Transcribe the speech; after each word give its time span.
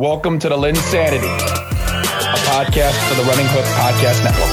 Welcome 0.00 0.38
to 0.38 0.48
the 0.48 0.56
LynnSanity, 0.56 1.18
a 1.18 2.38
podcast 2.48 2.96
for 3.06 3.16
the 3.16 3.28
Running 3.28 3.44
Hook 3.50 3.66
Podcast 3.76 4.24
Network. 4.24 4.48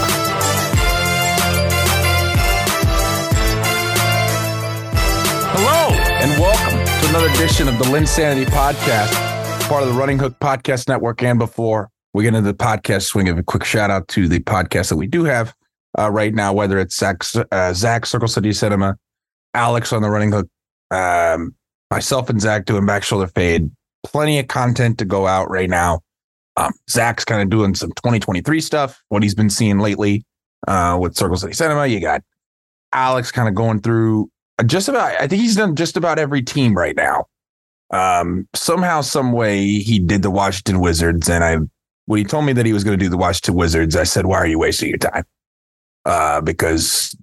Hello, 5.56 5.96
and 6.22 6.38
welcome 6.38 7.02
to 7.02 7.10
another 7.12 7.30
edition 7.30 7.70
of 7.70 7.78
the 7.78 7.86
LynnSanity 7.86 8.44
Podcast, 8.48 9.70
part 9.70 9.84
of 9.84 9.88
the 9.88 9.96
Running 9.96 10.20
Hook 10.20 10.38
Podcast 10.42 10.90
Network. 10.90 11.24
And 11.24 11.40
before 11.40 11.92
we 12.14 12.24
get 12.24 12.36
into 12.36 12.52
the 12.52 12.58
podcast 12.58 13.04
swing, 13.04 13.30
of 13.30 13.38
a 13.38 13.44
quick 13.44 13.64
shout 13.64 13.90
out 13.90 14.06
to 14.10 14.28
the 14.28 14.42
podcast 14.42 14.90
that 14.90 14.98
we 14.98 15.08
do 15.08 15.24
have 15.24 15.56
uh, 15.98 16.12
right 16.12 16.36
now, 16.36 16.52
whether 16.52 16.78
it's 16.78 16.98
Zach, 16.98 17.24
uh, 17.54 17.72
Zach 17.72 18.06
Circle 18.06 18.28
City 18.28 18.52
Cinema, 18.52 18.98
Alex 19.54 19.94
on 19.94 20.02
the 20.02 20.10
Running 20.10 20.34
Hook, 20.34 20.50
um, 20.92 21.56
myself 21.90 22.30
and 22.30 22.42
Zach 22.42 22.66
doing 22.66 22.86
Back 22.86 23.04
Shoulder 23.04 23.28
Fade. 23.28 23.72
Plenty 24.04 24.40
of 24.40 24.48
content 24.48 24.98
to 25.00 25.06
go 25.06 25.28
out 25.28 25.50
right 25.50 25.70
now. 25.70 26.02
Um, 26.56 26.74
Zach's 26.90 27.26
kind 27.26 27.42
of 27.42 27.50
doing 27.50 27.76
some 27.76 27.92
2023 27.92 28.62
stuff, 28.62 29.02
what 29.10 29.22
he's 29.22 29.36
been 29.36 29.50
seeing 29.50 29.80
lately 29.80 30.26
uh, 30.68 30.98
with 31.00 31.16
Circle 31.16 31.38
City 31.38 31.54
Cinema. 31.54 31.86
You 31.86 32.00
got 32.00 32.24
Alex 32.94 33.32
kind 33.32 33.48
of 33.48 33.54
going 33.54 33.82
through 33.82 34.30
just 34.66 34.90
about, 34.90 35.20
I 35.22 35.28
think 35.28 35.42
he's 35.42 35.56
done 35.56 35.76
just 35.76 35.98
about 35.98 36.18
every 36.18 36.42
team 36.42 36.76
right 36.76 36.96
now. 36.96 37.26
Um, 37.92 38.48
somehow, 38.56 39.02
some 39.02 39.32
way, 39.32 39.66
he 39.66 40.00
did 40.00 40.22
the 40.22 40.32
Washington 40.32 40.80
Wizards, 40.80 41.30
and 41.30 41.44
I 41.44 41.58
when 42.06 42.18
he 42.20 42.24
told 42.24 42.46
me 42.46 42.54
that 42.54 42.66
he 42.66 42.74
was 42.74 42.84
going 42.84 42.98
to 42.98 43.04
do 43.04 43.10
the 43.10 43.18
Washington 43.18 43.56
Wizards, 43.56 43.96
I 43.96 44.04
said, 44.04 44.26
"Why 44.26 44.38
are 44.38 44.48
you 44.48 44.60
wasting 44.60 44.90
your 44.90 44.98
time?" 44.98 45.24
Uh, 46.06 46.42
because 46.42 47.16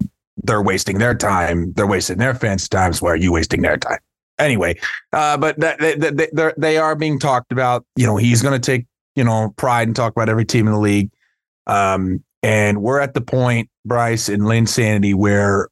they're 0.43 0.63
wasting 0.63 0.99
their 0.99 1.15
time. 1.15 1.73
They're 1.73 1.87
wasting 1.87 2.19
their 2.19 2.35
fans' 2.35 2.69
times. 2.69 3.03
Why 3.03 3.11
are 3.11 3.17
you 3.17 3.33
wasting 3.33 3.63
their 3.63 3.77
time? 3.77 3.99
Anyway, 4.39 4.79
uh, 5.13 5.37
but 5.37 5.59
that, 5.61 5.79
they, 5.79 5.95
they, 5.95 6.53
they 6.57 6.77
are 6.77 6.97
being 6.97 7.19
talked 7.19 7.53
about. 7.53 7.85
You 7.97 8.07
know, 8.07 8.17
he's 8.17 8.43
going 8.43 8.61
to 8.61 8.65
take 8.65 8.87
you 9.15 9.25
know 9.25 9.55
pride 9.57 9.89
and 9.89 9.97
talk 9.97 10.13
about 10.13 10.29
every 10.29 10.45
team 10.45 10.67
in 10.67 10.73
the 10.73 10.81
league. 10.81 11.11
Um, 11.67 12.23
and 12.43 12.83
we're 12.83 13.01
at 13.01 13.15
the 13.15 13.21
point, 13.21 13.71
Bryce 13.85 14.29
and 14.29 14.43
LynnSanity, 14.43 15.15
where 15.15 15.69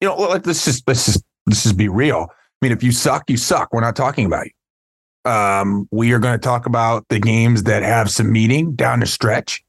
you 0.00 0.08
know, 0.08 0.16
like 0.16 0.46
let's 0.46 0.64
just 0.64 0.86
let's 0.86 1.04
just 1.06 1.24
let's 1.46 1.62
just 1.62 1.76
be 1.76 1.88
real. 1.88 2.28
I 2.30 2.66
mean, 2.66 2.72
if 2.72 2.82
you 2.82 2.92
suck, 2.92 3.28
you 3.28 3.36
suck. 3.36 3.72
We're 3.72 3.80
not 3.80 3.96
talking 3.96 4.26
about 4.26 4.46
you. 4.46 5.30
Um, 5.30 5.88
we 5.90 6.12
are 6.12 6.18
going 6.18 6.38
to 6.38 6.42
talk 6.42 6.66
about 6.66 7.06
the 7.08 7.18
games 7.18 7.64
that 7.64 7.82
have 7.82 8.10
some 8.10 8.32
meaning 8.32 8.74
down 8.74 9.00
the 9.00 9.06
stretch. 9.06 9.62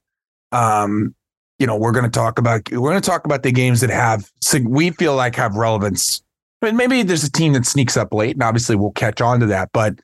Um, 0.51 1.15
you 1.59 1.67
know, 1.67 1.75
we're 1.75 1.91
going 1.91 2.05
to 2.05 2.09
talk 2.09 2.39
about 2.39 2.71
we're 2.71 2.89
going 2.89 3.01
to 3.01 3.07
talk 3.07 3.25
about 3.25 3.43
the 3.43 3.51
games 3.51 3.81
that 3.81 3.89
have 3.89 4.31
we 4.63 4.91
feel 4.91 5.15
like 5.15 5.35
have 5.35 5.55
relevance. 5.55 6.23
Mean, 6.61 6.77
maybe 6.77 7.01
there's 7.03 7.23
a 7.23 7.31
team 7.31 7.53
that 7.53 7.65
sneaks 7.65 7.97
up 7.97 8.13
late, 8.13 8.35
and 8.35 8.43
obviously 8.43 8.75
we'll 8.75 8.91
catch 8.91 9.19
on 9.21 9.39
to 9.39 9.47
that. 9.47 9.69
But 9.73 9.99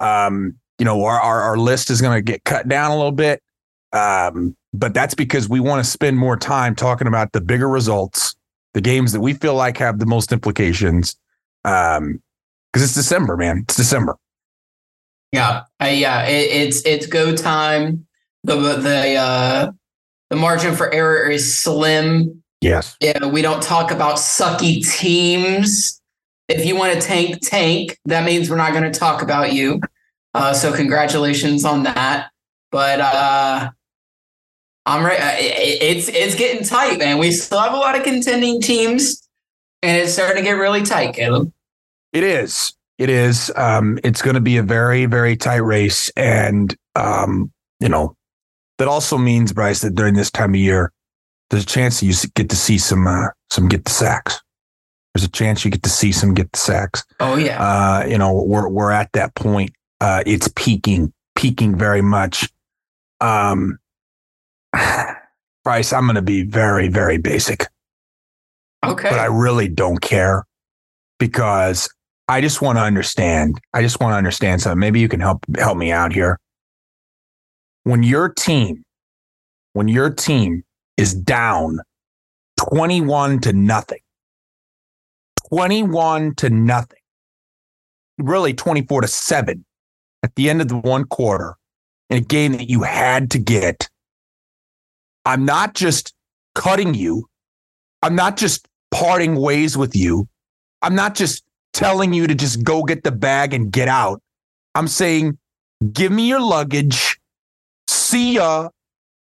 um, 0.00 0.56
you 0.78 0.84
know, 0.84 1.04
our 1.04 1.20
our, 1.20 1.42
our 1.42 1.56
list 1.56 1.90
is 1.90 2.00
going 2.00 2.16
to 2.16 2.22
get 2.22 2.44
cut 2.44 2.68
down 2.68 2.90
a 2.90 2.96
little 2.96 3.12
bit. 3.12 3.42
Um, 3.92 4.56
but 4.72 4.94
that's 4.94 5.14
because 5.14 5.48
we 5.48 5.60
want 5.60 5.84
to 5.84 5.90
spend 5.90 6.18
more 6.18 6.36
time 6.36 6.74
talking 6.74 7.08
about 7.08 7.32
the 7.32 7.40
bigger 7.40 7.68
results, 7.68 8.36
the 8.74 8.80
games 8.80 9.12
that 9.12 9.20
we 9.20 9.34
feel 9.34 9.54
like 9.54 9.78
have 9.78 9.98
the 9.98 10.06
most 10.06 10.30
implications. 10.30 11.16
Um, 11.64 12.22
because 12.72 12.84
it's 12.84 12.94
December, 12.94 13.36
man. 13.36 13.60
It's 13.64 13.76
December. 13.76 14.16
Yeah, 15.32 15.62
yeah. 15.80 16.24
It, 16.26 16.50
it's 16.50 16.82
it's 16.86 17.06
go 17.06 17.34
time. 17.34 18.06
The 18.44 18.56
the 18.56 19.14
uh, 19.14 19.72
the 20.30 20.36
margin 20.36 20.76
for 20.76 20.92
error 20.92 21.28
is 21.28 21.58
slim. 21.58 22.42
Yes. 22.60 22.96
Yeah, 23.00 23.26
we 23.26 23.42
don't 23.42 23.62
talk 23.62 23.90
about 23.90 24.16
sucky 24.16 24.86
teams. 24.88 26.00
If 26.48 26.64
you 26.64 26.76
want 26.76 26.94
to 26.94 27.00
tank, 27.00 27.38
tank. 27.42 27.98
That 28.06 28.24
means 28.24 28.50
we're 28.50 28.56
not 28.56 28.72
going 28.72 28.90
to 28.90 28.98
talk 28.98 29.22
about 29.22 29.52
you. 29.52 29.80
Uh, 30.34 30.52
so 30.52 30.72
congratulations 30.72 31.64
on 31.64 31.84
that. 31.84 32.30
But 32.70 33.00
uh, 33.00 33.70
I'm 34.86 35.04
right. 35.04 35.18
It's 35.20 36.08
it's 36.08 36.34
getting 36.34 36.64
tight, 36.64 36.98
man. 36.98 37.18
We 37.18 37.30
still 37.30 37.60
have 37.60 37.74
a 37.74 37.76
lot 37.76 37.96
of 37.96 38.02
contending 38.02 38.60
teams, 38.60 39.28
and 39.82 39.96
it's 39.96 40.14
starting 40.14 40.36
to 40.36 40.42
get 40.42 40.52
really 40.52 40.82
tight, 40.82 41.14
Caleb. 41.14 41.52
It 42.12 42.24
is. 42.24 42.74
It 42.98 43.10
is. 43.10 43.52
Um, 43.54 43.98
it's 44.02 44.22
going 44.22 44.34
to 44.34 44.40
be 44.40 44.56
a 44.56 44.62
very, 44.62 45.06
very 45.06 45.36
tight 45.36 45.58
race, 45.58 46.10
and 46.16 46.74
um, 46.96 47.52
you 47.80 47.88
know, 47.88 48.16
that 48.78 48.88
also 48.88 49.16
means, 49.18 49.52
Bryce, 49.52 49.80
that 49.80 49.94
during 49.94 50.14
this 50.14 50.30
time 50.30 50.54
of 50.54 50.60
year, 50.60 50.92
there's 51.50 51.62
a 51.62 51.66
chance 51.66 52.02
you 52.02 52.12
get 52.34 52.50
to 52.50 52.56
see 52.56 52.78
some 52.78 53.06
uh, 53.06 53.28
some 53.50 53.68
get 53.68 53.84
the 53.84 53.90
sacks. 53.90 54.40
There's 55.14 55.24
a 55.24 55.30
chance 55.30 55.64
you 55.64 55.70
get 55.70 55.82
to 55.82 55.90
see 55.90 56.12
some 56.12 56.34
get 56.34 56.52
the 56.52 56.58
sacks. 56.58 57.04
Oh 57.20 57.36
yeah. 57.36 57.62
Uh, 57.62 58.06
you 58.06 58.18
know, 58.18 58.42
we're 58.42 58.68
we're 58.68 58.90
at 58.90 59.10
that 59.12 59.34
point. 59.34 59.70
Uh, 60.00 60.22
it's 60.26 60.48
peaking, 60.54 61.12
peaking 61.34 61.76
very 61.76 62.02
much. 62.02 62.48
Um, 63.20 63.78
Bryce, 65.64 65.92
I'm 65.92 66.04
going 66.04 66.16
to 66.16 66.22
be 66.22 66.42
very, 66.42 66.88
very 66.88 67.18
basic. 67.18 67.66
Okay. 68.84 69.10
But 69.10 69.18
I 69.18 69.26
really 69.26 69.68
don't 69.68 70.00
care 70.00 70.44
because 71.18 71.88
I 72.28 72.40
just 72.40 72.62
want 72.62 72.78
to 72.78 72.82
understand. 72.82 73.60
I 73.74 73.82
just 73.82 74.00
want 74.00 74.12
to 74.12 74.16
understand 74.16 74.62
something. 74.62 74.78
Maybe 74.78 75.00
you 75.00 75.08
can 75.08 75.20
help 75.20 75.44
help 75.56 75.76
me 75.76 75.90
out 75.90 76.12
here. 76.12 76.38
When 77.82 78.02
your 78.02 78.28
team, 78.28 78.84
when 79.72 79.88
your 79.88 80.10
team 80.10 80.62
is 80.98 81.14
down 81.14 81.80
21 82.58 83.40
to 83.40 83.52
nothing, 83.54 84.00
21 85.48 86.34
to 86.34 86.50
nothing, 86.50 86.98
really 88.18 88.52
24 88.52 89.02
to 89.02 89.08
7 89.08 89.64
at 90.22 90.34
the 90.34 90.50
end 90.50 90.60
of 90.60 90.68
the 90.68 90.76
one 90.76 91.04
quarter 91.04 91.54
in 92.10 92.18
a 92.18 92.20
game 92.20 92.52
that 92.52 92.68
you 92.68 92.82
had 92.82 93.30
to 93.30 93.38
get. 93.38 93.88
I'm 95.24 95.44
not 95.44 95.74
just 95.74 96.12
cutting 96.54 96.94
you. 96.94 97.28
I'm 98.02 98.16
not 98.16 98.36
just 98.36 98.66
parting 98.90 99.36
ways 99.36 99.76
with 99.76 99.94
you. 99.94 100.28
I'm 100.82 100.94
not 100.94 101.14
just 101.14 101.44
telling 101.72 102.12
you 102.12 102.26
to 102.26 102.34
just 102.34 102.64
go 102.64 102.82
get 102.82 103.04
the 103.04 103.12
bag 103.12 103.54
and 103.54 103.70
get 103.70 103.88
out. 103.88 104.20
I'm 104.74 104.88
saying, 104.88 105.38
give 105.92 106.10
me 106.10 106.28
your 106.28 106.40
luggage. 106.40 107.20
See 107.88 108.34
ya. 108.34 108.70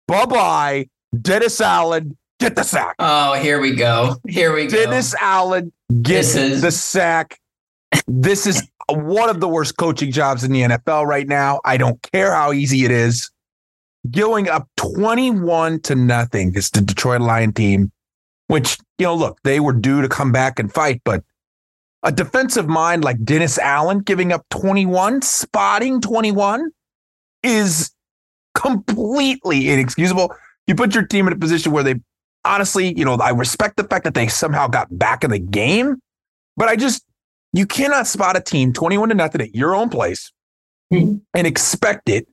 Bye 0.07 0.25
bye. 0.25 0.87
Dennis 1.21 1.61
Allen, 1.61 2.17
get 2.39 2.55
the 2.55 2.63
sack. 2.63 2.95
Oh, 2.99 3.33
here 3.33 3.59
we 3.59 3.75
go. 3.75 4.17
Here 4.27 4.53
we 4.53 4.67
go. 4.67 4.75
Dennis 4.77 5.13
Allen, 5.15 5.71
get 6.01 6.25
is- 6.25 6.61
the 6.61 6.71
sack. 6.71 7.39
This 8.07 8.45
is 8.45 8.61
one 8.89 9.29
of 9.29 9.39
the 9.39 9.47
worst 9.47 9.77
coaching 9.77 10.11
jobs 10.11 10.43
in 10.43 10.51
the 10.51 10.61
NFL 10.61 11.05
right 11.05 11.27
now. 11.27 11.61
I 11.65 11.77
don't 11.77 12.01
care 12.11 12.33
how 12.33 12.51
easy 12.51 12.83
it 12.85 12.91
is. 12.91 13.31
Going 14.11 14.49
up 14.49 14.67
21 14.77 15.79
to 15.81 15.95
nothing 15.95 16.53
is 16.55 16.69
the 16.69 16.81
Detroit 16.81 17.21
Lion 17.21 17.53
team, 17.53 17.91
which, 18.47 18.77
you 18.99 19.05
know, 19.05 19.15
look, 19.15 19.39
they 19.43 19.59
were 19.59 19.73
due 19.73 20.01
to 20.01 20.09
come 20.09 20.31
back 20.31 20.59
and 20.59 20.71
fight, 20.71 21.01
but 21.03 21.23
a 22.03 22.11
defensive 22.11 22.67
mind 22.67 23.03
like 23.03 23.23
Dennis 23.23 23.57
Allen 23.57 23.99
giving 23.99 24.31
up 24.31 24.45
21, 24.51 25.23
spotting 25.23 26.01
21 26.01 26.69
is 27.41 27.91
completely 28.53 29.69
inexcusable. 29.69 30.35
You 30.67 30.75
put 30.75 30.95
your 30.95 31.05
team 31.05 31.27
in 31.27 31.33
a 31.33 31.37
position 31.37 31.71
where 31.71 31.83
they 31.83 31.95
honestly, 32.43 32.97
you 32.97 33.03
know, 33.03 33.15
I 33.15 33.31
respect 33.31 33.77
the 33.77 33.83
fact 33.83 34.03
that 34.05 34.13
they 34.13 34.27
somehow 34.27 34.67
got 34.67 34.87
back 34.97 35.23
in 35.23 35.31
the 35.31 35.39
game, 35.39 35.97
but 36.55 36.69
I 36.69 36.75
just, 36.75 37.03
you 37.53 37.65
cannot 37.65 38.07
spot 38.07 38.37
a 38.37 38.41
team 38.41 38.73
21 38.73 39.09
to 39.09 39.15
nothing 39.15 39.41
at 39.41 39.55
your 39.55 39.75
own 39.75 39.89
place 39.89 40.31
mm-hmm. 40.93 41.17
and 41.33 41.47
expect 41.47 42.09
it 42.09 42.27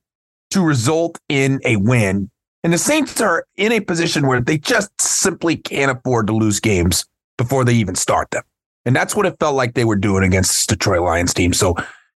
to 0.51 0.61
result 0.61 1.19
in 1.29 1.59
a 1.65 1.77
win. 1.77 2.29
And 2.63 2.71
the 2.71 2.77
Saints 2.77 3.19
are 3.19 3.45
in 3.57 3.71
a 3.71 3.81
position 3.81 4.27
where 4.27 4.39
they 4.39 4.57
just 4.57 4.89
simply 5.01 5.57
can't 5.57 5.91
afford 5.91 6.27
to 6.27 6.33
lose 6.33 6.59
games 6.59 7.05
before 7.37 7.65
they 7.65 7.73
even 7.73 7.95
start 7.95 8.31
them. 8.31 8.43
And 8.85 8.95
that's 8.95 9.15
what 9.15 9.25
it 9.25 9.35
felt 9.39 9.55
like 9.55 9.73
they 9.73 9.85
were 9.85 9.95
doing 9.95 10.23
against 10.23 10.69
the 10.69 10.75
Detroit 10.75 11.01
Lions 11.01 11.33
team. 11.33 11.53
So, 11.53 11.75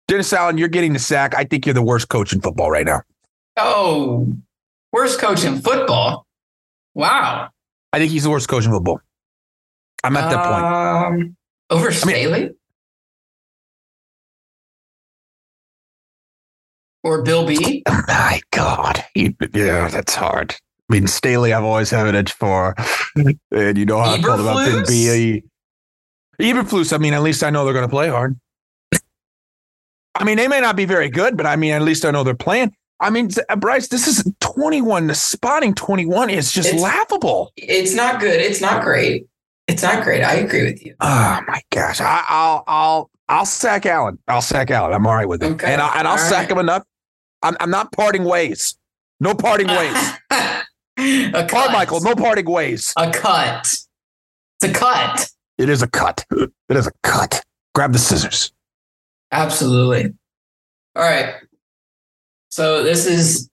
Dennis 0.08 0.32
Allen, 0.32 0.58
you're 0.58 0.68
getting 0.68 0.92
the 0.92 0.98
sack. 0.98 1.34
I 1.34 1.44
think 1.44 1.66
you're 1.66 1.74
the 1.74 1.82
worst 1.82 2.08
coach 2.08 2.32
in 2.32 2.40
football 2.40 2.70
right 2.70 2.86
now. 2.86 3.02
Oh, 3.56 4.32
worst 4.92 5.20
coach 5.20 5.44
in 5.44 5.60
football? 5.60 6.26
Wow. 6.94 7.50
I 7.92 7.98
think 7.98 8.10
he's 8.10 8.24
the 8.24 8.30
worst 8.30 8.48
coach 8.48 8.64
in 8.64 8.72
football. 8.72 9.00
I'm 10.02 10.16
at 10.16 10.30
that 10.30 10.44
point. 10.44 11.22
Um, 11.22 11.36
over 11.70 11.92
Staley? 11.92 12.36
I 12.36 12.40
mean, 12.40 12.54
or 17.02 17.22
Bill 17.22 17.46
B? 17.46 17.82
Oh 17.86 18.02
my 18.08 18.40
God. 18.50 19.04
yeah, 19.14 19.88
that's 19.88 20.14
hard. 20.14 20.56
I 20.88 20.94
mean, 20.94 21.06
Staley, 21.06 21.52
I've 21.52 21.64
always 21.64 21.90
had 21.90 22.06
an 22.06 22.14
edge 22.14 22.32
for. 22.32 22.74
And 23.50 23.78
you 23.78 23.86
know 23.86 23.98
how 23.98 24.14
I 24.14 24.22
felt 24.22 24.40
about 24.40 24.66
Bill 24.66 24.84
B. 24.86 25.42
Eberflus, 26.40 26.92
I 26.92 26.98
mean, 26.98 27.14
at 27.14 27.22
least 27.22 27.42
I 27.42 27.50
know 27.50 27.64
they're 27.64 27.72
going 27.72 27.86
to 27.86 27.90
play 27.90 28.08
hard. 28.08 28.38
I 30.14 30.24
mean, 30.24 30.36
they 30.36 30.48
may 30.48 30.60
not 30.60 30.76
be 30.76 30.84
very 30.84 31.08
good, 31.08 31.36
but 31.36 31.46
I 31.46 31.56
mean, 31.56 31.72
at 31.72 31.82
least 31.82 32.04
I 32.04 32.10
know 32.10 32.24
they're 32.24 32.34
playing. 32.34 32.74
I 33.00 33.10
mean, 33.10 33.30
uh, 33.48 33.56
Bryce, 33.56 33.88
this 33.88 34.08
is 34.08 34.30
21. 34.40 35.06
The 35.06 35.14
spotting 35.14 35.74
21 35.74 36.30
is 36.30 36.50
just 36.50 36.72
it's, 36.72 36.82
laughable. 36.82 37.52
It's 37.56 37.94
not 37.94 38.20
good. 38.20 38.40
It's 38.40 38.60
not 38.60 38.82
great. 38.82 39.26
It's 39.66 39.82
not 39.82 40.04
great. 40.04 40.22
I 40.22 40.34
agree 40.34 40.64
with 40.64 40.84
you. 40.84 40.94
Oh 41.00 41.40
my 41.46 41.60
gosh. 41.70 42.00
I, 42.00 42.24
will 42.30 42.64
I'll 42.66 43.10
I'll 43.28 43.46
sack 43.46 43.84
Allen. 43.84 44.18
I'll 44.28 44.40
sack 44.40 44.70
Allen. 44.70 44.92
I'm 44.92 45.06
all 45.06 45.14
right 45.14 45.28
with 45.28 45.42
it. 45.42 45.52
Okay. 45.52 45.72
And, 45.72 45.82
I, 45.82 45.98
and 45.98 46.06
I'll 46.06 46.12
all 46.12 46.18
sack 46.18 46.48
right. 46.48 46.52
him 46.52 46.58
enough. 46.58 46.84
I'm, 47.42 47.56
I'm 47.60 47.70
not 47.70 47.92
parting 47.92 48.24
ways. 48.24 48.78
No 49.20 49.34
parting 49.34 49.68
ways. 49.68 50.12
a 50.98 51.46
Carmichael, 51.48 52.00
no 52.00 52.14
parting 52.14 52.46
ways. 52.46 52.92
A 52.96 53.10
cut. 53.10 53.66
It's 54.60 54.64
a 54.64 54.72
cut. 54.72 55.28
It 55.58 55.68
is 55.68 55.82
a 55.82 55.88
cut. 55.88 56.24
It 56.30 56.76
is 56.76 56.86
a 56.86 56.92
cut. 57.02 57.42
Grab 57.74 57.92
the 57.92 57.98
scissors. 57.98 58.52
Absolutely. 59.32 60.14
All 60.94 61.02
right. 61.02 61.34
So 62.56 62.82
this 62.82 63.04
is 63.04 63.50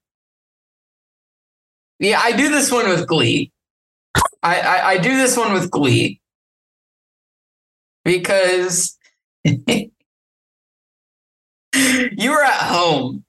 yeah, 2.00 2.22
I 2.24 2.32
do 2.32 2.48
this 2.48 2.72
one 2.72 2.88
with 2.88 3.06
glee. 3.06 3.52
I, 4.42 4.62
I, 4.62 4.88
I 4.92 4.98
do 4.98 5.18
this 5.18 5.36
one 5.36 5.52
with 5.52 5.70
glee 5.70 6.22
because 8.06 8.98
you 9.44 9.92
were 11.74 12.44
at 12.46 12.62
home. 12.62 13.26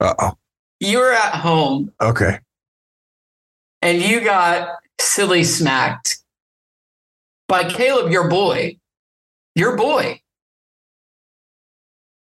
Uh 0.00 0.14
oh. 0.18 0.38
You 0.80 1.00
were 1.00 1.12
at 1.12 1.34
home 1.34 1.92
Okay. 2.00 2.38
and 3.82 4.00
you 4.00 4.22
got 4.22 4.70
silly 4.98 5.44
smacked 5.44 6.18
by 7.46 7.68
Caleb, 7.68 8.10
your 8.10 8.30
boy. 8.30 8.78
Your 9.54 9.76
boy. 9.76 10.22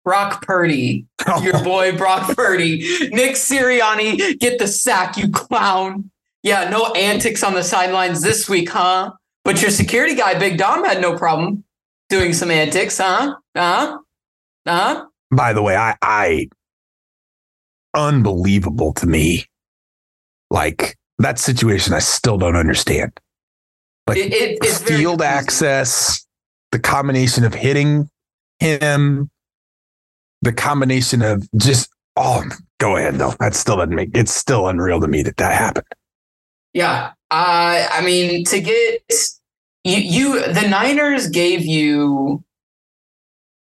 Brock 0.04 0.44
Purdy. 0.44 1.06
Oh. 1.26 1.42
Your 1.42 1.62
boy 1.64 1.96
Brock 1.96 2.36
Purdy. 2.36 2.78
Nick 3.10 3.36
Sirianni, 3.36 4.38
get 4.38 4.58
the 4.58 4.66
sack, 4.66 5.16
you 5.16 5.30
clown. 5.30 6.10
Yeah, 6.42 6.68
no 6.68 6.92
antics 6.92 7.42
on 7.42 7.54
the 7.54 7.64
sidelines 7.64 8.20
this 8.20 8.48
week, 8.48 8.68
huh? 8.68 9.12
But 9.44 9.62
your 9.62 9.70
security 9.70 10.14
guy, 10.14 10.38
Big 10.38 10.58
Dom, 10.58 10.84
had 10.84 11.00
no 11.00 11.16
problem 11.16 11.64
doing 12.10 12.34
some 12.34 12.50
antics, 12.50 12.98
huh? 12.98 13.34
Huh? 13.56 13.98
Huh? 14.66 15.06
By 15.30 15.52
the 15.54 15.62
way, 15.62 15.76
I, 15.76 15.96
I, 16.02 16.48
unbelievable 17.94 18.92
to 18.94 19.06
me. 19.06 19.46
Like 20.50 20.96
that 21.18 21.38
situation, 21.38 21.94
I 21.94 21.98
still 22.00 22.38
don't 22.38 22.56
understand. 22.56 23.18
Like 24.06 24.18
It, 24.18 24.32
it, 24.32 24.58
it's 24.62 24.82
field 24.82 25.22
access, 25.22 26.26
the 26.72 26.78
combination 26.78 27.44
of 27.44 27.54
hitting 27.54 28.10
him, 28.60 29.30
the 30.44 30.52
combination 30.52 31.22
of 31.22 31.48
just, 31.56 31.90
oh, 32.16 32.44
go 32.78 32.96
ahead 32.96 33.16
though. 33.16 33.34
That 33.40 33.54
still 33.54 33.76
doesn't 33.76 33.94
make 33.94 34.16
it's 34.16 34.32
still 34.32 34.68
unreal 34.68 35.00
to 35.00 35.08
me 35.08 35.22
that 35.22 35.36
that 35.38 35.54
happened. 35.56 35.86
Yeah. 36.72 37.12
Uh, 37.30 37.88
I 37.90 38.02
mean, 38.04 38.44
to 38.44 38.60
get 38.60 39.02
you, 39.84 39.96
you, 39.96 40.52
the 40.52 40.68
Niners 40.68 41.28
gave 41.28 41.64
you 41.64 42.44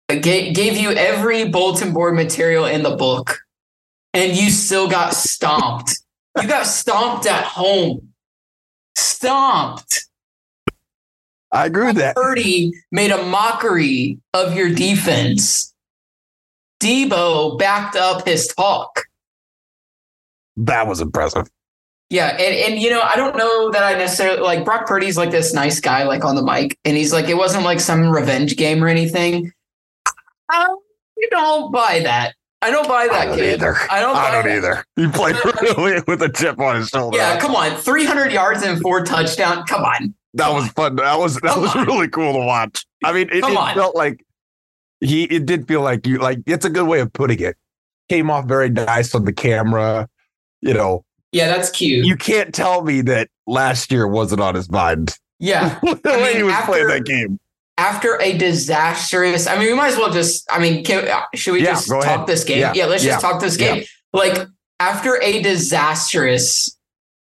gave, 0.09 0.55
gave 0.55 0.77
you 0.77 0.91
every 0.91 1.49
bulletin 1.49 1.93
board 1.93 2.15
material 2.15 2.65
in 2.65 2.83
the 2.83 2.97
book, 2.97 3.39
and 4.15 4.37
you 4.37 4.51
still 4.51 4.89
got 4.89 5.15
stomped. 5.15 5.99
you 6.41 6.49
got 6.49 6.67
stomped 6.67 7.27
at 7.27 7.45
home. 7.45 8.13
Stomped. 8.95 10.07
I 11.53 11.67
agree 11.67 11.87
with 11.87 11.97
that. 11.97 12.17
Purdy 12.17 12.73
made 12.93 13.11
a 13.11 13.25
mockery 13.25 14.19
of 14.35 14.57
your 14.57 14.71
defense. 14.71 15.73
Deebo 16.81 17.59
backed 17.59 17.97
up 17.97 18.27
his 18.27 18.49
talk. 18.49 19.03
That 20.57 20.87
was 20.87 21.01
impressive. 21.01 21.49
Yeah, 22.09 22.29
and, 22.29 22.73
and 22.73 22.81
you 22.81 22.89
know, 22.91 23.01
I 23.03 23.17
don't 23.17 23.37
know 23.37 23.71
that 23.73 23.83
I 23.83 23.99
necessarily 23.99 24.41
like 24.41 24.65
Brock 24.65 24.87
Purdy's 24.87 25.17
like 25.17 25.31
this 25.33 25.53
nice 25.53 25.81
guy, 25.81 26.05
like 26.05 26.25
on 26.25 26.37
the 26.37 26.43
mic, 26.43 26.79
and 26.85 26.97
he's 26.97 27.13
like, 27.13 27.29
it 27.29 27.35
wasn't 27.37 27.65
like 27.65 27.81
some 27.81 28.09
revenge 28.09 28.57
game 28.57 28.83
or 28.83 28.89
anything. 28.89 29.53
Um, 30.07 30.77
I 31.19 31.27
don't 31.31 31.73
buy 31.73 32.01
that. 32.05 32.35
I 32.63 32.71
don't 32.71 32.87
buy 32.89 33.07
that, 33.09 33.15
I 33.15 33.25
don't 33.27 33.37
kid. 33.39 33.55
either. 33.55 33.77
I 33.91 34.01
don't. 34.01 34.17
I 34.17 34.31
don't 34.31 34.45
that. 34.45 34.57
either. 34.57 34.85
He 34.95 35.09
played 35.09 35.37
really 35.63 36.01
with 36.07 36.23
a 36.23 36.29
chip 36.29 36.61
on 36.61 36.77
his 36.77 36.89
shoulder. 36.89 37.19
Yeah, 37.19 37.39
come 37.41 37.55
on, 37.57 37.77
300 37.77 38.33
yards 38.33 38.63
and 38.63 38.81
four 38.81 39.05
touchdowns. 39.05 39.69
Come 39.69 39.83
on. 39.83 40.15
that 40.35 40.49
was 40.49 40.69
fun. 40.69 40.97
That 40.97 41.19
was 41.19 41.35
that 41.37 41.55
Come 41.55 41.63
was 41.63 41.75
on. 41.75 41.87
really 41.87 42.09
cool 42.09 42.33
to 42.33 42.39
watch. 42.39 42.87
I 43.05 43.13
mean, 43.13 43.29
it, 43.31 43.45
it 43.45 43.75
felt 43.75 43.97
like 43.97 44.25
he. 45.01 45.25
It 45.25 45.47
did 45.47 45.67
feel 45.69 45.83
like 45.83 46.07
you. 46.07 46.19
Like 46.19 46.39
it's 46.47 46.65
a 46.65 46.71
good 46.71 46.87
way 46.87 47.01
of 47.01 47.13
putting 47.13 47.41
it. 47.41 47.57
Came 48.09 48.31
off 48.31 48.47
very 48.47 48.71
nice 48.71 49.15
on 49.15 49.25
the 49.25 49.33
camera. 49.33 50.09
You 50.63 50.75
know, 50.75 51.05
Yeah, 51.33 51.49
that's 51.49 51.71
cute. 51.71 52.07
you 52.07 52.17
can't 52.17 52.55
tell 52.55 52.83
me 52.83 53.01
that 53.03 53.29
last 53.47 53.91
year 53.93 54.07
wasn't 54.07 54.41
on 54.41 54.55
his 54.55 54.71
mind. 54.71 55.17
yeah. 55.39 55.79
the 55.83 56.01
I 56.07 56.17
way 56.17 56.25
mean, 56.29 56.37
he 56.37 56.43
was 56.45 56.55
playing 56.65 56.89
that 56.89 57.05
game. 57.05 57.39
After 57.79 58.19
a 58.23 58.37
disastrous, 58.39 59.47
I 59.47 59.59
mean, 59.59 59.67
we 59.69 59.75
might 59.75 59.89
as 59.93 59.97
well 59.99 60.11
just. 60.11 60.51
I 60.51 60.59
mean, 60.59 60.83
can, 60.85 61.07
uh, 61.09 61.23
should 61.35 61.53
we 61.53 61.63
Yeah, 61.63 61.73
just 61.73 61.89
talk 61.89 62.05
ahead. 62.05 62.27
this 62.27 62.43
game? 62.45 62.61
Yeah, 62.61 62.73
Yeah, 62.75 62.87
let's 62.87 63.03
just 63.05 63.21
talk 63.21 63.41
this 63.41 63.57
game. 63.57 63.85
Like 64.13 64.47
after 64.81 65.21
a 65.23 65.43
disastrous 65.43 66.77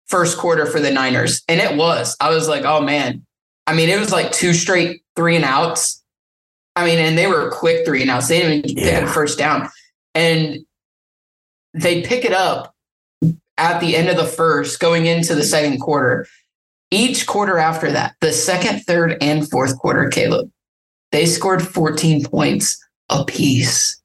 first 0.07 0.37
quarter 0.37 0.65
for 0.65 0.79
the 0.79 0.91
Niners, 0.91 1.41
and 1.47 1.61
it 1.61 1.77
was. 1.77 2.17
I 2.19 2.29
was 2.31 2.47
like, 2.49 2.65
oh 2.65 2.81
man. 2.81 3.25
I 3.67 3.73
mean, 3.75 3.89
it 3.89 3.99
was 3.99 4.11
like 4.11 4.31
two 4.31 4.53
straight 4.53 5.03
three 5.15 5.35
and 5.35 5.45
outs. 5.45 6.00
I 6.75 6.85
mean, 6.85 6.99
and 6.99 7.17
they 7.17 7.27
were 7.27 7.51
quick 7.51 7.85
three 7.85 8.01
and 8.01 8.09
outs. 8.11 8.27
They 8.27 8.39
didn't 8.39 8.65
even 8.69 8.75
get 8.83 9.03
Yeah. 9.03 9.09
a 9.09 9.13
first 9.13 9.37
down, 9.37 9.69
and 10.15 10.59
they 11.73 12.01
pick 12.01 12.25
it 12.25 12.33
up 12.33 12.73
at 13.57 13.79
the 13.79 13.95
end 13.95 14.09
of 14.09 14.15
the 14.17 14.25
first, 14.25 14.79
going 14.79 15.05
into 15.05 15.35
the 15.35 15.43
second 15.43 15.79
quarter. 15.79 16.27
Each 16.89 17.25
quarter 17.27 17.57
after 17.57 17.91
that, 17.91 18.15
the 18.21 18.33
second, 18.33 18.81
third, 18.81 19.17
and 19.21 19.49
fourth 19.49 19.77
quarter, 19.77 20.09
Caleb, 20.09 20.49
they 21.11 21.25
scored 21.25 21.65
14 21.65 22.23
points 22.25 22.77
apiece 23.09 24.01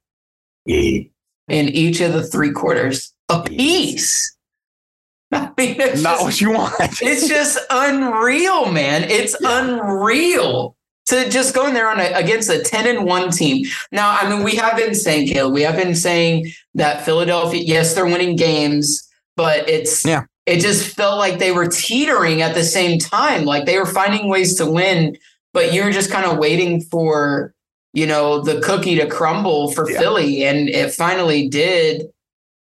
Yeah. 0.66 1.00
in 1.48 1.68
each 1.68 2.00
of 2.00 2.12
the 2.12 2.22
three 2.24 2.50
quarters 2.52 3.12
apiece. 3.28 4.36
I 5.32 5.50
mean, 5.56 5.78
Not 5.78 5.94
just, 5.94 6.22
what 6.22 6.40
you 6.40 6.50
want. 6.52 6.74
it's 7.02 7.26
just 7.28 7.58
unreal, 7.70 8.70
man. 8.70 9.04
It's 9.04 9.34
unreal 9.40 10.75
to 11.06 11.28
just 11.30 11.54
go 11.54 11.66
in 11.66 11.74
there 11.74 11.88
on 11.88 12.00
a, 12.00 12.12
against 12.14 12.50
a 12.50 12.58
10 12.62 12.86
and 12.96 13.06
1 13.06 13.30
team. 13.30 13.64
Now, 13.92 14.10
I 14.20 14.28
mean, 14.28 14.42
we 14.42 14.56
have 14.56 14.76
been 14.76 14.94
saying, 14.94 15.28
Caleb, 15.28 15.52
we 15.54 15.62
have 15.62 15.76
been 15.76 15.94
saying 15.94 16.50
that 16.74 17.04
Philadelphia, 17.04 17.62
yes, 17.64 17.94
they're 17.94 18.06
winning 18.06 18.36
games, 18.36 19.08
but 19.36 19.68
it's 19.68 20.04
Yeah. 20.04 20.24
it 20.46 20.60
just 20.60 20.94
felt 20.94 21.18
like 21.18 21.38
they 21.38 21.52
were 21.52 21.68
teetering 21.68 22.42
at 22.42 22.54
the 22.54 22.64
same 22.64 22.98
time. 22.98 23.44
Like 23.44 23.66
they 23.66 23.78
were 23.78 23.86
finding 23.86 24.28
ways 24.28 24.56
to 24.56 24.66
win, 24.70 25.16
but 25.52 25.72
you're 25.72 25.90
just 25.92 26.10
kind 26.10 26.26
of 26.26 26.38
waiting 26.38 26.80
for, 26.82 27.54
you 27.92 28.06
know, 28.06 28.40
the 28.42 28.60
cookie 28.60 28.96
to 28.96 29.06
crumble 29.06 29.70
for 29.72 29.88
Yeah. 29.90 29.98
Philly. 30.00 30.44
And 30.44 30.68
it 30.68 30.92
finally 30.92 31.48
did, 31.48 32.06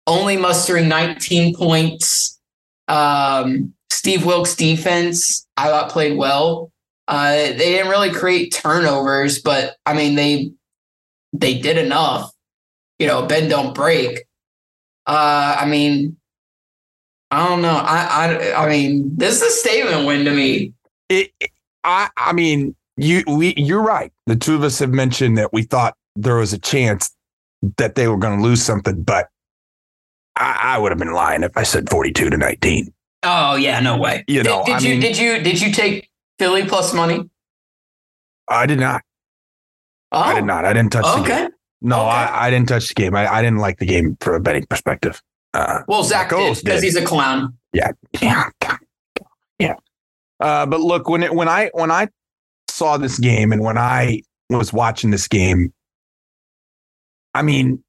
only 0.07 0.37
mustering 0.37 0.89
19 0.89 1.55
points. 1.57 2.39
Um, 2.87 3.75
Steve 3.91 4.25
Wilks 4.25 4.55
defense, 4.55 5.47
I 5.57 5.67
thought 5.69 5.91
played 5.91 6.17
well. 6.17 6.71
Uh, 7.09 7.33
they 7.33 7.57
didn't 7.57 7.89
really 7.91 8.13
create 8.13 8.53
turnovers, 8.53 9.41
but 9.41 9.77
I 9.87 9.95
mean 9.95 10.15
they 10.15 10.53
they 11.33 11.59
did 11.59 11.79
enough. 11.79 12.31
You 12.99 13.07
know, 13.07 13.27
bend 13.27 13.49
don't 13.51 13.75
break. 13.75 14.25
Uh, 15.07 15.57
I 15.61 15.65
mean, 15.67 16.17
I 17.31 17.49
don't 17.49 17.63
know. 17.63 17.77
I 17.77 18.53
I 18.55 18.65
I 18.65 18.69
mean, 18.69 19.11
this 19.17 19.37
is 19.37 19.43
a 19.43 19.51
statement 19.51 20.07
win 20.07 20.25
to 20.27 20.31
me. 20.33 20.75
it, 21.09 21.31
it- 21.41 21.51
I 21.85 22.09
I 22.17 22.33
mean, 22.33 22.75
you 22.97 23.23
we 23.27 23.55
you're 23.57 23.83
right. 23.83 24.13
The 24.27 24.37
two 24.37 24.55
of 24.55 24.63
us 24.63 24.79
have 24.81 24.91
mentioned 24.91 25.39
that 25.39 25.53
we 25.53 25.63
thought 25.63 25.97
there 26.17 26.35
was 26.37 26.53
a 26.53 26.59
chance 26.59 27.11
that 27.79 27.95
they 27.95 28.09
were 28.09 28.17
going 28.19 28.37
to 28.37 28.43
lose 28.43 28.63
something, 28.63 29.03
but 29.03 29.29
I, 30.37 30.59
I 30.75 30.79
would 30.79 30.91
have 30.93 30.99
been 30.99 31.13
lying 31.13 31.43
if 31.45 31.57
I 31.57 31.63
said 31.63 31.89
42 31.89 32.31
to 32.31 32.37
19. 32.37 32.93
Oh 33.23 33.55
yeah, 33.55 33.81
no 33.81 33.97
way. 33.97 34.25
You 34.29 34.43
know, 34.43 34.65
did, 34.67 34.83
you 34.83 34.91
mean- 34.91 35.01
did 35.01 35.17
you 35.19 35.41
did 35.41 35.61
you 35.61 35.73
take 35.73 36.08
Philly 36.39 36.65
plus 36.67 36.93
money? 36.95 37.29
I 38.49 38.67
did 38.67 38.79
not. 38.81 39.03
Oh, 40.13 40.19
I 40.21 40.35
did 40.35 40.45
not. 40.45 40.65
I 40.65 40.73
didn't 40.73 40.93
touch 40.93 41.05
the 41.05 41.23
game. 41.23 41.47
Okay. 41.47 41.49
No, 41.83 42.01
Okay. 42.01 42.09
I, 42.11 42.47
I 42.47 42.51
didn't 42.51 42.69
touch 42.69 42.89
the 42.89 42.95
game. 42.95 43.15
I, 43.15 43.27
I 43.33 43.43
didn't 43.43 43.59
like 43.59 43.79
the 43.79 43.87
game 43.87 44.17
from 44.21 44.35
a 44.35 44.41
betting 44.41 44.67
perspective. 44.67 45.23
Uh, 45.55 45.81
Well, 45.87 46.03
Zach 46.03 46.31
Goals 46.31 46.63
because 46.63 46.83
he's 46.83 46.97
a 46.97 47.05
clown. 47.05 47.57
yeah, 47.73 47.91
yeah, 48.21 48.51
yeah. 49.59 49.75
Uh, 50.41 50.67
but 50.67 50.81
look, 50.81 51.09
when 51.09 51.23
it 51.23 51.35
when 51.35 51.49
I 51.49 51.71
when 51.75 51.91
I 51.91 52.09
saw 52.69 52.97
this 52.97 53.19
game 53.19 53.53
and 53.53 53.63
when 53.63 53.77
I 53.79 54.23
was 54.51 54.73
watching 54.73 55.11
this 55.11 55.27
game, 55.29 55.73
I 57.35 57.43
mean, 57.43 57.83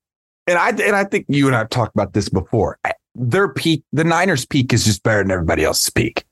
and 0.47 0.57
I 0.57 0.69
and 0.69 0.95
I 0.95 1.03
think 1.03 1.25
you 1.29 1.47
and 1.47 1.55
I've 1.55 1.69
talked 1.69 1.95
about 1.95 2.13
this 2.13 2.29
before. 2.29 2.77
Their 3.15 3.49
peak, 3.49 3.83
the 3.91 4.03
Niners' 4.03 4.45
peak, 4.45 4.71
is 4.73 4.85
just 4.85 5.03
better 5.03 5.21
than 5.23 5.31
everybody 5.31 5.63
else's 5.63 5.89
peak. 5.89 6.23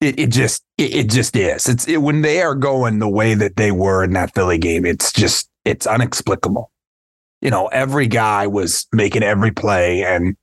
It, 0.00 0.18
it 0.18 0.30
just 0.30 0.64
it, 0.76 0.94
it 0.94 1.10
just 1.10 1.34
is. 1.34 1.68
It's 1.68 1.88
it, 1.88 1.98
when 1.98 2.22
they 2.22 2.40
are 2.42 2.54
going 2.54 2.98
the 2.98 3.08
way 3.08 3.34
that 3.34 3.56
they 3.56 3.72
were 3.72 4.04
in 4.04 4.12
that 4.12 4.34
Philly 4.34 4.58
game. 4.58 4.86
It's 4.86 5.12
just 5.12 5.50
it's 5.64 5.86
unexplicable. 5.86 6.70
You 7.40 7.50
know, 7.50 7.66
every 7.68 8.06
guy 8.06 8.46
was 8.46 8.86
making 8.92 9.22
every 9.22 9.50
play, 9.50 10.04
and 10.04 10.36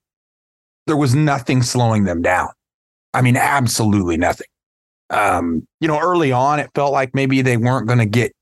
there 0.87 0.97
was 0.97 1.15
nothing 1.15 1.61
slowing 1.61 2.03
them 2.03 2.21
down. 2.21 2.49
I 3.13 3.21
mean, 3.21 3.37
absolutely 3.37 4.17
nothing. 4.17 4.47
Um, 5.09 5.67
you 5.79 5.87
know, 5.87 5.99
early 5.99 6.31
on, 6.31 6.59
it 6.59 6.69
felt 6.75 6.91
like 6.91 7.13
maybe 7.13 7.41
they 7.41 7.57
weren't 7.57 7.87
going 7.87 7.99
to 7.99 8.05
get 8.05 8.33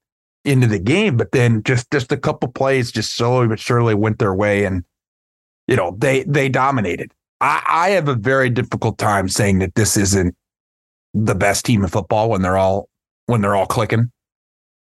into 0.46 0.68
the 0.68 0.80
game, 0.80 1.18
but 1.18 1.32
then 1.32 1.64
just 1.64 1.92
just 1.92 2.12
a 2.12 2.18
couple 2.18 2.50
plays 2.52 2.92
just 2.92 3.16
slowly 3.16 3.48
but 3.48 3.60
surely 3.60 3.94
went 3.94 4.20
their 4.20 4.34
way, 4.34 4.66
and 4.66 4.84
you 5.68 5.76
know, 5.76 5.96
they 6.00 6.24
they 6.24 6.50
dominated. 6.50 7.12
I, 7.40 7.62
I 7.68 7.90
have 7.92 8.08
a 8.08 8.16
very 8.16 8.50
difficult 8.50 8.98
time 8.98 9.30
saying 9.30 9.60
that 9.60 9.76
this 9.76 9.98
isn't 9.98 10.36
the 11.14 11.36
best 11.36 11.66
team 11.66 11.84
in 11.84 11.90
football 11.90 12.30
when 12.30 12.42
they're 12.42 12.58
all 12.58 12.90
when 13.26 13.42
they're 13.42 13.56
all 13.56 13.66
clicking. 13.66 14.12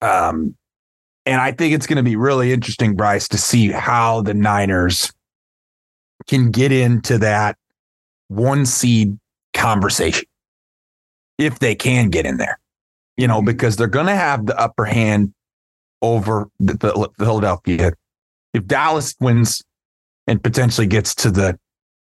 Um, 0.01 0.55
and 1.25 1.39
I 1.39 1.51
think 1.51 1.73
it's 1.73 1.87
going 1.87 1.97
to 1.97 2.03
be 2.03 2.15
really 2.15 2.51
interesting, 2.51 2.95
Bryce, 2.95 3.27
to 3.29 3.37
see 3.37 3.69
how 3.69 4.21
the 4.21 4.33
Niners 4.33 5.11
can 6.27 6.51
get 6.51 6.71
into 6.71 7.17
that 7.19 7.57
one 8.27 8.65
seed 8.65 9.17
conversation 9.53 10.25
if 11.37 11.59
they 11.59 11.75
can 11.75 12.09
get 12.09 12.25
in 12.25 12.37
there, 12.37 12.59
you 13.17 13.27
know, 13.27 13.41
because 13.41 13.75
they're 13.75 13.87
going 13.87 14.07
to 14.07 14.15
have 14.15 14.45
the 14.45 14.59
upper 14.59 14.85
hand 14.85 15.33
over 16.01 16.49
the, 16.59 16.73
the 16.73 17.09
Philadelphia. 17.17 17.93
If 18.53 18.67
Dallas 18.67 19.15
wins 19.19 19.63
and 20.27 20.43
potentially 20.43 20.87
gets 20.87 21.15
to 21.15 21.31
the, 21.31 21.57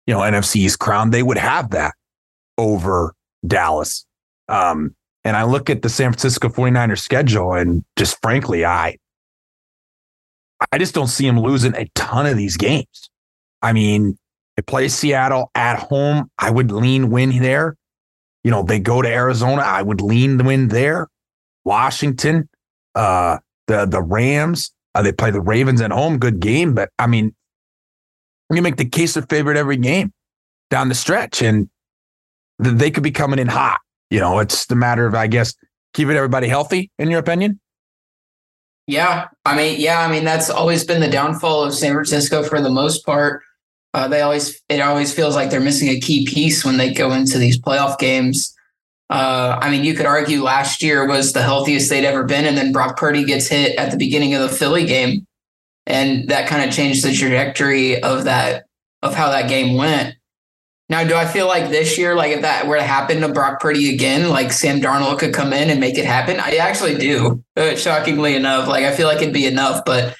you 0.05 0.13
know, 0.13 0.20
NFC's 0.20 0.75
crown, 0.75 1.10
they 1.10 1.24
would 1.24 1.38
have 1.38 1.72
that 1.72 1.94
over 2.58 3.13
Dallas. 3.46 4.05
Um, 4.47 4.95
and 5.23 5.35
I 5.35 5.43
look 5.43 5.69
at 5.69 5.81
the 5.81 5.89
San 5.89 6.11
Francisco 6.11 6.49
49ers 6.49 6.99
schedule 6.99 7.53
and 7.53 7.83
just 7.95 8.21
frankly, 8.21 8.63
I 8.63 8.97
I 10.71 10.77
just 10.77 10.93
don't 10.93 11.07
see 11.07 11.25
them 11.25 11.39
losing 11.39 11.75
a 11.75 11.85
ton 11.95 12.25
of 12.25 12.37
these 12.37 12.57
games. 12.57 13.09
I 13.61 13.73
mean, 13.73 14.17
they 14.55 14.61
play 14.61 14.87
Seattle 14.87 15.51
at 15.55 15.79
home. 15.79 16.29
I 16.37 16.51
would 16.51 16.71
lean 16.71 17.09
win 17.09 17.41
there. 17.41 17.75
You 18.43 18.51
know, 18.51 18.63
they 18.63 18.79
go 18.79 19.01
to 19.01 19.09
Arizona. 19.09 19.63
I 19.63 19.81
would 19.81 20.01
lean 20.01 20.37
the 20.37 20.43
win 20.43 20.67
there. 20.69 21.07
Washington, 21.65 22.47
uh, 22.93 23.39
the 23.67 23.85
the 23.85 24.01
Rams. 24.01 24.71
Uh, 24.93 25.01
they 25.01 25.11
play 25.11 25.31
the 25.31 25.41
Ravens 25.41 25.81
at 25.81 25.91
home. 25.91 26.19
Good 26.19 26.39
game, 26.39 26.73
but 26.73 26.89
I 26.99 27.07
mean, 27.07 27.35
you 28.53 28.61
make 28.61 28.77
the 28.77 28.85
case 28.85 29.17
of 29.17 29.27
favorite 29.27 29.57
every 29.57 29.77
game 29.77 30.13
down 30.69 30.89
the 30.89 30.95
stretch, 30.95 31.41
and 31.41 31.69
they 32.59 32.91
could 32.91 33.03
be 33.03 33.11
coming 33.11 33.39
in 33.39 33.47
hot. 33.47 33.79
You 34.09 34.19
know, 34.19 34.39
it's 34.39 34.65
the 34.67 34.75
matter 34.75 35.05
of, 35.05 35.15
I 35.15 35.27
guess, 35.27 35.53
keeping 35.93 36.15
everybody 36.15 36.47
healthy. 36.47 36.91
In 37.00 37.09
your 37.09 37.19
opinion? 37.19 37.59
Yeah, 38.88 39.27
I 39.45 39.57
mean, 39.57 39.79
yeah, 39.79 40.01
I 40.01 40.12
mean 40.12 40.24
that's 40.24 40.50
always 40.50 40.83
been 40.83 41.01
the 41.01 41.09
downfall 41.09 41.63
of 41.63 41.74
San 41.74 41.93
Francisco 41.93 42.43
for 42.43 42.62
the 42.62 42.69
most 42.69 43.05
part. 43.05 43.41
Uh, 43.95 44.07
they 44.07 44.21
always 44.21 44.62
it 44.69 44.79
always 44.79 45.13
feels 45.13 45.35
like 45.35 45.50
they're 45.50 45.59
missing 45.59 45.89
a 45.89 46.00
key 46.00 46.25
piece 46.25 46.63
when 46.63 46.77
they 46.77 46.93
go 46.93 47.12
into 47.12 47.38
these 47.38 47.59
playoff 47.59 47.97
games. 47.97 48.53
Uh, 49.09 49.57
I 49.62 49.71
mean, 49.71 49.83
you 49.83 49.93
could 49.93 50.05
argue 50.05 50.43
last 50.43 50.83
year 50.83 51.07
was 51.07 51.33
the 51.33 51.41
healthiest 51.41 51.89
they'd 51.89 52.05
ever 52.05 52.24
been, 52.24 52.45
and 52.45 52.57
then 52.57 52.71
Brock 52.71 52.97
Purdy 52.97 53.24
gets 53.24 53.47
hit 53.47 53.77
at 53.77 53.91
the 53.91 53.97
beginning 53.97 54.33
of 54.33 54.41
the 54.41 54.55
Philly 54.55 54.85
game, 54.85 55.25
and 55.88 56.27
that 56.29 56.47
kind 56.47 56.67
of 56.67 56.75
changed 56.75 57.03
the 57.03 57.13
trajectory 57.13 58.01
of 58.03 58.25
that 58.25 58.65
of 59.01 59.15
how 59.15 59.29
that 59.31 59.50
game 59.50 59.77
went. 59.77 60.15
Now, 60.87 61.03
do 61.03 61.15
I 61.15 61.25
feel 61.25 61.47
like 61.47 61.69
this 61.69 61.97
year, 61.97 62.15
like 62.15 62.31
if 62.31 62.41
that 62.41 62.67
were 62.67 62.77
to 62.77 62.83
happen 62.83 63.21
to 63.21 63.29
Brock 63.29 63.59
Purdy 63.59 63.93
again, 63.93 64.29
like 64.29 64.51
Sam 64.51 64.79
Darnold 64.79 65.17
could 65.17 65.33
come 65.33 65.51
in 65.51 65.71
and 65.71 65.79
make 65.79 65.97
it 65.97 66.05
happen? 66.05 66.39
I 66.39 66.57
actually 66.57 66.95
do. 66.95 67.43
Uh, 67.57 67.75
shockingly 67.75 68.35
enough, 68.35 68.67
like 68.67 68.85
I 68.85 68.95
feel 68.95 69.07
like 69.07 69.21
it'd 69.21 69.33
be 69.33 69.47
enough, 69.47 69.83
but 69.85 70.15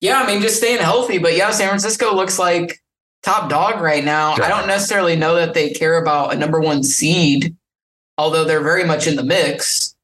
yeah, 0.00 0.20
I 0.20 0.26
mean, 0.26 0.42
just 0.42 0.56
staying 0.56 0.80
healthy. 0.80 1.18
But 1.18 1.36
yeah, 1.36 1.50
San 1.50 1.68
Francisco 1.68 2.14
looks 2.14 2.38
like 2.38 2.80
top 3.22 3.50
dog 3.50 3.80
right 3.80 4.04
now. 4.04 4.32
I 4.32 4.48
don't 4.48 4.66
necessarily 4.66 5.16
know 5.16 5.34
that 5.34 5.54
they 5.54 5.70
care 5.70 6.00
about 6.00 6.32
a 6.32 6.36
number 6.36 6.60
one 6.60 6.82
seed, 6.82 7.56
although 8.16 8.44
they're 8.44 8.62
very 8.62 8.84
much 8.84 9.06
in 9.06 9.16
the 9.16 9.24
mix. 9.24 9.94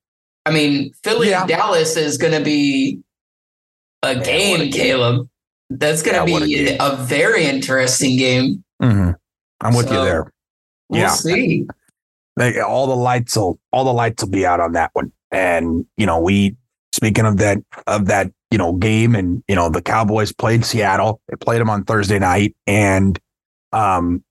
I 0.47 0.51
mean, 0.51 0.93
Philly 1.03 1.31
yeah. 1.31 1.47
Dallas 1.47 1.97
is 1.97 2.19
going 2.19 2.35
to 2.35 2.45
be 2.45 3.01
a 4.03 4.21
game, 4.21 4.61
a 4.61 4.71
Caleb. 4.71 5.29
That's 5.71 6.03
going 6.03 6.27
to 6.27 6.31
yeah, 6.31 6.39
be 6.45 6.69
a, 6.77 6.93
a, 6.93 6.97
very 6.97 7.47
interesting 7.47 8.19
game. 8.19 8.63
Mm-hmm. 8.83 9.13
I'm 9.65 9.75
with 9.75 9.89
so, 9.89 9.99
you 9.99 10.05
there. 10.05 10.33
We'll 10.89 11.01
yeah. 11.01 11.09
see. 11.09 11.67
Like, 12.37 12.57
all 12.57 12.87
the 12.87 12.97
lights 12.97 13.37
will 13.37 13.59
all 13.73 13.85
the 13.85 13.93
lights 13.93 14.23
will 14.23 14.31
be 14.31 14.47
out 14.47 14.61
on 14.61 14.73
that 14.73 14.91
one. 14.93 15.13
And 15.31 15.87
you 15.97 16.07
know, 16.07 16.21
we 16.21 16.57
speaking 16.93 17.27
of 17.27 17.39
that 17.39 17.59
of 17.87 18.07
that 18.07 18.31
you 18.55 18.59
know, 18.59 18.73
game. 18.75 19.17
And, 19.17 19.43
you 19.49 19.57
know, 19.57 19.69
the 19.69 19.83
Cowboys 19.83 20.31
played 20.31 20.65
Seattle. 20.65 21.21
They 21.27 21.35
played 21.35 21.61
them 21.61 21.69
on 21.69 21.83
Thursday 21.83 22.21
night. 22.21 22.55
And, 22.69 23.19
um, 23.73 24.23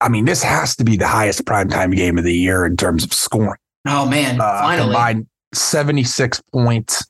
I 0.00 0.08
mean, 0.08 0.24
this 0.24 0.40
has 0.44 0.76
to 0.76 0.84
be 0.84 0.96
the 0.96 1.08
highest 1.08 1.44
primetime 1.46 1.96
game 1.96 2.16
of 2.16 2.22
the 2.22 2.32
year 2.32 2.64
in 2.64 2.76
terms 2.76 3.02
of 3.02 3.12
scoring. 3.12 3.58
Oh, 3.88 4.06
man. 4.06 4.40
Uh, 4.40 4.60
finally. 4.60 4.86
Combined 4.86 5.26
76 5.52 6.40
points. 6.52 7.04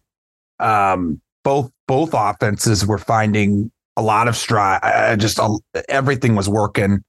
Um, 0.60 1.20
both, 1.44 1.70
both 1.86 2.12
offenses 2.14 2.86
were 2.86 2.96
finding 2.96 3.70
a 3.98 4.02
lot 4.02 4.26
of 4.26 4.34
stride. 4.34 4.80
Uh, 4.82 5.16
just 5.16 5.38
uh, 5.38 5.58
everything 5.90 6.36
was 6.36 6.48
working. 6.48 7.04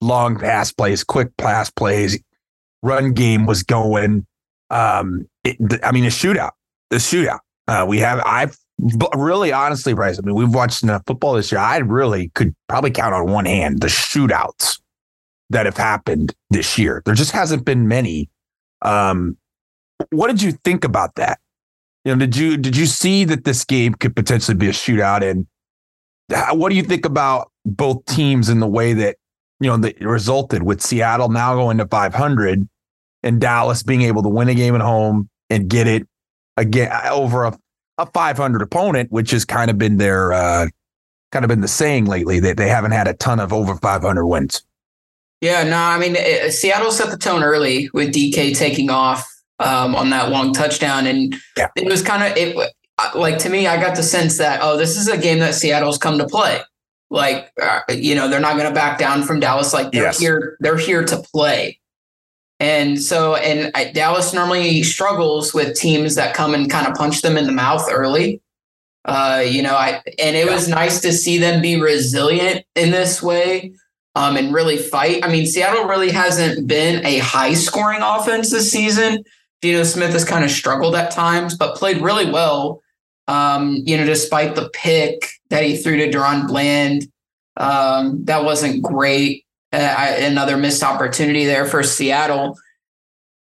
Long 0.00 0.38
pass 0.38 0.72
plays, 0.72 1.02
quick 1.02 1.36
pass 1.36 1.70
plays, 1.70 2.18
run 2.82 3.12
game 3.12 3.46
was 3.46 3.62
going. 3.62 4.26
Um, 4.70 5.26
it, 5.44 5.56
I 5.82 5.92
mean, 5.92 6.04
a 6.04 6.08
shootout, 6.08 6.52
the 6.90 6.96
shootout. 6.96 7.40
Uh, 7.66 7.86
we 7.88 7.98
have 7.98 8.20
I've 8.26 8.56
really, 9.14 9.52
honestly, 9.52 9.94
Bryce, 9.94 10.18
I 10.18 10.22
mean, 10.22 10.34
we've 10.34 10.54
watched 10.54 10.82
enough 10.82 11.02
football 11.06 11.34
this 11.34 11.50
year. 11.52 11.60
I 11.60 11.78
really 11.78 12.30
could 12.34 12.54
probably 12.68 12.90
count 12.90 13.14
on 13.14 13.30
one 13.30 13.46
hand 13.46 13.80
the 13.80 13.86
shootouts 13.86 14.80
that 15.50 15.66
have 15.66 15.76
happened 15.76 16.34
this 16.50 16.78
year. 16.78 17.02
There 17.04 17.14
just 17.14 17.32
hasn't 17.32 17.64
been 17.64 17.88
many. 17.88 18.28
Um, 18.82 19.36
what 20.10 20.28
did 20.28 20.42
you 20.42 20.52
think 20.52 20.84
about 20.84 21.14
that? 21.14 21.38
You 22.04 22.14
know, 22.14 22.18
did 22.18 22.36
you 22.36 22.56
did 22.56 22.76
you 22.76 22.86
see 22.86 23.24
that 23.24 23.44
this 23.44 23.64
game 23.64 23.94
could 23.94 24.14
potentially 24.14 24.56
be 24.56 24.68
a 24.68 24.72
shootout? 24.72 25.22
And 25.22 25.46
what 26.58 26.68
do 26.68 26.76
you 26.76 26.82
think 26.82 27.06
about 27.06 27.50
both 27.64 28.04
teams 28.06 28.48
in 28.48 28.60
the 28.60 28.66
way 28.66 28.92
that 28.92 29.16
you 29.60 29.68
know 29.68 29.76
that 29.78 30.00
resulted 30.00 30.62
with 30.62 30.82
Seattle 30.82 31.28
now 31.28 31.54
going 31.54 31.78
to 31.78 31.86
500 31.86 32.68
and 33.22 33.40
Dallas 33.40 33.82
being 33.82 34.02
able 34.02 34.22
to 34.22 34.28
win 34.28 34.48
a 34.48 34.54
game 34.54 34.74
at 34.74 34.80
home 34.80 35.28
and 35.50 35.68
get 35.68 35.86
it 35.86 36.06
again 36.56 36.90
over 37.08 37.44
a 37.44 37.58
a 37.98 38.06
500 38.06 38.62
opponent, 38.62 39.12
which 39.12 39.30
has 39.30 39.44
kind 39.44 39.70
of 39.70 39.78
been 39.78 39.98
their 39.98 40.32
uh, 40.32 40.66
kind 41.32 41.44
of 41.44 41.48
been 41.48 41.60
the 41.60 41.68
saying 41.68 42.06
lately 42.06 42.40
that 42.40 42.56
they 42.56 42.68
haven't 42.68 42.92
had 42.92 43.08
a 43.08 43.14
ton 43.14 43.40
of 43.40 43.52
over 43.52 43.76
500 43.76 44.26
wins. 44.26 44.62
Yeah, 45.40 45.62
no, 45.64 45.76
I 45.76 45.98
mean 45.98 46.16
it, 46.16 46.52
Seattle 46.52 46.90
set 46.90 47.10
the 47.10 47.18
tone 47.18 47.42
early 47.42 47.90
with 47.92 48.14
DK 48.14 48.56
taking 48.56 48.88
off 48.90 49.28
um, 49.58 49.94
on 49.94 50.10
that 50.10 50.30
long 50.30 50.52
touchdown, 50.52 51.06
and 51.06 51.34
yeah. 51.56 51.68
it 51.76 51.86
was 51.86 52.02
kind 52.02 52.22
of 52.22 52.36
it 52.36 52.56
uh, 52.98 53.10
like 53.14 53.38
to 53.38 53.50
me. 53.50 53.66
I 53.66 53.80
got 53.80 53.96
the 53.96 54.02
sense 54.02 54.38
that 54.38 54.60
oh, 54.62 54.76
this 54.76 54.96
is 54.96 55.08
a 55.08 55.18
game 55.18 55.40
that 55.40 55.54
Seattle's 55.54 55.98
come 55.98 56.18
to 56.18 56.26
play. 56.26 56.60
Like 57.14 57.52
uh, 57.62 57.80
you 57.90 58.16
know, 58.16 58.28
they're 58.28 58.40
not 58.40 58.56
going 58.56 58.68
to 58.68 58.74
back 58.74 58.98
down 58.98 59.22
from 59.22 59.38
Dallas. 59.38 59.72
Like 59.72 59.92
they're 59.92 60.02
yes. 60.02 60.18
here, 60.18 60.56
they're 60.58 60.76
here 60.76 61.04
to 61.04 61.16
play. 61.16 61.78
And 62.58 63.00
so, 63.00 63.36
and 63.36 63.72
Dallas 63.94 64.34
normally 64.34 64.82
struggles 64.82 65.54
with 65.54 65.78
teams 65.78 66.16
that 66.16 66.34
come 66.34 66.54
and 66.54 66.68
kind 66.68 66.88
of 66.88 66.94
punch 66.94 67.22
them 67.22 67.36
in 67.36 67.46
the 67.46 67.52
mouth 67.52 67.86
early. 67.88 68.42
Uh, 69.04 69.44
you 69.46 69.62
know, 69.62 69.76
I 69.76 70.02
and 70.18 70.34
it 70.34 70.50
was 70.50 70.66
nice 70.66 71.00
to 71.02 71.12
see 71.12 71.38
them 71.38 71.62
be 71.62 71.80
resilient 71.80 72.64
in 72.74 72.90
this 72.90 73.22
way 73.22 73.74
um, 74.16 74.36
and 74.36 74.52
really 74.52 74.76
fight. 74.76 75.24
I 75.24 75.28
mean, 75.30 75.46
Seattle 75.46 75.84
really 75.84 76.10
hasn't 76.10 76.66
been 76.66 77.06
a 77.06 77.18
high 77.18 77.54
scoring 77.54 78.00
offense 78.02 78.50
this 78.50 78.72
season. 78.72 79.22
Geno 79.62 79.84
Smith 79.84 80.12
has 80.14 80.24
kind 80.24 80.44
of 80.44 80.50
struggled 80.50 80.96
at 80.96 81.12
times, 81.12 81.56
but 81.56 81.76
played 81.76 82.02
really 82.02 82.28
well. 82.28 82.82
Um, 83.26 83.82
you 83.84 83.96
know, 83.96 84.04
despite 84.04 84.54
the 84.54 84.68
pick 84.70 85.28
that 85.50 85.64
he 85.64 85.76
threw 85.76 85.96
to 85.96 86.10
DaRon 86.10 86.46
Bland, 86.46 87.06
um, 87.56 88.24
that 88.24 88.44
wasn't 88.44 88.82
great 88.82 89.44
uh, 89.74 90.14
another 90.18 90.56
missed 90.56 90.82
opportunity 90.82 91.44
there 91.44 91.66
for 91.66 91.82
Seattle. 91.82 92.56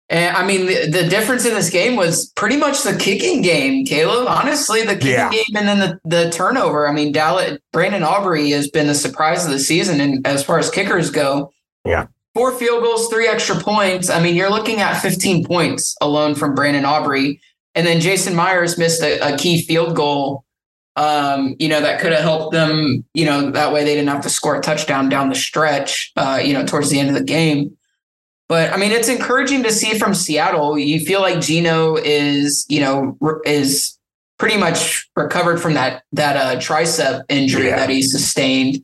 And 0.10 0.36
I 0.36 0.46
mean, 0.46 0.66
the, 0.66 0.88
the, 0.88 1.08
difference 1.08 1.46
in 1.46 1.54
this 1.54 1.70
game 1.70 1.96
was 1.96 2.32
pretty 2.36 2.58
much 2.58 2.82
the 2.82 2.96
kicking 2.96 3.44
game, 3.44 3.86
Caleb. 3.86 4.28
Honestly, 4.28 4.82
the 4.82 4.96
kicking 4.96 5.12
yeah. 5.12 5.30
game 5.30 5.56
and 5.56 5.68
then 5.68 5.80
the, 5.80 6.00
the 6.04 6.32
turnover. 6.32 6.88
I 6.88 6.94
mean, 6.94 7.12
Dallas, 7.12 7.60
Brandon 7.72 8.02
Aubrey 8.02 8.50
has 8.52 8.70
been 8.70 8.88
the 8.88 8.96
surprise 8.96 9.46
of 9.46 9.52
the 9.52 9.60
season. 9.60 10.02
And 10.02 10.26
as 10.26 10.44
far 10.44 10.58
as 10.58 10.72
kickers 10.72 11.12
go, 11.12 11.52
yeah, 11.86 12.08
four 12.34 12.52
field 12.58 12.84
goals, 12.84 13.08
three 13.10 13.28
extra 13.28 13.56
points. 13.56 14.10
I 14.10 14.22
mean, 14.22 14.36
you're 14.36 14.50
looking 14.50 14.82
at 14.82 15.00
15 15.00 15.46
points 15.46 15.96
alone 16.02 16.34
from 16.34 16.56
Brandon 16.56 16.86
Aubrey. 16.86 17.40
And 17.76 17.86
then 17.86 18.02
Jason 18.02 18.36
Myers 18.36 18.78
missed 18.78 19.02
a, 19.02 19.34
a 19.34 19.38
key 19.38 19.62
field 19.62 19.96
goal 19.96 20.46
um, 21.00 21.56
you 21.60 21.70
know, 21.70 21.80
that 21.80 22.02
could 22.02 22.12
have 22.12 22.22
helped 22.22 22.52
them, 22.52 23.06
you 23.14 23.24
know, 23.24 23.52
that 23.52 23.72
way 23.72 23.86
they 23.86 23.96
didn't 23.96 24.10
have 24.10 24.22
to 24.24 24.30
score 24.30 24.58
a 24.58 24.62
touchdown 24.62 25.08
down 25.08 25.30
the 25.30 25.36
stretch, 25.36 26.12
uh, 26.18 26.42
you 26.44 26.54
know, 26.54 26.66
towards 26.66 26.90
the 26.90 27.00
end 27.00 27.08
of 27.08 27.16
the 27.16 27.24
game. 27.24 27.78
But 28.50 28.74
I 28.74 28.78
mean, 28.78 28.92
it's 28.92 29.08
encouraging 29.08 29.64
to 29.64 29.72
see 29.72 29.98
from 29.98 30.14
Seattle. 30.14 30.78
You 30.78 31.00
feel 31.00 31.22
like 31.22 31.40
Geno 31.40 31.96
is, 31.96 32.66
you 32.68 32.82
know, 32.82 33.18
is 33.46 33.98
pretty 34.38 34.58
much 34.58 35.10
recovered 35.16 35.62
from 35.62 35.74
that 35.76 36.04
that 36.12 36.36
uh, 36.36 36.60
tricep 36.60 37.24
injury 37.30 37.68
yeah. 37.68 37.78
that 37.78 37.90
he 37.90 38.02
sustained. 38.02 38.84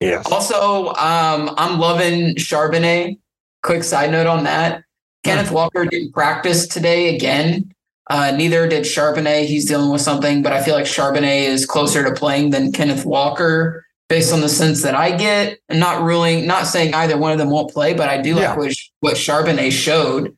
Yeah. 0.00 0.22
Also, 0.26 0.88
um, 0.88 1.52
I'm 1.56 1.80
loving 1.80 2.36
Charbonnet. 2.36 3.18
Quick 3.62 3.82
side 3.82 4.12
note 4.12 4.26
on 4.28 4.44
that. 4.44 4.84
Kenneth 5.24 5.50
Walker 5.50 5.84
didn't 5.86 6.12
practice 6.12 6.68
today 6.68 7.16
again. 7.16 7.74
Uh, 8.08 8.30
neither 8.30 8.68
did 8.68 8.84
Charbonnet. 8.84 9.46
He's 9.46 9.64
dealing 9.66 9.90
with 9.90 10.00
something, 10.00 10.42
but 10.42 10.52
I 10.52 10.62
feel 10.62 10.74
like 10.74 10.84
Charbonnet 10.84 11.42
is 11.48 11.66
closer 11.66 12.04
to 12.04 12.12
playing 12.14 12.50
than 12.50 12.72
Kenneth 12.72 13.04
Walker. 13.04 13.84
based 14.08 14.32
on 14.32 14.40
the 14.40 14.48
sense 14.48 14.82
that 14.82 14.94
I 14.94 15.16
get. 15.16 15.58
I'm 15.68 15.80
not 15.80 16.00
ruling, 16.04 16.46
not 16.46 16.68
saying 16.68 16.94
either 16.94 17.18
one 17.18 17.32
of 17.32 17.38
them 17.38 17.50
won't 17.50 17.72
play, 17.72 17.92
but 17.92 18.08
I 18.08 18.22
do 18.22 18.36
Yeah. 18.36 18.50
like 18.50 18.56
what, 18.58 18.72
what 19.00 19.14
Charbonnet 19.16 19.72
showed. 19.72 20.36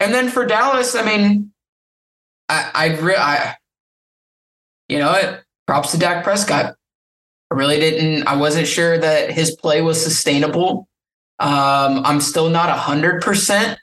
And 0.00 0.12
then 0.12 0.28
for 0.28 0.44
Dallas, 0.44 0.96
I 0.96 1.04
mean, 1.04 1.52
I, 2.48 2.70
I, 2.74 2.86
re- 2.98 3.14
I, 3.16 3.54
you 4.88 4.98
know 4.98 5.12
what? 5.12 5.44
Props 5.68 5.92
to 5.92 5.98
Dak 5.98 6.24
Prescott. 6.24 6.74
I 7.52 7.54
really 7.54 7.78
didn't, 7.78 8.26
I 8.26 8.34
wasn't 8.34 8.66
sure 8.66 8.98
that 8.98 9.30
his 9.30 9.54
play 9.54 9.82
was 9.82 10.02
sustainable. 10.02 10.88
Um, 11.38 12.02
I'm 12.04 12.20
still 12.20 12.50
not 12.50 12.70
a 12.70 12.72
hundred 12.72 13.22
percent, 13.22 13.78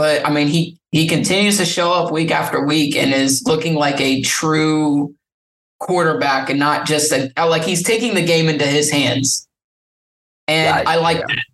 but 0.00 0.26
I 0.26 0.30
mean, 0.30 0.46
he, 0.46 0.80
he 0.92 1.06
continues 1.06 1.58
to 1.58 1.66
show 1.66 1.92
up 1.92 2.10
week 2.10 2.30
after 2.30 2.64
week 2.64 2.96
and 2.96 3.12
is 3.12 3.44
looking 3.44 3.74
like 3.74 4.00
a 4.00 4.22
true 4.22 5.14
quarterback 5.78 6.48
and 6.48 6.58
not 6.58 6.86
just 6.86 7.12
a 7.12 7.30
like 7.36 7.64
he's 7.64 7.82
taking 7.82 8.14
the 8.14 8.24
game 8.24 8.48
into 8.48 8.64
his 8.64 8.90
hands. 8.90 9.46
And 10.48 10.88
I 10.88 10.96
like 10.96 11.18
yeah. 11.18 11.26
that. 11.26 11.44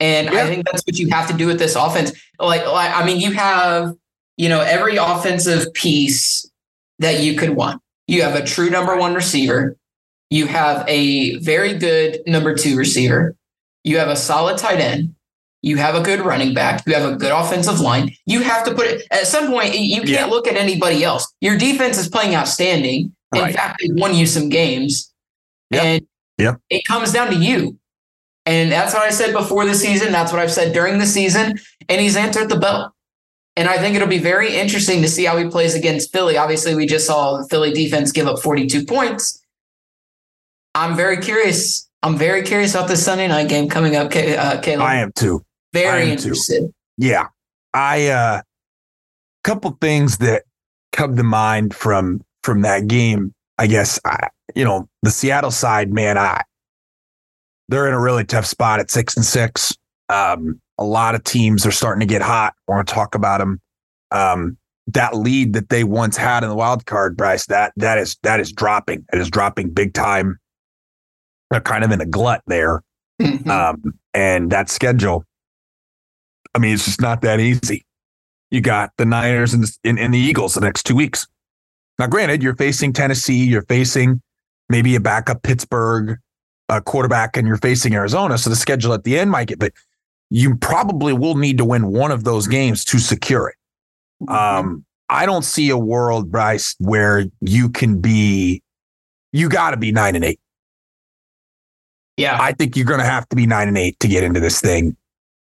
And 0.00 0.26
Yeah. 0.32 0.42
I 0.42 0.46
think 0.48 0.66
that's 0.66 0.82
what 0.84 0.98
you 0.98 1.10
have 1.10 1.28
to 1.28 1.32
do 1.32 1.46
with 1.46 1.60
this 1.60 1.76
offense. 1.76 2.10
Like, 2.40 2.66
like 2.66 2.92
I 2.92 3.06
mean, 3.06 3.20
you 3.20 3.30
have, 3.34 3.94
you 4.36 4.48
know, 4.48 4.62
every 4.62 4.96
offensive 4.96 5.72
piece 5.72 6.50
that 6.98 7.20
you 7.20 7.36
could 7.36 7.50
want. 7.50 7.80
You 8.08 8.22
have 8.22 8.34
a 8.34 8.44
true 8.44 8.68
number 8.68 8.96
one 8.96 9.14
receiver. 9.14 9.76
You 10.28 10.48
have 10.48 10.84
a 10.88 11.36
very 11.36 11.74
good 11.74 12.18
number 12.26 12.52
two 12.52 12.76
receiver. 12.76 13.36
You 13.84 13.98
have 13.98 14.08
a 14.08 14.16
solid 14.16 14.58
tight 14.58 14.80
end. 14.80 15.14
You 15.62 15.76
have 15.76 15.94
a 15.94 16.00
good 16.00 16.20
running 16.20 16.54
back. 16.54 16.82
You 16.86 16.94
have 16.94 17.10
a 17.12 17.16
good 17.16 17.32
offensive 17.32 17.80
line. 17.80 18.10
You 18.26 18.40
have 18.42 18.64
to 18.64 18.74
put 18.74 18.86
it 18.86 19.06
at 19.10 19.26
some 19.26 19.48
point. 19.48 19.76
You 19.78 19.98
can't 19.98 20.08
Yeah. 20.08 20.24
look 20.26 20.48
at 20.48 20.56
anybody 20.56 21.04
else. 21.04 21.30
Your 21.40 21.58
defense 21.58 21.98
is 21.98 22.08
playing 22.08 22.34
outstanding. 22.34 23.12
In 23.34 23.40
Right. 23.42 23.54
fact, 23.54 23.80
they 23.80 23.88
won 24.00 24.14
you 24.14 24.26
some 24.26 24.48
games. 24.48 25.12
Yep. 25.70 25.82
And 25.84 26.06
Yep. 26.38 26.56
it 26.70 26.84
comes 26.86 27.12
down 27.12 27.28
to 27.28 27.36
you. 27.36 27.76
And 28.46 28.72
that's 28.72 28.94
what 28.94 29.02
I 29.02 29.10
said 29.10 29.32
before 29.32 29.66
the 29.66 29.74
season. 29.74 30.12
That's 30.12 30.32
what 30.32 30.40
I've 30.40 30.50
said 30.52 30.72
during 30.72 30.98
the 30.98 31.06
season. 31.06 31.60
And 31.88 32.00
he's 32.00 32.16
answered 32.16 32.48
the 32.48 32.56
bell. 32.56 32.94
And 33.56 33.68
I 33.68 33.76
think 33.78 33.94
it'll 33.94 34.08
be 34.08 34.18
very 34.18 34.56
interesting 34.56 35.02
to 35.02 35.08
see 35.08 35.26
how 35.26 35.36
he 35.36 35.44
plays 35.48 35.74
against 35.74 36.10
Philly. 36.12 36.38
Obviously, 36.38 36.74
we 36.74 36.86
just 36.86 37.06
saw 37.06 37.36
the 37.36 37.46
Philly 37.48 37.72
defense 37.72 38.10
give 38.12 38.26
up 38.26 38.38
42 38.40 38.84
points. 38.86 39.40
I'm 40.74 40.96
very 40.96 41.18
curious. 41.18 41.88
I'm 42.02 42.16
very 42.16 42.42
curious 42.42 42.74
about 42.74 42.88
this 42.88 43.04
Sunday 43.04 43.28
night 43.28 43.48
game 43.48 43.68
coming 43.68 43.94
up, 43.96 44.06
uh, 44.06 44.60
Caleb. 44.62 44.80
I 44.86 44.96
am 44.96 45.12
too. 45.14 45.44
Very 45.72 46.02
am 46.02 46.06
too. 46.08 46.12
interested. 46.12 46.72
Yeah. 46.96 47.28
I 47.74 48.08
uh 48.08 48.42
couple 49.44 49.76
things 49.80 50.18
that 50.18 50.42
come 50.92 51.16
to 51.16 51.22
mind 51.22 51.74
from 51.74 52.20
from 52.42 52.62
that 52.62 52.86
game. 52.88 53.32
I 53.58 53.66
guess 53.66 53.98
I 54.04 54.28
you 54.54 54.64
know, 54.64 54.88
the 55.02 55.10
Seattle 55.10 55.50
side, 55.52 55.92
man, 55.92 56.18
I 56.18 56.42
they're 57.68 57.86
in 57.86 57.94
a 57.94 58.00
really 58.00 58.24
tough 58.24 58.46
spot 58.46 58.80
at 58.80 58.90
6 58.90 59.16
and 59.16 59.24
6. 59.24 59.74
Um 60.08 60.60
a 60.78 60.84
lot 60.84 61.14
of 61.14 61.22
teams 61.24 61.66
are 61.66 61.70
starting 61.70 62.00
to 62.00 62.06
get 62.06 62.22
hot. 62.22 62.54
I 62.68 62.72
want 62.72 62.88
to 62.88 62.94
talk 62.94 63.14
about 63.14 63.38
them. 63.38 63.60
Um 64.10 64.56
that 64.88 65.14
lead 65.14 65.52
that 65.52 65.68
they 65.68 65.84
once 65.84 66.16
had 66.16 66.42
in 66.42 66.48
the 66.48 66.56
wild 66.56 66.84
card, 66.86 67.16
Bryce, 67.16 67.46
that 67.46 67.72
that 67.76 67.98
is 67.98 68.16
that 68.24 68.40
is 68.40 68.50
dropping. 68.50 69.04
It 69.12 69.20
is 69.20 69.30
dropping 69.30 69.70
big 69.70 69.94
time. 69.94 70.38
They're 71.50 71.60
kind 71.60 71.84
of 71.84 71.92
in 71.92 72.00
a 72.00 72.06
glut 72.06 72.42
there. 72.48 72.82
Mhm. 73.20 73.46
Um, 73.48 73.94
and 74.14 74.50
that 74.50 74.68
schedule, 74.70 75.24
I 76.54 76.58
mean, 76.58 76.74
it's 76.74 76.84
just 76.84 77.00
not 77.00 77.22
that 77.22 77.40
easy. 77.40 77.84
You 78.50 78.60
got 78.60 78.90
the 78.96 79.04
Niners 79.04 79.54
and 79.54 79.62
the, 79.62 79.76
and, 79.84 79.98
and 79.98 80.12
the 80.12 80.18
Eagles 80.18 80.54
the 80.54 80.60
next 80.60 80.84
two 80.84 80.96
weeks. 80.96 81.26
Now, 81.98 82.06
granted, 82.06 82.42
you're 82.42 82.56
facing 82.56 82.92
Tennessee, 82.92 83.44
you're 83.44 83.62
facing 83.62 84.20
maybe 84.68 84.96
a 84.96 85.00
backup 85.00 85.42
Pittsburgh 85.42 86.18
uh, 86.68 86.80
quarterback, 86.80 87.36
and 87.36 87.46
you're 87.46 87.58
facing 87.58 87.94
Arizona. 87.94 88.38
So 88.38 88.50
the 88.50 88.56
schedule 88.56 88.92
at 88.92 89.04
the 89.04 89.18
end 89.18 89.30
might 89.30 89.48
get, 89.48 89.58
but 89.58 89.72
you 90.30 90.56
probably 90.56 91.12
will 91.12 91.36
need 91.36 91.58
to 91.58 91.64
win 91.64 91.88
one 91.88 92.10
of 92.10 92.24
those 92.24 92.46
games 92.46 92.84
to 92.86 92.98
secure 92.98 93.48
it. 93.48 93.56
Um, 94.30 94.84
I 95.08 95.26
don't 95.26 95.44
see 95.44 95.70
a 95.70 95.78
world, 95.78 96.30
Bryce, 96.30 96.76
where 96.78 97.26
you 97.40 97.68
can 97.68 98.00
be, 98.00 98.62
you 99.32 99.48
got 99.48 99.72
to 99.72 99.76
be 99.76 99.92
nine 99.92 100.14
and 100.14 100.24
eight. 100.24 100.40
yeah. 102.16 102.38
I 102.40 102.52
think 102.52 102.76
you're 102.76 102.86
going 102.86 103.00
to 103.00 103.06
have 103.06 103.28
to 103.30 103.36
be 103.36 103.46
nine 103.46 103.66
and 103.66 103.78
eight 103.78 103.98
to 104.00 104.08
get 104.08 104.22
into 104.22 104.40
this 104.40 104.60
thing. 104.60 104.96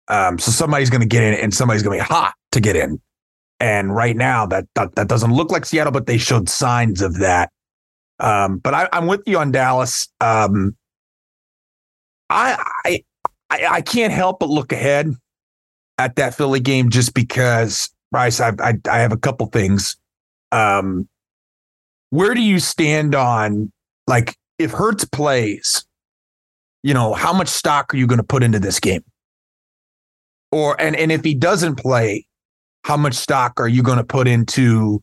Um, 0.07 0.39
so 0.39 0.51
somebody's 0.51 0.89
going 0.89 1.01
to 1.01 1.07
get 1.07 1.23
in, 1.23 1.33
and 1.33 1.53
somebody's 1.53 1.83
going 1.83 1.97
to 1.97 2.03
be 2.03 2.07
hot 2.07 2.33
to 2.51 2.61
get 2.61 2.75
in. 2.75 3.01
And 3.59 3.95
right 3.95 4.15
now, 4.15 4.45
that, 4.45 4.65
that 4.75 4.95
that 4.95 5.07
doesn't 5.07 5.33
look 5.33 5.51
like 5.51 5.65
Seattle, 5.65 5.91
but 5.91 6.05
they 6.05 6.17
showed 6.17 6.47
signs 6.47 7.01
of 7.01 7.19
that. 7.19 7.51
Um, 8.19 8.57
but 8.59 8.73
I, 8.73 8.89
I'm 8.93 9.07
with 9.07 9.21
you 9.25 9.37
on 9.37 9.51
Dallas. 9.51 10.07
Um, 10.21 10.75
I, 12.29 12.63
I 12.85 13.03
I 13.49 13.65
I 13.67 13.81
can't 13.81 14.13
help 14.13 14.39
but 14.39 14.49
look 14.49 14.71
ahead 14.71 15.13
at 15.97 16.15
that 16.17 16.35
Philly 16.35 16.59
game 16.59 16.89
just 16.89 17.13
because 17.13 17.89
Bryce. 18.11 18.39
I 18.39 18.53
I, 18.59 18.73
I 18.89 18.99
have 18.99 19.11
a 19.11 19.17
couple 19.17 19.47
things. 19.47 19.97
Um, 20.51 21.07
where 22.11 22.33
do 22.33 22.41
you 22.41 22.59
stand 22.59 23.15
on 23.15 23.71
like 24.07 24.35
if 24.59 24.71
Hurts 24.71 25.05
plays? 25.05 25.87
you 26.87 26.93
know, 26.93 27.13
how 27.13 27.33
much 27.33 27.49
stock 27.49 27.93
are 27.93 27.97
you 27.97 28.07
going 28.07 28.17
to 28.17 28.23
put 28.23 28.43
into 28.43 28.59
this 28.59 28.79
game? 28.79 29.03
Or 30.51 30.79
and 30.79 30.95
and 30.95 31.11
if 31.11 31.23
he 31.23 31.33
doesn't 31.33 31.75
play, 31.75 32.25
how 32.83 32.97
much 32.97 33.15
stock 33.15 33.59
are 33.59 33.67
you 33.67 33.83
going 33.83 33.97
to 33.97 34.03
put 34.03 34.27
into 34.27 35.01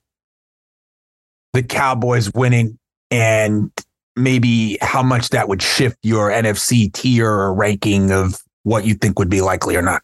the 1.52 1.62
Cowboys 1.62 2.33
winning 2.33 2.78
and 3.11 3.70
maybe 4.16 4.78
how 4.80 5.02
much 5.02 5.30
that 5.30 5.48
would 5.48 5.62
shift 5.62 5.98
your 6.02 6.30
NFC 6.30 6.92
tier 6.92 7.30
or 7.30 7.54
ranking 7.54 8.11
of 8.11 8.37
what 8.62 8.87
you 8.87 8.94
think 8.94 9.18
would 9.18 9.28
be 9.28 9.40
likely 9.40 9.76
or 9.76 9.83
not? 9.83 10.02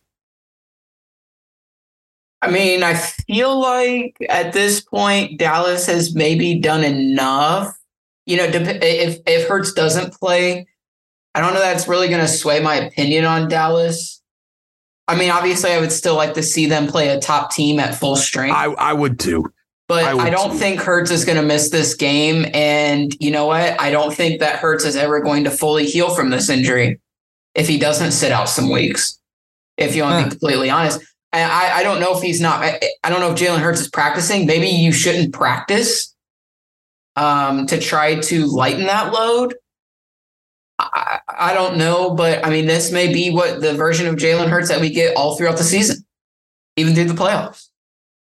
I 2.43 2.51
mean, 2.51 2.83
I 2.83 2.95
feel 2.95 3.61
like 3.61 4.17
at 4.29 4.53
this 4.53 4.81
point, 4.81 5.39
Dallas 5.39 5.87
has 5.87 6.15
maybe 6.15 6.59
done 6.59 6.85
enough. 6.85 7.77
You 8.25 8.39
know, 8.39 8.45
if 8.45 9.19
if 9.27 9.49
Hurts 9.49 9.73
doesn't 9.73 10.15
play, 10.15 10.67
I 11.35 11.41
don't 11.41 11.53
know 11.53 11.61
that's 11.61 11.89
really 11.89 12.09
going 12.09 12.21
to 12.21 12.29
sway 12.29 12.61
my 12.61 12.77
opinion 12.77 13.25
on 13.25 13.49
Dallas. 13.49 14.20
I 15.11 15.17
mean, 15.17 15.31
obviously, 15.31 15.73
I 15.73 15.81
would 15.81 15.91
still 15.93 16.15
like 16.15 16.35
to 16.35 16.43
see 16.43 16.67
them 16.67 16.87
play 16.87 17.09
a 17.09 17.19
top 17.19 17.51
team 17.53 17.81
at 17.81 17.95
full 17.95 18.15
strength, 18.17 18.55
I 18.55 18.67
I 18.67 18.93
would 18.93 19.19
too. 19.19 19.53
but 19.89 20.05
I 20.05 20.17
I, 20.27 20.31
don't 20.31 20.53
too. 20.53 20.59
think 20.59 20.81
Hurts 20.81 21.11
is 21.11 21.25
going 21.25 21.37
to 21.37 21.43
miss 21.43 21.71
this 21.71 21.95
game. 21.95 22.47
And 22.55 23.15
you 23.21 23.31
know 23.33 23.47
what? 23.47 23.81
I 23.81 23.91
don't 23.91 24.15
think 24.15 24.39
that 24.41 24.57
Hurts 24.61 24.85
is 24.85 24.95
ever 24.97 25.21
going 25.21 25.45
to 25.45 25.51
fully 25.51 25.87
heal 25.87 26.15
from 26.15 26.31
this 26.31 26.49
injury 26.49 27.01
if 27.57 27.67
he 27.67 27.79
doesn't 27.79 28.13
sit 28.13 28.31
out 28.31 28.49
some 28.49 28.71
weeks. 28.71 29.19
If 29.77 29.97
you 29.97 30.03
want 30.03 30.21
to 30.21 30.25
be 30.27 30.31
completely 30.31 30.71
honest, 30.71 31.01
I, 31.33 31.43
I 31.43 31.79
I 31.79 31.83
don't 31.83 32.01
know 32.01 32.17
if 32.17 32.23
he's 32.23 32.41
not. 32.41 32.63
I, 32.63 32.81
I 33.03 33.11
don't 33.11 33.21
know 33.21 33.33
if 33.33 33.39
Jalen 33.39 33.59
Hurts 33.61 33.81
is 33.81 33.89
practicing. 33.89 34.47
Maybe 34.47 34.69
you 34.69 34.93
shouldn't 34.93 35.33
practice 35.33 36.15
um, 37.17 37.67
to 37.67 37.81
try 37.81 38.21
to 38.21 38.47
lighten 38.47 38.87
that 38.87 39.13
load. 39.13 39.55
I, 41.29 41.55
don't 41.55 41.77
know, 41.77 42.15
but 42.15 42.45
I 42.45 42.51
mean, 42.51 42.67
this 42.67 42.91
may 42.91 43.13
be 43.13 43.31
what 43.31 43.61
the 43.61 43.75
version 43.75 44.07
of 44.07 44.17
Jalen 44.17 44.49
Hurts 44.49 44.69
that 44.69 44.81
we 44.81 44.91
get 44.91 45.17
all 45.17 45.37
throughout 45.37 45.59
the 45.59 45.65
season, 45.65 46.05
even 46.77 46.95
through 46.95 47.05
the 47.05 47.15
playoffs. 47.15 47.69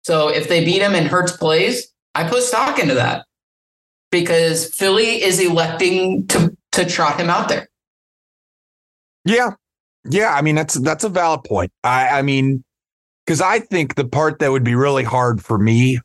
So 0.05 0.29
if 0.29 0.49
they 0.49 0.65
beat 0.65 0.83
him 0.83 0.95
and 0.95 1.07
Hurts 1.07 1.37
plays, 1.37 1.89
I 2.15 2.29
put 2.29 2.43
stock 2.43 2.79
into 2.79 2.95
that 2.95 3.27
because 4.11 4.73
Philly 4.75 5.23
is 5.23 5.41
electing 5.41 6.27
to 6.29 6.57
to 6.73 6.85
trot 6.85 7.19
him 7.19 7.31
out 7.31 7.49
there. 7.49 7.69
Yeah. 9.25 9.51
Yeah. 10.05 10.33
I 10.35 10.43
mean, 10.43 10.55
that's 10.55 10.75
that's 10.75 11.05
a 11.05 11.09
valid 11.09 11.45
point. 11.45 11.73
I, 11.83 12.19
I 12.19 12.23
mean, 12.23 12.63
because 13.27 13.41
I 13.41 13.59
think 13.59 13.97
the 13.97 14.07
part 14.07 14.39
that 14.39 14.53
would 14.53 14.65
be 14.65 14.75
really 14.75 15.05
hard 15.05 15.43
for 15.43 15.59
me 15.59 15.99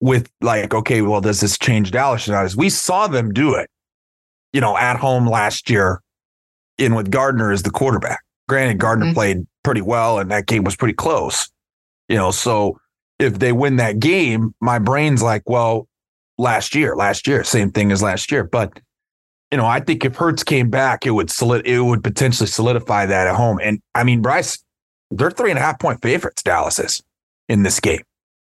with 0.00 0.30
like, 0.40 0.74
okay, 0.74 1.02
well, 1.02 1.20
does 1.20 1.40
this 1.40 1.56
change 1.58 1.92
Dallas 1.92 2.28
or 2.28 2.32
not? 2.32 2.46
Is 2.46 2.56
we 2.56 2.70
saw 2.70 3.06
them 3.06 3.32
do 3.32 3.54
it, 3.54 3.70
you 4.52 4.60
know, 4.60 4.76
at 4.76 4.96
home 4.96 5.26
last 5.28 5.70
year 5.70 6.00
in 6.78 6.94
with 6.94 7.10
Gardner 7.10 7.52
as 7.52 7.62
the 7.62 7.70
quarterback. 7.70 8.20
Granted, 8.48 8.78
Gardner 8.78 9.06
Mhm. 9.06 9.14
played 9.14 9.46
pretty 9.62 9.82
well 9.82 10.18
and 10.18 10.30
that 10.30 10.46
game 10.46 10.64
was 10.64 10.76
pretty 10.76 10.94
close. 10.94 11.48
You 12.08 12.16
know, 12.16 12.30
so 12.30 12.78
if 13.18 13.38
they 13.38 13.52
win 13.52 13.76
that 13.76 13.98
game, 14.00 14.54
my 14.60 14.78
brain's 14.78 15.22
like, 15.22 15.42
well, 15.46 15.86
last 16.38 16.74
year, 16.74 16.96
last 16.96 17.26
year, 17.28 17.44
same 17.44 17.70
thing 17.70 17.92
as 17.92 18.02
last 18.02 18.32
year. 18.32 18.42
But 18.44 18.80
you 19.52 19.58
know, 19.58 19.66
I 19.66 19.80
think 19.80 20.04
if 20.04 20.14
Hurts 20.16 20.44
came 20.44 20.70
back, 20.70 21.04
it 21.06 21.10
would 21.10 21.28
solid, 21.30 21.66
it 21.66 21.80
would 21.80 22.04
potentially 22.04 22.46
solidify 22.46 23.06
that 23.06 23.26
at 23.26 23.34
home. 23.34 23.58
And 23.62 23.80
I 23.96 24.04
mean, 24.04 24.22
Bryce, 24.22 24.62
they're 25.10 25.30
three 25.32 25.50
and 25.50 25.58
a 25.58 25.62
half 25.62 25.78
point 25.80 26.00
favorites. 26.02 26.42
Dallas 26.42 26.78
is 26.78 27.02
in 27.48 27.64
this 27.64 27.80
game. 27.80 28.02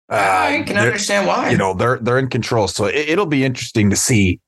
I 0.10 0.60
Uh, 0.62 0.66
can 0.66 0.78
understand 0.78 1.26
why. 1.28 1.52
You 1.52 1.58
know, 1.58 1.74
they're 1.74 2.00
they're 2.00 2.20
in 2.20 2.28
control, 2.30 2.68
so 2.68 2.86
it, 2.86 2.96
it'll 3.10 3.26
be 3.28 3.44
interesting 3.46 3.90
to 3.92 3.96
see 3.96 4.40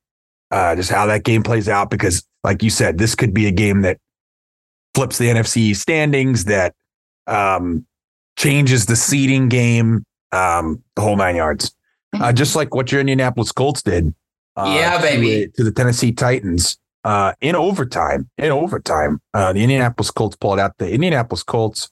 uh, 0.52 0.76
just 0.76 0.90
how 0.92 1.06
that 1.08 1.24
game 1.24 1.44
plays 1.44 1.68
out. 1.70 1.90
Because, 1.90 2.24
like 2.44 2.62
you 2.64 2.70
said, 2.70 2.98
this 2.98 3.16
could 3.16 3.34
be 3.34 3.48
a 3.48 3.52
game 3.52 3.82
that 3.82 3.98
flips 4.96 5.18
the 5.18 5.26
NFC 5.28 5.76
standings, 5.76 6.46
that 6.46 6.74
um, 7.28 7.86
changes 8.38 8.86
the 8.86 8.96
seeding 8.96 9.48
game, 9.50 10.04
um, 10.32 10.84
the 10.96 11.02
whole 11.02 11.16
nine 11.16 11.36
yards. 11.38 11.74
Uh, 12.14 12.34
just 12.34 12.56
like 12.56 12.76
what 12.76 12.92
your 12.92 13.00
Indianapolis 13.02 13.52
Colts 13.54 13.82
did. 13.82 14.14
uh, 14.58 14.74
Yeah, 14.78 14.98
to 14.98 15.02
baby. 15.04 15.46
the- 15.46 15.52
to 15.54 15.64
the 15.64 15.72
Tennessee 15.72 16.12
Titans. 16.12 16.78
uh, 17.04 17.34
in 17.42 17.56
overtime. 17.56 18.30
In 18.38 18.52
overtime, 18.52 19.20
uh, 19.34 19.54
the 19.54 19.62
Indianapolis 19.64 20.12
Colts 20.12 20.36
pulled 20.36 20.60
out. 20.60 20.78
The 20.78 20.92
Indianapolis 20.92 21.42
Colts 21.42 21.90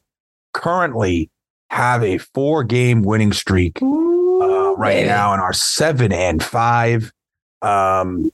currently 0.54 1.30
have 1.72 2.04
a 2.04 2.17
four-game 2.17 3.02
winning 3.04 3.32
streak 3.34 3.80
uh, 3.82 3.86
right 4.76 4.95
baby. 4.95 5.08
now 5.08 5.34
and 5.34 5.41
are 5.41 5.54
seven 5.54 6.12
and 6.12 6.43
five. 6.43 7.12
Um, 7.62 8.30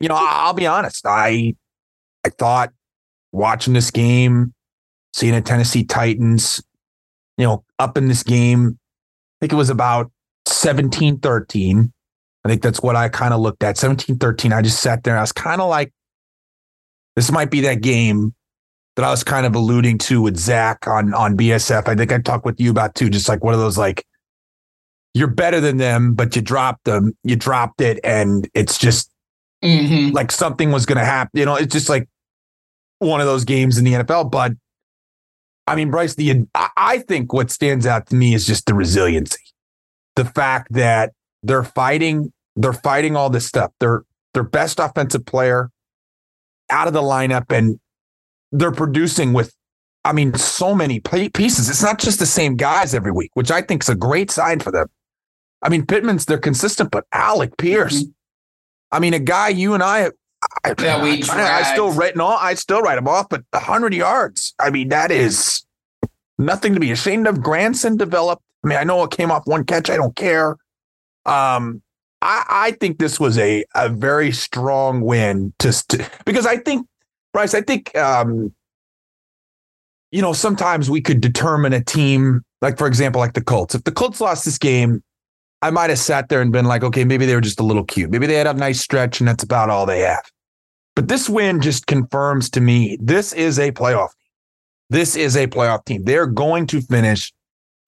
you 0.00 0.08
know, 0.08 0.16
I'll 0.18 0.54
be 0.54 0.66
honest. 0.66 1.06
I 1.06 1.54
I 2.24 2.30
thought 2.30 2.72
watching 3.32 3.74
this 3.74 3.90
game, 3.90 4.52
seeing 5.14 5.34
the 5.34 5.40
Tennessee 5.40 5.84
Titans, 5.84 6.62
you 7.38 7.46
know, 7.46 7.64
up 7.78 7.96
in 7.96 8.08
this 8.08 8.22
game, 8.22 8.78
I 8.78 9.36
think 9.40 9.52
it 9.52 9.56
was 9.56 9.70
about 9.70 10.10
17 10.46 11.18
13. 11.18 11.92
I 12.44 12.48
think 12.48 12.62
that's 12.62 12.82
what 12.82 12.96
I 12.96 13.08
kind 13.08 13.34
of 13.34 13.40
looked 13.40 13.62
at 13.62 13.76
17 13.76 14.16
13. 14.16 14.52
I 14.52 14.62
just 14.62 14.80
sat 14.80 15.04
there 15.04 15.16
I 15.16 15.20
was 15.20 15.32
kind 15.32 15.60
of 15.60 15.68
like, 15.68 15.92
this 17.16 17.30
might 17.30 17.50
be 17.50 17.60
that 17.62 17.82
game 17.82 18.34
that 18.96 19.04
I 19.04 19.10
was 19.10 19.22
kind 19.22 19.46
of 19.46 19.54
alluding 19.54 19.98
to 19.98 20.22
with 20.22 20.36
Zach 20.36 20.86
on, 20.86 21.12
on 21.14 21.36
BSF. 21.36 21.86
I 21.86 21.94
think 21.94 22.12
I 22.12 22.18
talked 22.18 22.44
with 22.44 22.60
you 22.60 22.70
about 22.70 22.94
too, 22.94 23.10
just 23.10 23.28
like 23.28 23.44
one 23.44 23.54
of 23.54 23.60
those 23.60 23.78
like, 23.78 24.04
you're 25.12 25.28
better 25.28 25.60
than 25.60 25.76
them, 25.76 26.14
but 26.14 26.34
you 26.36 26.42
dropped 26.42 26.84
them, 26.84 27.16
you 27.24 27.36
dropped 27.36 27.80
it, 27.80 27.98
and 28.04 28.48
it's 28.54 28.78
just 28.78 29.10
Mhm. 29.62 30.12
like 30.12 30.32
something 30.32 30.70
was 30.70 30.86
going 30.86 30.98
to 30.98 31.04
happen. 31.04 31.38
You 31.38 31.44
know, 31.44 31.56
it's 31.56 31.72
just 31.72 31.88
like 31.88 32.08
one 32.98 33.20
of 33.20 33.26
those 33.26 33.44
games 33.44 33.76
in 33.78 33.84
the 33.84 33.92
NFL. 33.94 34.24
But 34.30 34.52
I 35.66 35.76
mean, 35.76 35.90
Bryce, 35.90 36.14
the 36.14 36.46
I- 36.54 36.70
I 36.76 36.98
think 36.98 37.32
what 37.32 37.50
stands 37.50 37.86
out 37.86 38.06
to 38.08 38.16
me 38.16 38.34
is 38.34 38.46
just 38.46 38.66
the 38.66 38.74
resiliency, 38.74 39.42
the 40.16 40.24
fact 40.24 40.72
that 40.72 41.12
they're 41.42 41.62
fighting, 41.64 42.32
they're 42.56 42.72
fighting 42.72 43.16
all 43.16 43.30
this 43.30 43.46
stuff. 43.46 43.70
They're 43.80 44.02
their 44.34 44.42
best 44.44 44.78
offensive 44.78 45.26
player 45.26 45.70
out 46.70 46.86
of 46.86 46.92
the 46.94 47.02
lineup, 47.02 47.50
and 47.56 47.78
they're 48.52 48.72
producing 48.72 49.32
with. 49.32 49.54
I 50.02 50.14
mean, 50.14 50.32
so 50.34 50.74
many 50.74 50.98
pieces. 51.00 51.68
It's 51.68 51.82
not 51.82 51.98
just 51.98 52.20
the 52.20 52.26
same 52.26 52.56
guys 52.56 52.94
every 52.94 53.12
week, 53.12 53.30
which 53.34 53.50
I 53.50 53.60
think 53.60 53.82
is 53.82 53.90
a 53.90 53.94
great 53.94 54.30
sign 54.30 54.58
for 54.60 54.70
them. 54.72 54.86
I 55.62 55.68
mean, 55.68 55.84
Pittman's 55.84 56.24
they're 56.24 56.38
consistent, 56.38 56.90
but 56.90 57.04
Alec 57.12 57.56
Pierce. 57.58 58.04
I 58.92 58.98
mean, 58.98 59.14
a 59.14 59.18
guy 59.18 59.48
you 59.48 59.74
and 59.74 59.82
I, 59.82 60.10
I, 60.64 60.74
That 60.74 61.02
we 61.02 61.22
I, 61.24 61.60
I 61.60 61.62
still 61.62 61.94
no, 62.16 62.26
I 62.26 62.54
still 62.54 62.80
write 62.80 62.98
him 62.98 63.08
off, 63.08 63.28
but 63.28 63.44
hundred 63.54 63.94
yards. 63.94 64.54
I 64.58 64.70
mean, 64.70 64.88
that 64.88 65.10
is 65.10 65.64
nothing 66.38 66.74
to 66.74 66.80
be 66.80 66.90
ashamed 66.90 67.26
of. 67.26 67.42
Granson 67.42 67.96
developed. 67.96 68.42
I 68.64 68.68
mean, 68.68 68.78
I 68.78 68.84
know 68.84 69.02
it 69.04 69.10
came 69.10 69.30
off 69.30 69.46
one 69.46 69.64
catch. 69.64 69.90
I 69.90 69.96
don't 69.96 70.16
care. 70.16 70.56
Um, 71.26 71.82
I, 72.22 72.44
I 72.48 72.70
think 72.72 72.98
this 72.98 73.20
was 73.20 73.38
a 73.38 73.64
a 73.74 73.88
very 73.88 74.32
strong 74.32 75.02
win 75.02 75.52
to, 75.58 75.72
to 75.88 76.10
because 76.24 76.46
I 76.46 76.56
think 76.56 76.86
Bryce, 77.32 77.54
I 77.54 77.60
think 77.60 77.96
um, 77.96 78.52
you 80.10 80.22
know, 80.22 80.32
sometimes 80.32 80.90
we 80.90 81.00
could 81.00 81.20
determine 81.20 81.72
a 81.72 81.82
team, 81.82 82.42
like 82.60 82.78
for 82.78 82.86
example, 82.86 83.20
like 83.20 83.34
the 83.34 83.40
Colts. 83.40 83.74
If 83.74 83.84
the 83.84 83.92
Colts 83.92 84.20
lost 84.20 84.44
this 84.44 84.58
game, 84.58 85.02
I 85.62 85.70
might 85.70 85.90
have 85.90 85.98
sat 85.98 86.28
there 86.28 86.40
and 86.40 86.52
been 86.52 86.64
like, 86.64 86.82
okay, 86.82 87.04
maybe 87.04 87.26
they 87.26 87.34
were 87.34 87.40
just 87.40 87.60
a 87.60 87.64
little 87.64 87.84
cute. 87.84 88.10
Maybe 88.10 88.26
they 88.26 88.34
had 88.34 88.46
a 88.46 88.54
nice 88.54 88.80
stretch 88.80 89.20
and 89.20 89.28
that's 89.28 89.44
about 89.44 89.70
all 89.70 89.86
they 89.86 90.00
have. 90.00 90.24
But 90.96 91.08
this 91.08 91.28
win 91.28 91.60
just 91.60 91.86
confirms 91.86 92.50
to 92.50 92.60
me 92.60 92.98
this 93.00 93.32
is 93.32 93.58
a 93.58 93.72
playoff 93.72 94.08
team. 94.08 94.30
This 94.90 95.16
is 95.16 95.36
a 95.36 95.46
playoff 95.46 95.84
team. 95.84 96.04
They're 96.04 96.26
going 96.26 96.66
to 96.68 96.80
finish 96.80 97.32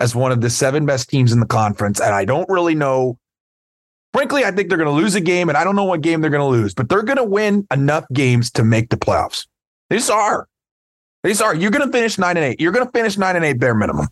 as 0.00 0.14
one 0.14 0.32
of 0.32 0.40
the 0.40 0.50
seven 0.50 0.85
best 0.85 1.08
teams 1.08 1.32
in 1.32 1.40
the 1.40 1.46
conference. 1.46 2.00
And 2.00 2.14
I 2.14 2.24
don't 2.24 2.48
really 2.48 2.74
know. 2.74 3.18
Frankly, 4.12 4.44
I 4.44 4.50
think 4.50 4.68
they're 4.68 4.78
going 4.78 4.94
to 4.94 5.02
lose 5.02 5.14
a 5.14 5.20
game, 5.20 5.48
and 5.48 5.56
I 5.56 5.64
don't 5.64 5.74
know 5.74 5.85
what 5.85 6.02
game 6.02 6.20
they're 6.20 6.30
going 6.30 6.40
to 6.40 6.61
lose, 6.61 6.74
but 6.74 6.90
they're 6.90 7.02
going 7.02 7.16
to 7.16 7.24
win 7.24 7.66
enough 7.72 8.04
games 8.12 8.50
to 8.52 8.64
make 8.64 8.90
the 8.90 8.96
playoffs. 8.96 9.46
They 9.88 9.96
just 9.96 10.11
are. 10.11 10.48
They 11.22 11.30
just 11.30 11.40
are. 11.40 11.54
You're 11.54 11.70
going 11.70 11.87
to 11.87 11.92
finish 11.92 12.18
nine 12.18 12.37
and 12.37 12.44
eight. 12.44 12.61
You're 12.61 12.72
going 12.72 12.85
to 12.85 12.92
finish 12.92 13.16
nine 13.16 13.37
and 13.37 13.44
eight 13.44 13.58
bare 13.58 13.74
minimum. 13.74 14.08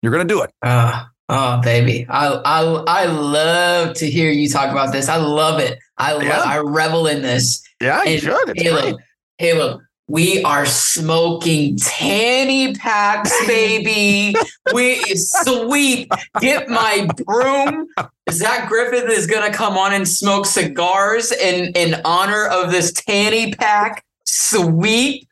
You're 0.00 0.12
going 0.12 0.26
to 0.26 0.34
do 0.34 0.42
it. 0.42 0.52
Oh, 0.64 1.06
oh, 1.32 1.60
baby. 1.62 2.06
I, 2.08 2.28
I 2.28 2.60
I 2.86 3.04
love 3.06 3.94
to 3.96 4.10
hear 4.10 4.30
you 4.30 4.48
talk 4.48 4.70
about 4.70 4.92
this. 4.92 5.08
I 5.08 5.16
love 5.16 5.58
it. 5.60 5.78
I 5.98 6.12
love, 6.12 6.22
Yeah. 6.24 6.42
I 6.44 6.58
revel 6.58 7.06
in 7.06 7.22
this. 7.22 7.62
Yeah, 7.80 8.02
you 8.04 8.12
And 8.14 8.22
should. 8.22 8.48
It's 8.50 8.62
Caleb, 8.62 8.82
great. 8.82 8.96
Caleb, 9.40 9.80
we 10.08 10.42
are 10.44 10.66
smoking 10.66 11.76
tanny 11.78 12.74
packs, 12.74 13.32
baby. 13.46 14.34
we 14.74 15.02
sweet. 15.16 16.10
Get 16.40 16.68
my 16.68 17.08
broom. 17.24 17.86
Zach 18.30 18.68
Griffith 18.68 19.10
is 19.10 19.26
gonna 19.26 19.52
come 19.52 19.76
on 19.76 19.92
and 19.92 20.06
smoke 20.06 20.46
cigars 20.46 21.32
in 21.32 21.72
in 21.74 22.00
honor 22.04 22.46
of 22.46 22.70
this 22.70 22.92
tanny 22.92 23.52
pack. 23.54 24.04
Sweet. 24.24 25.26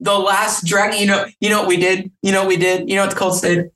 The 0.00 0.18
last 0.18 0.66
dragon. 0.66 0.98
You 1.00 1.06
know. 1.06 1.26
You 1.40 1.48
know 1.50 1.60
what 1.60 1.68
we 1.68 1.76
did. 1.76 2.10
You 2.22 2.32
know 2.32 2.40
what 2.40 2.48
we 2.48 2.56
did. 2.56 2.88
You 2.88 2.96
know 2.96 3.02
what 3.02 3.10
the 3.10 3.16
Colts 3.16 3.40
did. 3.40 3.70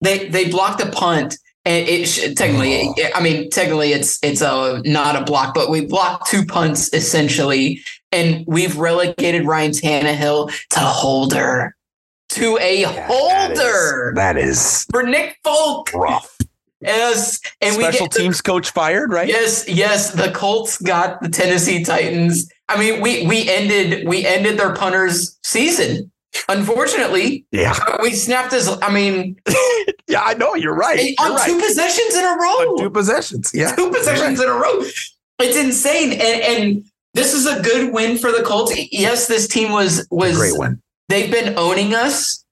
They 0.00 0.28
they 0.28 0.48
blocked 0.50 0.80
a 0.80 0.90
punt. 0.90 1.36
And 1.64 1.86
it 1.86 2.06
should, 2.06 2.34
technically, 2.36 2.78
Oh. 2.80 2.94
I 3.14 3.20
mean, 3.20 3.50
technically, 3.50 3.92
it's 3.92 4.18
it's 4.22 4.40
a 4.40 4.80
not 4.86 5.16
a 5.16 5.24
block, 5.24 5.52
but 5.52 5.68
we 5.68 5.84
blocked 5.84 6.30
two 6.30 6.46
punts 6.46 6.90
essentially, 6.94 7.82
and 8.10 8.42
we've 8.46 8.78
relegated 8.78 9.44
Ryan 9.44 9.72
Tannehill 9.72 10.50
to 10.70 10.80
holder, 10.80 11.76
to 12.30 12.56
a 12.58 12.80
Yeah, 12.82 13.06
holder 13.06 14.12
That 14.14 14.38
is 14.38 14.86
for 14.90 15.02
Nick 15.02 15.36
Folk. 15.44 15.92
rough. 15.92 16.34
Yes, 16.80 17.38
and 17.60 17.76
we 17.76 17.82
Special 17.82 18.06
get 18.06 18.12
the- 18.12 18.18
teams 18.20 18.40
coach 18.40 18.70
fired, 18.70 19.12
right? 19.12 19.28
Yes, 19.28 19.68
yes, 19.68 20.12
the 20.12 20.30
Colts 20.30 20.78
got 20.80 21.20
the 21.20 21.28
Tennessee 21.28 21.84
Titans. 21.84 22.48
I 22.70 22.78
mean, 22.78 23.02
we 23.02 23.26
we 23.26 23.46
ended 23.50 24.06
we 24.08 24.24
ended 24.24 24.58
their 24.58 24.72
punters 24.74 25.36
season. 25.42 26.10
Unfortunately, 26.48 27.44
Yeah. 27.52 27.74
Uh, 27.86 27.98
we 28.02 28.12
snapped 28.12 28.52
his. 28.52 28.68
I 28.68 28.90
mean, 28.92 29.36
Yeah, 30.08 30.22
I 30.22 30.34
know. 30.34 30.54
You're 30.54 30.74
right. 30.74 30.98
You're 31.18 31.28
on 31.28 31.34
right. 31.36 31.46
two 31.46 31.60
possessions 31.60 32.14
in 32.14 32.24
a 32.24 32.36
row. 32.36 32.48
On 32.72 32.78
two 32.78 32.90
possessions. 32.90 33.50
Yeah. 33.54 33.74
two 33.74 33.90
possessions 33.90 34.40
in 34.40 34.48
a 34.48 34.52
row. 34.52 34.82
It's 35.40 35.56
insane, 35.56 36.12
and 36.12 36.20
and 36.42 36.84
this 37.14 37.32
is 37.34 37.46
a 37.46 37.60
good 37.62 37.92
win 37.92 38.16
for 38.18 38.32
the 38.32 38.42
Colts. 38.42 38.72
Yes, 38.90 39.26
this 39.28 39.46
team 39.46 39.70
was 39.72 40.06
was 40.10 40.36
Great 40.36 40.56
win. 40.58 40.80
they've 41.08 41.30
been 41.30 41.58
owning 41.58 41.94
us, 41.94 42.44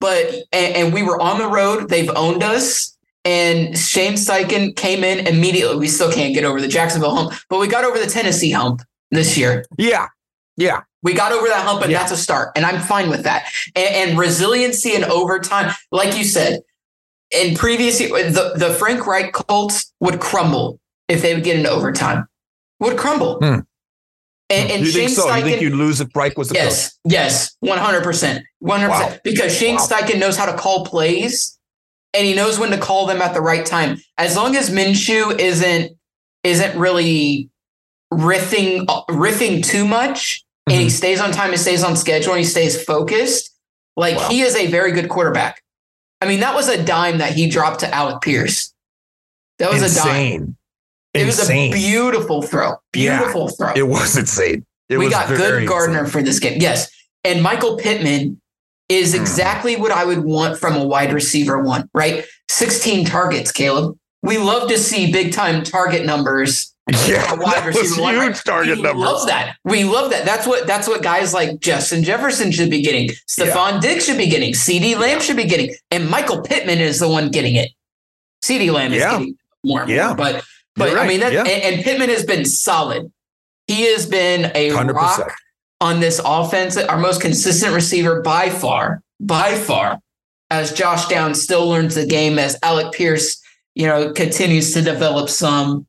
but 0.00 0.26
and, 0.52 0.76
and 0.76 0.94
we 0.94 1.02
were 1.02 1.20
on 1.20 1.38
the 1.38 1.48
road. 1.48 1.88
They've 1.88 2.10
owned 2.14 2.42
us, 2.42 2.96
and 3.24 3.76
Shane 3.76 4.12
Steichen 4.14 4.76
came 4.76 5.02
in 5.02 5.26
immediately. 5.26 5.76
We 5.78 5.88
still 5.88 6.12
can't 6.12 6.34
get 6.34 6.44
over 6.44 6.60
the 6.60 6.68
Jacksonville 6.68 7.14
hump, 7.16 7.32
but 7.48 7.58
we 7.58 7.66
got 7.68 7.84
over 7.84 7.98
the 7.98 8.06
Tennessee 8.06 8.50
hump 8.52 8.82
this 9.10 9.36
year. 9.36 9.64
Yeah. 9.78 10.06
Yeah. 10.58 10.82
We 11.06 11.14
got 11.14 11.30
over 11.30 11.46
that 11.46 11.64
hump, 11.64 11.82
and 11.82 11.90
Yeah. 11.92 12.00
that's 12.00 12.10
a 12.10 12.16
start. 12.16 12.50
And 12.56 12.66
I'm 12.66 12.80
fine 12.80 13.08
with 13.08 13.22
that. 13.22 13.46
And, 13.76 13.94
and 14.10 14.18
resiliency 14.18 14.94
and 14.96 15.04
overtime, 15.04 15.72
like 15.92 16.18
you 16.18 16.24
said, 16.24 16.62
in 17.30 17.54
previous 17.56 17.98
the, 17.98 18.54
the 18.56 18.74
Frank 18.74 19.06
Reich 19.06 19.32
Colts 19.32 19.92
would 20.00 20.18
crumble 20.20 20.80
if 21.08 21.22
they 21.22 21.32
would 21.34 21.44
get 21.44 21.56
an 21.56 21.66
overtime. 21.66 22.26
Would 22.80 22.96
crumble. 22.98 23.38
Hmm. 23.38 23.60
And, 24.48 24.70
and 24.70 24.80
you 24.84 24.86
Shane 24.90 25.06
think 25.06 25.10
so? 25.18 25.26
You 25.34 25.42
think 25.42 25.58
Steichen- 25.58 25.60
you'd 25.62 25.74
lose 25.74 26.00
if 26.00 26.14
Reich 26.14 26.36
was 26.36 26.48
the 26.48 26.54
coach? 26.54 26.64
Yes, 26.64 26.98
yes, 27.04 27.56
one 27.60 27.78
hundred 27.78 28.02
percent, 28.04 28.44
one 28.58 28.80
hundred 28.80 28.94
percent. 28.94 29.22
Because 29.24 29.56
Shane 29.56 29.76
Wow. 29.76 29.86
Steichen 29.86 30.18
knows 30.20 30.36
how 30.36 30.46
to 30.46 30.56
call 30.56 30.84
plays, 30.86 31.58
and 32.14 32.24
he 32.26 32.32
knows 32.34 32.58
when 32.58 32.70
to 32.70 32.78
call 32.78 33.06
them 33.06 33.20
at 33.22 33.32
the 33.34 33.40
right 33.40 33.66
time. 33.66 33.98
As 34.18 34.36
long 34.36 34.54
as 34.56 34.70
Minshew 34.70 35.36
isn't 35.38 35.92
isn't 36.44 36.78
really 36.78 37.50
riffing 38.14 38.86
riffing 39.10 39.64
too 39.64 39.84
much, 39.84 40.44
and 40.66 40.80
he 40.80 40.90
stays 40.90 41.20
on 41.20 41.30
time, 41.32 41.50
he 41.52 41.56
stays 41.56 41.84
on 41.84 41.96
schedule, 41.96 42.32
and 42.32 42.40
he 42.40 42.46
stays 42.46 42.82
focused. 42.82 43.50
Like 43.96 44.16
Wow. 44.16 44.28
he 44.28 44.40
is 44.42 44.54
a 44.56 44.66
very 44.66 44.92
good 44.92 45.08
quarterback. 45.08 45.62
I 46.20 46.26
mean, 46.26 46.40
that 46.40 46.54
was 46.54 46.68
a 46.68 46.82
dime 46.82 47.18
that 47.18 47.32
he 47.34 47.48
dropped 47.48 47.80
to 47.80 47.94
Alec 47.94 48.20
Pierce. 48.20 48.72
That 49.58 49.72
was 49.72 49.82
a 49.82 49.94
dime. 50.02 50.16
insane. 50.16 50.56
It 51.14 51.24
was 51.26 51.48
a 51.48 51.70
beautiful 51.72 52.42
throw. 52.42 52.74
Yeah. 52.94 53.18
Beautiful 53.18 53.48
throw 53.48 53.72
It 53.74 53.86
was 53.88 54.16
insane. 54.18 54.66
It 54.90 54.98
we 54.98 55.06
was 55.06 55.14
got 55.14 55.28
good 55.28 55.66
Gardner 55.66 56.00
insane. 56.00 56.12
for 56.12 56.22
this 56.22 56.38
game. 56.38 56.60
Yes. 56.60 56.90
And 57.24 57.42
Michael 57.42 57.76
Pittman 57.78 58.40
is 58.90 59.14
Hmm. 59.14 59.20
exactly 59.22 59.76
what 59.76 59.92
I 59.92 60.04
would 60.04 60.24
want 60.24 60.58
from 60.58 60.76
a 60.76 60.84
wide 60.84 61.12
receiver 61.12 61.58
one, 61.62 61.88
right? 61.94 62.24
16 62.50 63.06
targets, 63.06 63.50
Caleb. 63.50 63.96
We 64.22 64.36
love 64.38 64.68
to 64.68 64.78
see 64.78 65.10
big 65.10 65.32
time 65.32 65.62
target 65.64 66.04
numbers. 66.04 66.72
Yeah, 67.08 67.34
wide 67.34 67.66
receiver 67.66 68.00
one, 68.00 68.14
right? 68.16 68.24
huge 68.28 68.44
target 68.44 68.76
we 68.76 68.82
numbers. 68.82 69.02
love 69.04 69.26
that. 69.26 69.56
We 69.64 69.82
love 69.82 70.10
that. 70.12 70.24
That's 70.24 70.46
what 70.46 70.68
that's 70.68 70.86
what 70.86 71.02
guys 71.02 71.34
like 71.34 71.58
Justin 71.58 72.04
Jefferson 72.04 72.52
should 72.52 72.70
be 72.70 72.80
getting. 72.80 73.08
Stefon 73.28 73.80
Diggs 73.80 74.04
should 74.06 74.18
be 74.18 74.28
getting. 74.28 74.52
CeeDee 74.52 74.96
Lamb 74.96 75.20
should 75.20 75.36
be 75.36 75.46
getting. 75.46 75.74
And 75.90 76.08
Michael 76.08 76.42
Pittman 76.42 76.78
is 76.78 77.00
the 77.00 77.08
one 77.08 77.30
getting 77.32 77.56
it. 77.56 77.70
CeeDee 78.44 78.72
Lamb 78.72 78.92
is 78.92 79.00
Yeah. 79.00 79.18
getting 79.18 79.36
more 79.64 79.84
Yeah. 79.88 80.06
more. 80.08 80.16
But 80.16 80.44
but 80.76 80.90
You're 80.92 81.00
I 81.00 81.08
mean 81.08 81.20
that 81.20 81.32
Yeah. 81.32 81.40
and, 81.44 81.74
and 81.74 81.82
Pittman 81.84 82.08
has 82.10 82.24
been 82.24 82.44
solid. 82.44 83.10
He 83.66 83.82
has 83.92 84.06
been 84.06 84.52
a 84.54 84.70
100%. 84.70 84.94
rock 84.94 85.34
on 85.80 85.98
this 85.98 86.20
offense, 86.24 86.76
our 86.76 86.98
most 86.98 87.20
consistent 87.20 87.74
receiver 87.74 88.20
by 88.22 88.48
far, 88.48 89.02
by 89.18 89.56
far, 89.56 89.98
as 90.50 90.72
Josh 90.72 91.08
Downs 91.08 91.42
still 91.42 91.66
learns 91.68 91.96
the 91.96 92.06
game, 92.06 92.38
as 92.38 92.56
Alec 92.62 92.92
Pierce, 92.92 93.40
you 93.74 93.86
know, 93.88 94.12
continues 94.12 94.72
to 94.74 94.82
develop 94.82 95.28
some. 95.28 95.84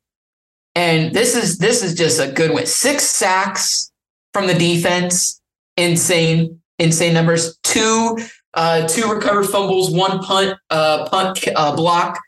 And 0.77 1.11
this 1.11 1.35
is 1.35 1.57
this 1.57 1.81
is 1.81 1.95
just 1.95 2.19
a 2.19 2.31
good 2.31 2.53
win. 2.53 2.67
Six 2.67 3.03
sacks 3.03 3.91
from 4.31 4.45
the 4.45 4.53
defense, 4.53 5.41
insane, 5.75 6.61
insane 6.77 7.15
numbers. 7.15 7.57
Two, 7.63 8.15
uh, 8.53 8.87
two 8.87 9.11
recovered 9.11 9.45
fumbles, 9.45 9.89
one 9.89 10.19
punt, 10.19 10.55
uh, 10.69 11.09
punt 11.09 11.43
uh, 11.55 11.75
block. 11.75 12.19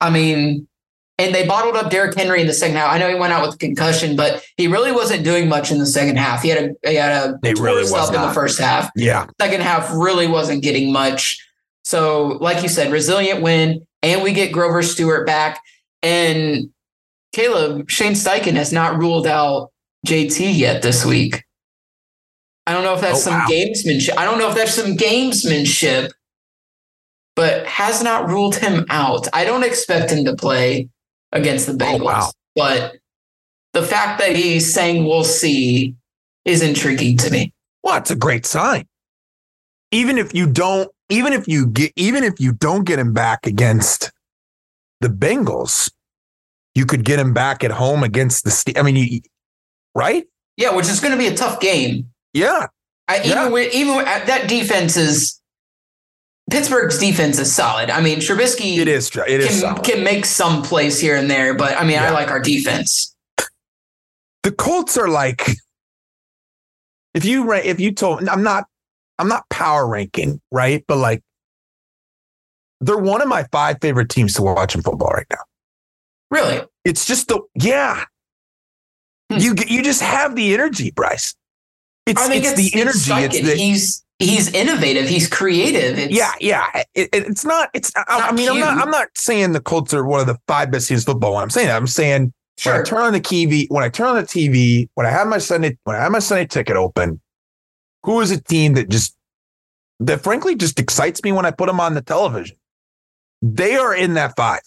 I 0.00 0.08
mean, 0.08 0.66
and 1.18 1.34
they 1.34 1.46
bottled 1.46 1.76
up 1.76 1.90
Derrick 1.90 2.16
Henry 2.16 2.40
in 2.40 2.46
the 2.46 2.54
second 2.54 2.76
half. 2.76 2.90
I 2.90 2.96
know 2.96 3.10
he 3.10 3.14
went 3.14 3.34
out 3.34 3.44
with 3.44 3.56
a 3.56 3.58
concussion, 3.58 4.16
but 4.16 4.42
he 4.56 4.68
really 4.68 4.90
wasn't 4.90 5.22
doing 5.22 5.46
much 5.46 5.70
in 5.70 5.76
the 5.78 5.84
second 5.84 6.16
half. 6.16 6.40
He 6.40 6.48
had 6.48 6.64
a 6.64 6.88
he 6.88 6.94
had 6.94 7.12
a 7.12 7.38
He 7.42 7.52
really 7.60 7.82
was 7.82 8.08
in 8.08 8.22
the 8.22 8.32
first 8.32 8.58
half. 8.58 8.90
Yeah. 8.96 9.26
Second 9.38 9.60
half 9.60 9.92
really 9.92 10.26
wasn't 10.26 10.62
getting 10.62 10.90
much. 10.92 11.46
So, 11.84 12.38
like 12.40 12.62
you 12.62 12.70
said, 12.70 12.90
resilient 12.90 13.42
win, 13.42 13.86
and 14.02 14.22
we 14.22 14.32
get 14.32 14.50
Grover 14.50 14.82
Stewart 14.82 15.26
back. 15.26 15.60
And 16.02 16.70
Caleb 17.32 17.90
Shane 17.90 18.12
Steichen 18.14 18.54
has 18.54 18.72
not 18.72 18.98
ruled 18.98 19.26
out 19.26 19.70
JT 20.06 20.56
yet 20.56 20.82
this 20.82 21.04
week. 21.04 21.44
I 22.66 22.72
don't 22.72 22.84
know 22.84 22.94
if 22.94 23.00
that's 23.00 23.18
Oh, 23.26 23.30
some 23.30 23.34
wow. 23.34 23.46
gamesmanship. 23.50 24.16
I 24.16 24.24
don't 24.24 24.38
know 24.38 24.48
if 24.50 24.54
that's 24.56 24.74
some 24.74 24.96
gamesmanship, 24.96 26.10
but 27.36 27.66
has 27.66 28.02
not 28.02 28.28
ruled 28.28 28.56
him 28.56 28.84
out. 28.90 29.26
I 29.32 29.44
don't 29.44 29.64
expect 29.64 30.10
him 30.10 30.24
to 30.26 30.34
play 30.36 30.88
against 31.32 31.66
the 31.66 31.72
oh, 31.72 31.76
Bengals, 31.76 32.00
Oh, 32.00 32.04
wow. 32.04 32.30
but 32.54 32.96
the 33.72 33.82
fact 33.82 34.18
that 34.20 34.34
he's 34.36 34.72
saying 34.72 35.04
we'll 35.04 35.24
see 35.24 35.94
is 36.44 36.62
intriguing 36.62 37.16
to 37.18 37.30
me. 37.30 37.52
Well, 37.82 37.96
it's 37.96 38.10
a 38.10 38.16
great 38.16 38.44
sign. 38.46 38.86
Even 39.90 40.18
if 40.18 40.34
you 40.34 40.46
don't, 40.46 40.90
even 41.08 41.32
if 41.32 41.48
you 41.48 41.66
get, 41.66 41.92
even 41.96 42.22
if 42.24 42.38
you 42.40 42.52
don't 42.52 42.84
get 42.84 42.98
him 42.98 43.12
back 43.14 43.46
against 43.46 44.10
the 45.00 45.08
Bengals, 45.08 45.90
you 46.78 46.86
could 46.86 47.04
get 47.04 47.18
him 47.18 47.34
back 47.34 47.64
at 47.64 47.72
home 47.72 48.04
against 48.04 48.44
the. 48.44 48.78
I 48.78 48.82
mean, 48.82 48.94
you, 48.94 49.20
right? 49.96 50.24
Yeah, 50.56 50.74
which 50.74 50.88
is 50.88 51.00
going 51.00 51.12
to 51.12 51.18
be 51.18 51.26
a 51.26 51.34
tough 51.36 51.58
game. 51.60 52.10
Yeah. 52.32 52.68
I, 53.08 53.18
even 53.18 53.30
Yeah. 53.30 53.48
with 53.48 53.74
even 53.74 53.96
with, 53.96 54.06
that 54.06 54.48
defense 54.48 54.96
is 54.96 55.40
Pittsburgh's 56.50 56.98
defense 56.98 57.38
is 57.38 57.52
solid. 57.52 57.90
I 57.90 58.00
mean, 58.00 58.18
Trubisky 58.20 58.78
It 58.78 58.86
is. 58.88 59.10
It 59.14 59.40
is. 59.40 59.46
can, 59.48 59.56
solid. 59.58 59.84
can 59.84 60.04
make 60.04 60.24
some 60.24 60.62
plays 60.62 61.00
here 61.00 61.16
and 61.16 61.28
there, 61.30 61.54
but 61.54 61.76
I 61.76 61.84
mean, 61.84 61.98
I 61.98 62.10
like 62.10 62.28
our 62.30 62.40
defense. 62.40 63.14
the 64.44 64.52
Colts 64.52 64.96
are 64.96 65.08
like 65.08 65.50
if 67.14 67.24
you 67.24 67.52
if 67.52 67.80
you 67.80 67.92
told 67.92 68.28
I'm 68.28 68.42
not 68.42 68.64
I'm 69.18 69.28
not 69.28 69.48
power 69.50 69.86
ranking, 69.86 70.40
right? 70.52 70.84
But 70.86 70.98
like 70.98 71.22
they're 72.80 72.96
one 72.96 73.20
of 73.20 73.28
my 73.28 73.44
five 73.50 73.78
favorite 73.80 74.08
teams 74.08 74.34
to 74.34 74.42
watch 74.42 74.74
in 74.76 74.82
football 74.82 75.10
right 75.10 75.26
now. 75.30 75.42
Really, 76.30 76.60
It's 76.84 77.06
just 77.06 77.28
the 77.28 77.40
yeah. 77.54 78.04
Hmm. 79.30 79.38
You 79.38 79.54
you 79.66 79.82
just 79.82 80.02
have 80.02 80.34
the 80.34 80.54
energy, 80.54 80.90
Bryce. 80.90 81.34
It's 82.06 82.20
I 82.20 82.28
think 82.28 82.44
it's, 82.44 82.54
the 82.54 82.80
energy. 82.80 83.12
It's 83.12 83.40
the 83.40 83.54
he's 83.56 84.04
he's 84.18 84.52
innovative. 84.52 85.08
He's 85.08 85.28
creative. 85.28 85.98
It's, 85.98 86.12
yeah, 86.12 86.32
yeah. 86.40 86.66
It, 86.94 87.08
it- 87.12 87.26
it's 87.26 87.44
not. 87.44 87.70
It's. 87.74 87.92
I, 87.96 88.04
I 88.08 88.32
mean, 88.32 88.48
I'm 88.48 88.58
not. 88.58 88.78
I'm 88.78 88.90
not 88.90 89.08
saying 89.14 89.52
the 89.52 89.60
Colts 89.60 89.92
are 89.94 90.04
one 90.04 90.20
of 90.20 90.26
the 90.26 90.38
five 90.46 90.70
best 90.70 90.88
teams 90.88 91.02
in 91.02 91.12
football. 91.12 91.34
When 91.34 91.42
I'm 91.42 91.50
saying 91.50 91.68
that, 91.68 91.76
I'm 91.76 91.86
saying 91.86 92.32
when 92.64 92.74
I 92.76 92.82
turn 92.82 92.98
on 93.00 93.12
the 93.12 93.20
TV, 93.20 93.66
when 93.68 93.84
I 93.84 93.88
turn 93.88 94.08
on 94.08 94.16
the 94.16 94.22
TV, 94.22 94.88
when 94.94 95.06
I 95.06 95.10
have 95.10 95.28
my 95.28 95.38
Sunday, 95.38 95.76
when 95.84 95.96
I 95.96 96.00
have 96.00 96.12
my 96.12 96.18
Sunday 96.18 96.46
ticket 96.46 96.76
open, 96.76 97.20
who 98.02 98.20
is 98.20 98.30
a 98.30 98.40
team 98.40 98.74
that 98.74 98.88
just 98.88 99.14
that 100.00 100.22
frankly 100.22 100.56
just 100.56 100.78
excites 100.78 101.22
me 101.22 101.32
when 101.32 101.44
I 101.46 101.50
put 101.50 101.66
them 101.66 101.80
on 101.80 101.94
the 101.94 102.02
television? 102.02 102.56
They 103.42 103.76
are 103.76 103.94
in 103.94 104.14
that 104.14 104.34
five. 104.36 104.60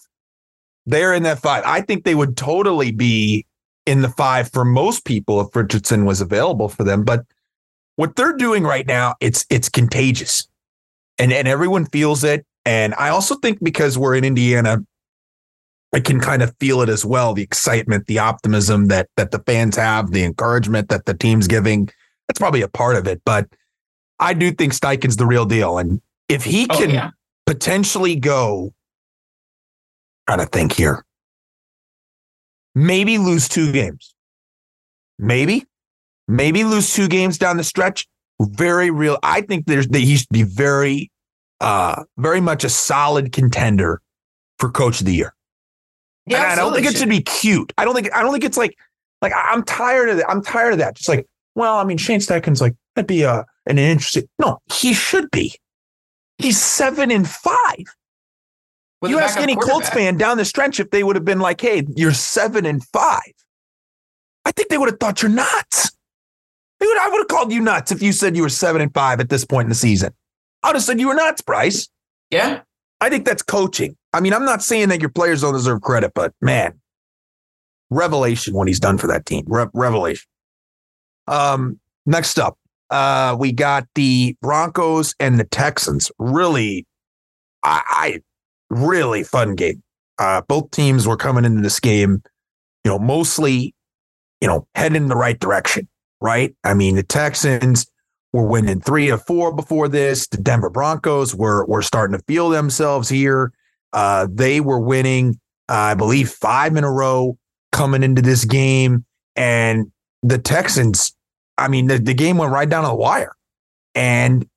They 0.86 1.04
are 1.04 1.14
in 1.14 1.24
that 1.24 1.40
five. 1.40 1.64
I 1.66 1.82
think 1.82 2.04
they 2.04 2.16
would 2.16 2.36
totally 2.38 2.92
be 2.92 3.46
in 3.86 4.02
the 4.02 4.10
five 4.10 4.52
for 4.52 4.66
most 4.66 5.06
people 5.06 5.42
if 5.42 5.56
Richardson 5.56 6.06
was 6.06 6.22
available 6.22 6.70
for 6.70 6.84
them. 6.84 7.04
But 7.04 7.26
what 7.96 8.16
they're 8.16 8.34
doing 8.36 8.64
right 8.64 8.88
now, 8.88 9.16
it's 9.22 9.46
it's 9.50 9.70
contagious, 9.70 10.48
and 11.20 11.32
and 11.32 11.48
everyone 11.48 11.86
feels 11.86 12.24
it. 12.24 12.46
And 12.66 12.94
I 12.96 13.10
also 13.10 13.36
think 13.36 13.60
because 13.64 13.98
we're 13.98 14.16
in 14.16 14.24
Indiana, 14.24 14.80
I 15.94 16.00
can 16.00 16.20
kind 16.20 16.42
of 16.42 16.56
feel 16.60 16.82
it 16.82 16.90
as 16.90 17.04
well. 17.06 17.34
The 17.34 17.44
excitement, 17.44 18.08
the 18.08 18.20
optimism 18.20 18.88
that 18.88 19.10
that 19.18 19.32
the 19.32 19.40
fans 19.40 19.76
have, 19.76 20.12
the 20.12 20.24
encouragement 20.24 20.90
that 20.90 21.06
the 21.06 21.14
team's 21.14 21.48
giving. 21.48 21.90
That's 22.28 22.40
probably 22.40 22.62
a 22.62 22.68
part 22.70 22.96
of 22.96 23.08
it. 23.08 23.22
But 23.26 23.48
I 24.20 24.34
do 24.34 24.52
think 24.52 24.74
Steichen's 24.74 25.18
the 25.18 25.26
real 25.26 25.46
deal. 25.46 25.78
And 25.78 26.02
if 26.30 26.44
he 26.44 26.66
Oh, 26.70 26.78
can 26.78 26.90
yeah. 26.92 27.10
potentially 27.46 28.16
go, 28.16 28.74
trying 30.28 30.40
to 30.40 30.46
think 30.46 30.74
here, 30.74 31.04
maybe 32.76 33.18
lose 33.18 33.48
two 33.48 33.72
games. 33.72 34.14
Maybe, 35.20 35.66
maybe 36.28 36.64
lose 36.64 36.94
two 36.94 37.08
games 37.08 37.38
down 37.38 37.58
the 37.58 37.64
stretch. 37.64 38.08
Very 38.42 38.90
real. 38.90 39.20
I 39.22 39.42
think 39.42 39.68
there's 39.68 39.88
that 39.90 40.00
he 40.00 40.18
should 40.18 40.30
be 40.32 40.44
very, 40.44 41.12
uh, 41.60 42.04
very 42.18 42.42
much 42.42 42.64
a 42.64 42.70
solid 42.70 43.32
contender 43.32 44.02
for 44.58 44.72
coach 44.72 45.00
of 45.00 45.06
the 45.06 45.14
year. 45.14 45.36
And 46.28 46.36
I 46.38 46.56
don't 46.56 46.74
think 46.74 46.88
it 46.88 46.98
should 46.98 47.10
be 47.10 47.22
cute. 47.22 47.74
I 47.78 47.86
don't 47.86 47.94
think 47.94 48.14
I 48.14 48.22
don't 48.22 48.32
think 48.32 48.44
it's 48.44 48.58
like 48.58 48.78
like 49.22 49.34
I'm 49.36 49.64
tired 49.64 50.10
of 50.10 50.18
that. 50.18 50.30
I'm 50.30 50.42
tired 50.42 50.74
of 50.74 50.80
that. 50.80 50.96
Just 50.96 51.10
like, 51.10 51.28
well, 51.56 51.78
I 51.78 51.84
mean, 51.84 51.98
Shane 51.98 52.20
Steichen's 52.20 52.62
like 52.62 52.76
that'd 52.96 53.08
be 53.08 53.24
a 53.24 53.46
an 53.66 53.78
interesting. 53.78 54.28
No, 54.40 54.60
he 54.72 54.94
should 54.94 55.30
be. 55.32 55.56
He's 56.38 56.60
seven 56.60 57.12
and 57.12 57.28
five. 57.28 57.86
You 59.04 59.20
ask 59.20 59.38
any 59.38 59.56
Colts 59.56 59.90
fan 59.90 60.18
down 60.18 60.38
the 60.38 60.46
stretch 60.46 60.80
if 60.80 60.92
they 60.92 61.04
would 61.04 61.16
have 61.16 61.26
been 61.26 61.40
like, 61.40 61.60
"Hey, 61.60 61.84
you're 61.96 62.14
seven 62.14 62.66
and 62.66 62.84
five. 62.86 63.34
I 64.46 64.52
think 64.52 64.70
they 64.70 64.78
would 64.78 64.90
have 64.90 65.00
thought 65.00 65.22
you're 65.22 65.32
nuts. 65.32 65.92
They 66.80 66.86
would. 66.86 66.98
I 66.98 67.10
would 67.10 67.20
have 67.20 67.28
called 67.28 67.52
you 67.52 67.62
nuts 67.62 67.92
if 67.92 68.02
you 68.02 68.12
said 68.12 68.36
you 68.36 68.44
were 68.44 68.50
seven 68.50 68.82
and 68.82 68.94
five 68.94 69.20
at 69.20 69.30
this 69.30 69.46
point 69.46 69.66
in 69.66 69.70
the 69.70 69.76
season. 69.76 70.14
I 70.64 70.70
would 70.70 70.76
have 70.76 70.84
said 70.84 71.00
you 71.00 71.08
were 71.08 71.16
nuts, 71.16 71.42
Bryce. 71.42 71.90
Yeah, 72.30 72.62
I 73.00 73.10
think 73.10 73.26
that's 73.26 73.42
coaching. 73.42 73.98
I 74.14 74.20
mean, 74.20 74.34
I'm 74.34 74.46
not 74.46 74.62
saying 74.62 74.90
that 74.90 75.00
your 75.00 75.10
players 75.10 75.42
don't 75.42 75.54
deserve 75.54 75.82
credit, 75.82 76.12
but 76.14 76.34
man, 76.42 76.80
revelation 77.90 78.54
when 78.54 78.68
he's 78.68 78.80
done 78.80 78.98
for 78.98 79.08
that 79.08 79.26
team. 79.26 79.46
Re- 79.48 79.68
revelation. 79.74 80.28
Um, 81.28 81.80
next 82.06 82.40
up, 82.40 82.58
uh, 82.90 83.36
we 83.40 83.52
got 83.52 83.88
the 83.96 84.36
Broncos 84.42 85.16
and 85.20 85.40
the 85.40 85.46
Texans. 85.46 86.12
Really, 86.20 86.86
I, 87.64 87.82
I 87.88 88.22
really 88.72 89.24
fun 89.24 89.56
game. 89.56 89.84
Uh, 90.18 90.42
both 90.42 90.72
teams 90.72 91.08
were 91.08 91.18
coming 91.18 91.46
into 91.46 91.62
this 91.62 91.80
game, 91.80 92.24
you 92.84 92.92
know, 92.92 93.00
mostly, 93.00 93.74
you 94.40 94.48
know, 94.48 94.68
heading 94.76 95.04
in 95.04 95.08
the 95.08 95.16
right 95.16 95.40
direction, 95.40 95.88
right? 96.22 96.56
I 96.64 96.74
mean, 96.74 96.96
the 96.96 97.04
Texans 97.04 97.92
were 98.34 98.46
winning 98.46 98.80
three 98.80 99.12
or 99.12 99.18
four 99.18 99.54
before 99.54 99.88
this. 99.88 100.28
The 100.28 100.38
Denver 100.38 100.70
Broncos 100.70 101.36
were 101.36 101.66
were 101.66 101.82
starting 101.82 102.18
to 102.18 102.24
feel 102.26 102.50
themselves 102.50 103.10
here. 103.10 103.52
Uh, 103.94 104.28
they 104.32 104.62
were 104.62 104.80
winning, 104.80 105.40
uh, 105.70 105.74
I 105.74 105.94
believe, 105.96 106.30
five 106.30 106.76
in 106.76 106.84
a 106.84 106.92
row 106.92 107.38
coming 107.72 108.04
into 108.04 108.22
this 108.22 108.46
game, 108.46 109.06
and 109.36 109.92
the 110.24 110.38
Texans. 110.38 111.16
I 111.58 111.68
mean, 111.68 111.88
the, 111.88 112.00
the 112.00 112.14
game 112.14 112.38
went 112.38 112.52
right 112.52 112.70
down 112.70 112.84
to 112.84 112.90
the 112.90 112.96
wire, 112.96 113.36
and 113.94 114.48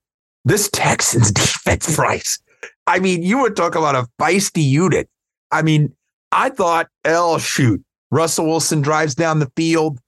this 0.44 0.70
Texans 0.70 1.32
defense, 1.32 1.96
Bryce. 1.96 2.38
I 2.86 2.98
mean, 2.98 3.22
you 3.22 3.38
would 3.38 3.56
talk 3.56 3.74
about 3.74 3.94
a 3.94 4.06
feisty 4.20 4.62
unit. 4.62 5.08
I 5.50 5.62
mean, 5.62 5.94
I 6.32 6.50
thought, 6.50 6.88
oh 7.04 7.38
shoot, 7.38 7.82
Russell 8.10 8.46
Wilson 8.46 8.82
drives 8.82 9.14
down 9.14 9.38
the 9.38 9.50
field. 9.56 9.98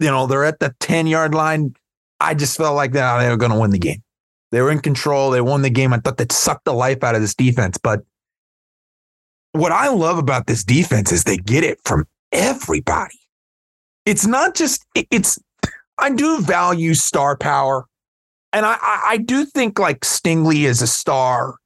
You 0.00 0.08
know, 0.08 0.26
they're 0.26 0.44
at 0.44 0.60
the 0.60 0.74
10 0.80 1.06
yard 1.06 1.34
line. 1.34 1.74
I 2.20 2.34
just 2.34 2.56
felt 2.56 2.76
like 2.76 2.92
that 2.92 3.22
they 3.22 3.28
were 3.28 3.36
going 3.36 3.52
to 3.52 3.58
win 3.58 3.70
the 3.70 3.78
game. 3.78 4.02
They 4.52 4.60
were 4.60 4.70
in 4.70 4.80
control. 4.80 5.30
They 5.30 5.40
won 5.40 5.62
the 5.62 5.70
game. 5.70 5.92
I 5.92 5.98
thought 5.98 6.16
they'd 6.16 6.30
the 6.64 6.72
life 6.72 7.02
out 7.02 7.14
of 7.14 7.20
this 7.20 7.34
defense. 7.34 7.78
But 7.78 8.00
what 9.52 9.72
I 9.72 9.88
love 9.88 10.18
about 10.18 10.46
this 10.46 10.64
defense 10.64 11.12
is 11.12 11.24
they 11.24 11.36
get 11.36 11.64
it 11.64 11.78
from 11.84 12.06
everybody. 12.32 13.18
It's 14.04 14.26
not 14.26 14.54
just, 14.54 14.86
it's, 14.94 15.38
I 15.98 16.10
do 16.10 16.40
value 16.40 16.94
star 16.94 17.36
power. 17.36 17.86
And 18.52 18.64
I, 18.64 18.78
I, 18.80 19.02
I 19.10 19.16
do 19.18 19.44
think 19.44 19.78
like 19.78 20.00
Stingley 20.00 20.64
is 20.64 20.80
a 20.80 20.86
star. 20.86 21.56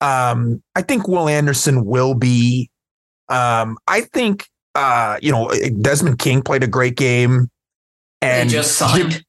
Um, 0.00 0.62
I 0.74 0.82
think 0.82 1.08
Will 1.08 1.28
Anderson 1.28 1.84
will 1.84 2.14
be. 2.14 2.70
Um, 3.28 3.78
I 3.86 4.02
think, 4.02 4.48
uh, 4.74 5.18
you 5.20 5.32
know, 5.32 5.52
Desmond 5.80 6.18
King 6.18 6.42
played 6.42 6.62
a 6.62 6.66
great 6.66 6.96
game. 6.96 7.50
and 8.22 8.42
And 8.42 8.50
just 8.50 8.82
Jim- 8.94 9.22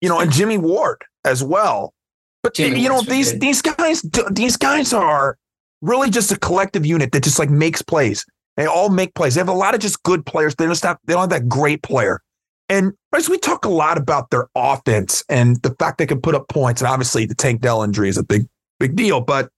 you 0.00 0.08
know, 0.08 0.20
and 0.20 0.32
Jimmy 0.32 0.58
Ward 0.58 1.02
as 1.24 1.42
well. 1.42 1.94
But 2.42 2.54
Jimmy 2.54 2.80
you 2.80 2.88
know, 2.88 3.02
these 3.02 3.32
good. 3.32 3.40
these 3.40 3.62
guys 3.62 4.02
these 4.30 4.56
guys 4.56 4.92
are 4.92 5.36
really 5.80 6.10
just 6.10 6.32
a 6.32 6.38
collective 6.38 6.84
unit 6.84 7.12
that 7.12 7.22
just 7.22 7.38
like 7.38 7.50
makes 7.50 7.82
plays. 7.82 8.24
They 8.56 8.66
all 8.66 8.88
make 8.88 9.14
plays. 9.14 9.34
They 9.34 9.40
have 9.40 9.48
a 9.48 9.52
lot 9.52 9.74
of 9.74 9.80
just 9.80 10.02
good 10.02 10.26
players. 10.26 10.54
They 10.56 10.66
just 10.66 10.82
have 10.82 10.98
they 11.06 11.12
don't 11.12 11.22
have 11.22 11.30
that 11.30 11.48
great 11.48 11.82
player. 11.82 12.20
And 12.68 12.92
as 13.14 13.28
we 13.28 13.38
talk 13.38 13.64
a 13.64 13.68
lot 13.68 13.98
about 13.98 14.30
their 14.30 14.48
offense 14.54 15.24
and 15.28 15.62
the 15.62 15.74
fact 15.78 15.98
they 15.98 16.06
can 16.06 16.20
put 16.20 16.34
up 16.34 16.48
points, 16.48 16.80
and 16.80 16.88
obviously 16.88 17.26
the 17.26 17.34
Tank 17.34 17.60
Dell 17.60 17.82
injury 17.82 18.08
is 18.08 18.16
a 18.16 18.24
big 18.24 18.46
big 18.80 18.96
deal. 18.96 19.20
But 19.20 19.50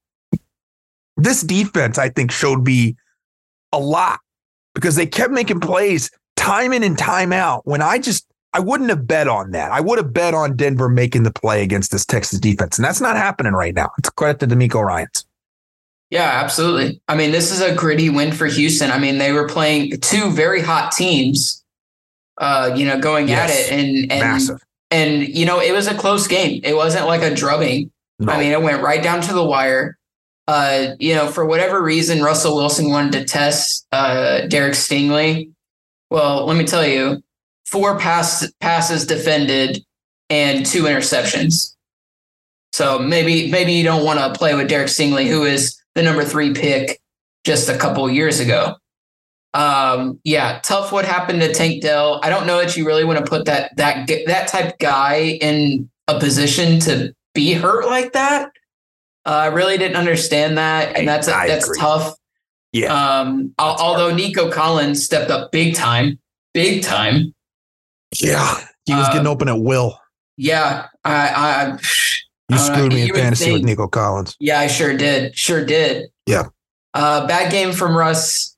this 1.16 1.42
defense, 1.42 1.98
I 1.98 2.09
think, 2.09 2.31
showed 2.31 2.64
me 2.64 2.96
a 3.72 3.79
lot 3.79 4.20
because 4.74 4.96
they 4.96 5.07
kept 5.07 5.33
making 5.33 5.61
plays 5.61 6.11
time 6.37 6.72
in 6.72 6.83
and 6.83 6.98
time 6.98 7.33
out. 7.33 7.66
When 7.66 7.83
I 7.83 7.98
just 7.98 8.27
I 8.53 8.61
wouldn't 8.61 8.90
have 8.90 9.07
bet 9.07 9.27
on 9.27 9.50
that. 9.50 9.72
I 9.72 9.81
would 9.81 9.98
have 9.98 10.12
bet 10.12 10.33
on 10.33 10.57
Denver 10.57 10.88
making 10.88 11.24
the 11.24 11.33
play 11.33 11.62
against 11.62 11.90
this 11.90 12.07
Texas 12.07 12.38
defense, 12.38 12.79
and 12.79 12.85
that's 12.85 13.00
not 13.00 13.16
happening 13.16 13.53
right 13.53 13.74
now. 13.74 13.90
It's 13.98 14.09
credit 14.11 14.38
to 14.40 14.46
DeMeco 14.46 14.83
Ryans. 14.83 15.27
Yeah, 16.11 16.31
absolutely. 16.44 17.00
I 17.09 17.16
mean, 17.16 17.33
this 17.33 17.50
is 17.50 17.61
a 17.61 17.74
gritty 17.74 18.11
win 18.11 18.31
for 18.31 18.46
Houston. 18.46 18.92
I 18.92 18.98
mean, 18.98 19.18
they 19.18 19.33
were 19.33 19.48
playing 19.48 19.98
two 20.00 20.31
very 20.31 20.61
hot 20.61 20.92
teams, 20.92 21.64
uh, 22.38 22.72
you 22.77 22.87
know, 22.87 23.00
going 23.00 23.27
yes. 23.27 23.50
at 23.50 23.57
it, 23.57 23.72
and 23.72 24.12
and 24.12 24.20
massive. 24.20 24.62
And 24.92 25.27
you 25.27 25.44
know, 25.44 25.61
it 25.61 25.72
was 25.72 25.88
a 25.88 25.94
close 25.94 26.29
game. 26.29 26.61
It 26.62 26.77
wasn't 26.77 27.07
like 27.07 27.22
a 27.22 27.35
drubbing. 27.35 27.90
No. 28.20 28.33
I 28.33 28.38
mean, 28.38 28.53
it 28.53 28.62
went 28.62 28.83
right 28.83 29.03
down 29.03 29.20
to 29.22 29.35
the 29.35 29.42
wire. 29.42 29.98
Uh, 30.46 30.94
you 30.98 31.14
know, 31.14 31.28
for 31.28 31.46
whatever 31.46 31.83
reason, 31.83 32.22
Russell 32.22 32.57
Wilson 32.57 32.90
wanted 32.90 33.12
to 33.12 33.24
test 33.24 33.87
uh, 33.92 34.46
Derek 34.46 34.74
Stingley. 34.74 35.50
Well, 36.11 36.46
let 36.46 36.57
me 36.57 36.64
tell 36.64 36.87
you, 36.87 37.22
four 37.66 37.98
pass, 37.98 38.50
passes 38.61 39.07
defended 39.07 39.85
and 40.28 40.66
two 40.66 40.83
interceptions. 40.85 41.74
So 42.72 42.98
maybe 42.98 43.50
maybe 43.50 43.72
you 43.72 43.85
don't 43.85 44.04
want 44.04 44.18
to 44.18 44.37
play 44.37 44.54
with 44.54 44.68
Derek 44.68 44.88
Stingley, 44.88 45.28
who 45.28 45.44
is 45.44 45.80
the 45.94 46.02
number 46.02 46.24
three 46.24 46.52
pick 46.52 47.00
just 47.44 47.68
a 47.68 47.78
couple 47.78 48.11
years 48.11 48.40
ago. 48.40 48.74
Um, 49.54 50.18
yeah, 50.24 50.59
tough 50.64 50.90
what 50.90 51.04
happened 51.04 51.40
to 51.42 51.54
Tank 51.54 51.83
Dell. 51.83 52.18
I 52.24 52.30
don't 52.30 52.46
know 52.46 52.59
that 52.59 52.76
you 52.76 52.85
really 52.85 53.04
want 53.04 53.20
to 53.20 53.24
put 53.24 53.44
that 53.44 53.76
that 53.76 54.09
that 54.26 54.48
type 54.48 54.78
guy 54.80 55.38
in 55.40 55.88
a 56.09 56.18
position 56.18 56.80
to 56.80 57.14
be 57.35 57.52
hurt 57.52 57.87
like 57.87 58.12
that. 58.12 58.50
Uh, 59.26 59.30
I 59.30 59.46
really 59.46 59.78
didn't 59.78 59.96
understand 59.96 60.58
that, 60.58 60.96
and 60.96 61.08
that's 61.08 61.28
I 61.28 61.46
that's 61.46 61.64
agree. 61.66 61.78
tough. 61.78 62.14
Yeah. 62.72 62.92
Um, 62.92 63.54
although 63.58 64.08
hard. 64.10 64.16
Nico 64.16 64.50
Collins 64.50 65.04
stepped 65.04 65.30
up 65.30 65.52
big 65.52 65.74
time, 65.74 66.18
big 66.52 66.82
time. 66.82 67.34
Yeah, 68.20 68.54
he 68.84 68.94
was 68.94 69.06
getting 69.08 69.22
um, 69.22 69.28
open 69.28 69.48
at 69.48 69.60
will. 69.60 69.98
Yeah, 70.37 70.87
I, 71.04 71.28
I 71.28 71.78
you 72.48 72.58
screwed 72.58 72.92
me 72.92 73.02
in 73.02 73.14
fantasy 73.14 73.44
think, 73.44 73.54
with 73.54 73.64
Nico 73.64 73.88
Collins. 73.88 74.37
Yeah, 74.40 74.60
I 74.60 74.66
sure 74.66 74.96
did. 74.96 75.37
Sure 75.37 75.64
did. 75.64 76.10
Yeah. 76.26 76.44
Uh, 76.92 77.26
bad 77.26 77.50
game 77.50 77.72
from 77.72 77.96
Russ. 77.96 78.56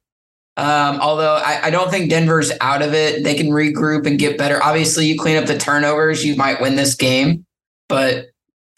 Um, 0.58 1.00
although 1.00 1.34
I, 1.34 1.64
I, 1.64 1.70
don't 1.70 1.90
think 1.90 2.08
Denver's 2.08 2.50
out 2.62 2.80
of 2.80 2.94
it. 2.94 3.22
They 3.22 3.34
can 3.34 3.48
regroup 3.48 4.06
and 4.06 4.18
get 4.18 4.38
better. 4.38 4.62
Obviously, 4.62 5.04
you 5.04 5.18
clean 5.18 5.36
up 5.36 5.44
the 5.44 5.58
turnovers, 5.58 6.24
you 6.24 6.34
might 6.34 6.62
win 6.62 6.76
this 6.76 6.94
game, 6.94 7.44
but 7.90 8.28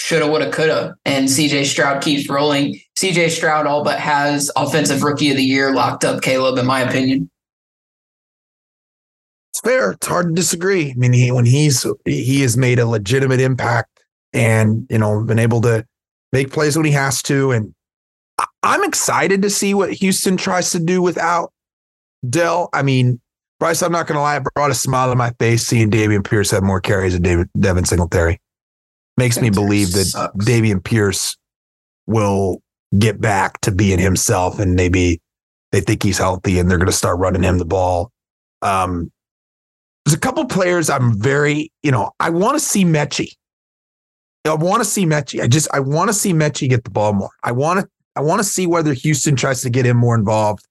shoulda, 0.08 0.26
woulda, 0.26 0.50
coulda. 0.50 0.96
And 1.04 1.28
CJ 1.28 1.66
Stroud 1.66 2.02
keeps 2.02 2.30
rolling. 2.30 2.80
CJ 2.96 3.28
Stroud 3.28 3.66
all 3.66 3.84
but 3.84 3.98
has 4.00 4.50
offensive 4.56 5.02
rookie 5.02 5.30
of 5.30 5.36
the 5.36 5.44
year 5.44 5.74
locked 5.74 6.02
up, 6.02 6.22
Caleb, 6.22 6.56
in 6.58 6.64
my 6.64 6.80
opinion. 6.80 7.30
It's 9.52 9.60
fair. 9.60 9.92
It's 9.92 10.06
hard 10.06 10.28
to 10.28 10.32
disagree. 10.32 10.92
I 10.92 10.94
mean, 10.94 11.12
he, 11.12 11.30
when 11.30 11.44
he's 11.44 11.86
he 12.06 12.40
has 12.40 12.56
made 12.56 12.78
a 12.78 12.86
legitimate 12.86 13.40
impact 13.40 14.00
and 14.32 14.86
you 14.88 14.98
know 14.98 15.22
been 15.24 15.38
able 15.38 15.60
to 15.62 15.84
make 16.32 16.52
plays 16.52 16.74
when 16.74 16.86
he 16.86 16.92
has 16.92 17.22
to. 17.24 17.52
And 17.52 17.74
I'm 18.62 18.84
excited 18.84 19.42
to 19.42 19.50
see 19.50 19.74
what 19.74 19.92
Houston 19.92 20.38
tries 20.38 20.70
to 20.70 20.78
do 20.78 21.02
without 21.02 21.52
Dell. 22.28 22.70
I 22.72 22.82
mean, 22.82 23.20
Bryce, 23.60 23.82
I'm 23.82 23.92
not 23.92 24.06
going 24.06 24.16
to 24.16 24.22
lie, 24.22 24.36
it 24.36 24.44
brought 24.54 24.70
a 24.70 24.74
smile 24.74 25.10
on 25.10 25.18
my 25.18 25.32
face 25.38 25.66
seeing 25.66 25.90
Dameon 25.90 26.24
Pierce 26.24 26.50
have 26.52 26.62
more 26.62 26.80
carries 26.80 27.12
than 27.12 27.22
David, 27.22 27.50
Devin 27.58 27.84
Singletary. 27.84 28.40
Makes 29.18 29.40
me 29.40 29.50
believe 29.50 29.92
that 29.92 30.04
sucks. 30.04 30.44
Dameon 30.44 30.82
Pierce 30.82 31.36
will 32.06 32.62
get 32.96 33.20
back 33.20 33.60
to 33.62 33.72
being 33.72 33.98
himself 33.98 34.58
and 34.58 34.74
maybe 34.74 35.20
they 35.72 35.80
think 35.80 36.02
he's 36.02 36.18
healthy 36.18 36.58
and 36.58 36.70
they're 36.70 36.78
going 36.78 36.86
to 36.86 36.92
start 36.92 37.18
running 37.18 37.42
him 37.42 37.58
the 37.58 37.64
ball. 37.64 38.10
Um, 38.62 39.10
there's 40.04 40.14
a 40.14 40.20
couple 40.20 40.46
players 40.46 40.88
I'm 40.88 41.18
very, 41.20 41.70
you 41.82 41.90
know, 41.90 42.12
I 42.20 42.30
want 42.30 42.58
to 42.58 42.64
see 42.64 42.84
Metchie. 42.84 43.32
I 44.44 44.54
want 44.54 44.82
to 44.82 44.88
see 44.88 45.04
Metchie. 45.04 45.42
I 45.42 45.48
just 45.48 45.68
I 45.74 45.80
want 45.80 46.08
to 46.08 46.14
see 46.14 46.32
Metchie 46.32 46.68
get 46.68 46.84
the 46.84 46.90
ball 46.90 47.12
more. 47.12 47.30
I 47.42 47.52
want 47.52 47.80
to 47.80 47.88
I 48.16 48.20
want 48.20 48.40
to 48.40 48.44
see 48.44 48.66
whether 48.66 48.94
Houston 48.94 49.36
tries 49.36 49.62
to 49.62 49.70
get 49.70 49.84
him 49.84 49.96
more 49.96 50.14
involved. 50.14 50.64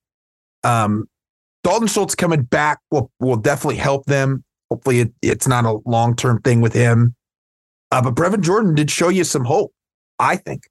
Um, 0.64 1.08
Dalton 1.62 1.86
Schultz 1.86 2.14
coming 2.14 2.42
back 2.42 2.78
will 2.90 3.10
will 3.20 3.36
definitely 3.36 3.76
help 3.76 4.06
them. 4.06 4.42
Hopefully, 4.70 5.00
it, 5.00 5.12
it's 5.22 5.46
not 5.46 5.64
a 5.64 5.78
long 5.86 6.16
term 6.16 6.40
thing 6.42 6.60
with 6.60 6.72
him. 6.72 7.14
Uh, 7.90 8.02
but 8.02 8.14
Brevin 8.14 8.42
Jordan 8.42 8.74
did 8.74 8.90
show 8.90 9.08
you 9.08 9.24
some 9.24 9.44
hope. 9.44 9.72
I 10.18 10.36
think. 10.36 10.62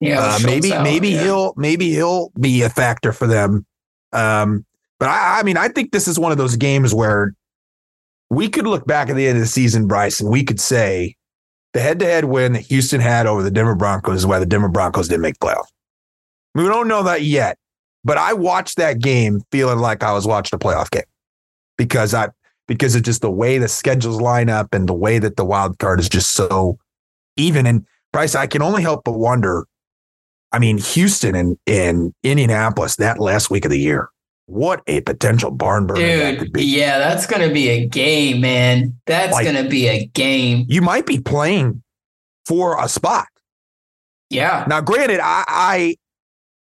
Yeah, 0.00 0.20
uh, 0.20 0.38
maybe 0.44 0.72
out, 0.72 0.84
maybe 0.84 1.08
yeah. 1.08 1.22
he'll 1.22 1.54
maybe 1.56 1.90
he'll 1.90 2.30
be 2.38 2.62
a 2.62 2.70
factor 2.70 3.12
for 3.12 3.26
them. 3.26 3.66
Um, 4.12 4.64
but 4.98 5.08
I, 5.08 5.40
I 5.40 5.42
mean, 5.42 5.56
I 5.56 5.68
think 5.68 5.92
this 5.92 6.08
is 6.08 6.18
one 6.18 6.32
of 6.32 6.38
those 6.38 6.56
games 6.56 6.94
where 6.94 7.34
we 8.30 8.48
could 8.48 8.66
look 8.66 8.86
back 8.86 9.08
at 9.08 9.16
the 9.16 9.26
end 9.26 9.38
of 9.38 9.42
the 9.42 9.48
season, 9.48 9.86
Bryce, 9.86 10.20
and 10.20 10.30
we 10.30 10.44
could 10.44 10.60
say 10.60 11.16
the 11.72 11.80
head 11.80 11.98
to 12.00 12.06
head 12.06 12.26
win 12.26 12.52
that 12.52 12.62
Houston 12.62 13.00
had 13.00 13.26
over 13.26 13.42
the 13.42 13.50
Denver 13.50 13.74
Broncos 13.74 14.18
is 14.18 14.26
why 14.26 14.38
the 14.38 14.46
Denver 14.46 14.68
Broncos 14.68 15.08
didn't 15.08 15.22
make 15.22 15.38
playoffs. 15.38 15.68
We 16.54 16.64
don't 16.64 16.88
know 16.88 17.02
that 17.04 17.22
yet, 17.22 17.58
but 18.04 18.18
I 18.18 18.32
watched 18.32 18.76
that 18.76 19.00
game 19.00 19.40
feeling 19.50 19.78
like 19.78 20.02
I 20.02 20.12
was 20.12 20.26
watching 20.26 20.56
a 20.56 20.58
playoff 20.58 20.90
game 20.90 21.02
because 21.76 22.14
I 22.14 22.28
because 22.68 22.94
of 22.94 23.02
just 23.02 23.20
the 23.22 23.30
way 23.30 23.58
the 23.58 23.66
schedules 23.66 24.20
line 24.20 24.48
up 24.48 24.72
and 24.72 24.88
the 24.88 24.94
way 24.94 25.18
that 25.18 25.36
the 25.36 25.44
wild 25.44 25.78
card 25.78 25.98
is 25.98 26.08
just 26.08 26.30
so 26.30 26.78
even. 27.36 27.66
And 27.66 27.84
Bryce, 28.12 28.36
I 28.36 28.46
can 28.46 28.62
only 28.62 28.82
help 28.82 29.02
but 29.04 29.18
wonder. 29.18 29.66
I 30.52 30.60
mean, 30.60 30.78
Houston 30.78 31.34
and 31.34 31.58
in 31.66 32.14
Indianapolis 32.22 32.96
that 32.96 33.18
last 33.18 33.50
week 33.50 33.64
of 33.64 33.70
the 33.70 33.80
year 33.80 34.10
what 34.48 34.82
a 34.86 35.02
potential 35.02 35.50
barn 35.50 35.86
burner 35.86 36.00
Dude, 36.00 36.20
that 36.20 36.38
could 36.38 36.52
be. 36.52 36.64
Yeah, 36.64 36.98
that's 36.98 37.26
going 37.26 37.46
to 37.46 37.52
be 37.52 37.68
a 37.68 37.86
game, 37.86 38.40
man. 38.40 38.98
That's 39.06 39.34
like, 39.34 39.44
going 39.44 39.62
to 39.62 39.68
be 39.68 39.88
a 39.88 40.06
game. 40.06 40.64
You 40.68 40.80
might 40.80 41.04
be 41.04 41.20
playing 41.20 41.82
for 42.46 42.82
a 42.82 42.88
spot. 42.88 43.26
Yeah. 44.30 44.64
Now, 44.66 44.80
granted, 44.80 45.20
I 45.22 45.44
I, 45.46 45.96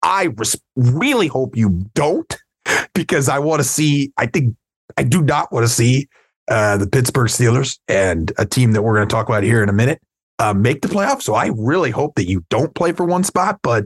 I 0.02 0.24
res- 0.36 0.60
really 0.74 1.28
hope 1.28 1.56
you 1.56 1.88
don't 1.94 2.36
because 2.94 3.28
I 3.28 3.38
want 3.38 3.60
to 3.60 3.68
see. 3.68 4.12
I 4.16 4.26
think 4.26 4.56
I 4.96 5.02
do 5.02 5.22
not 5.22 5.52
want 5.52 5.64
to 5.64 5.72
see 5.72 6.08
uh, 6.48 6.76
the 6.76 6.86
Pittsburgh 6.86 7.28
Steelers 7.28 7.78
and 7.88 8.32
a 8.38 8.46
team 8.46 8.72
that 8.72 8.82
we're 8.82 8.94
going 8.94 9.08
to 9.08 9.12
talk 9.12 9.28
about 9.28 9.42
here 9.42 9.62
in 9.62 9.68
a 9.68 9.72
minute 9.72 10.00
uh, 10.40 10.54
make 10.54 10.80
the 10.80 10.88
playoffs. 10.88 11.22
So 11.22 11.34
I 11.34 11.50
really 11.56 11.90
hope 11.90 12.14
that 12.16 12.26
you 12.26 12.44
don't 12.48 12.74
play 12.74 12.92
for 12.92 13.04
one 13.04 13.22
spot, 13.22 13.60
but 13.62 13.84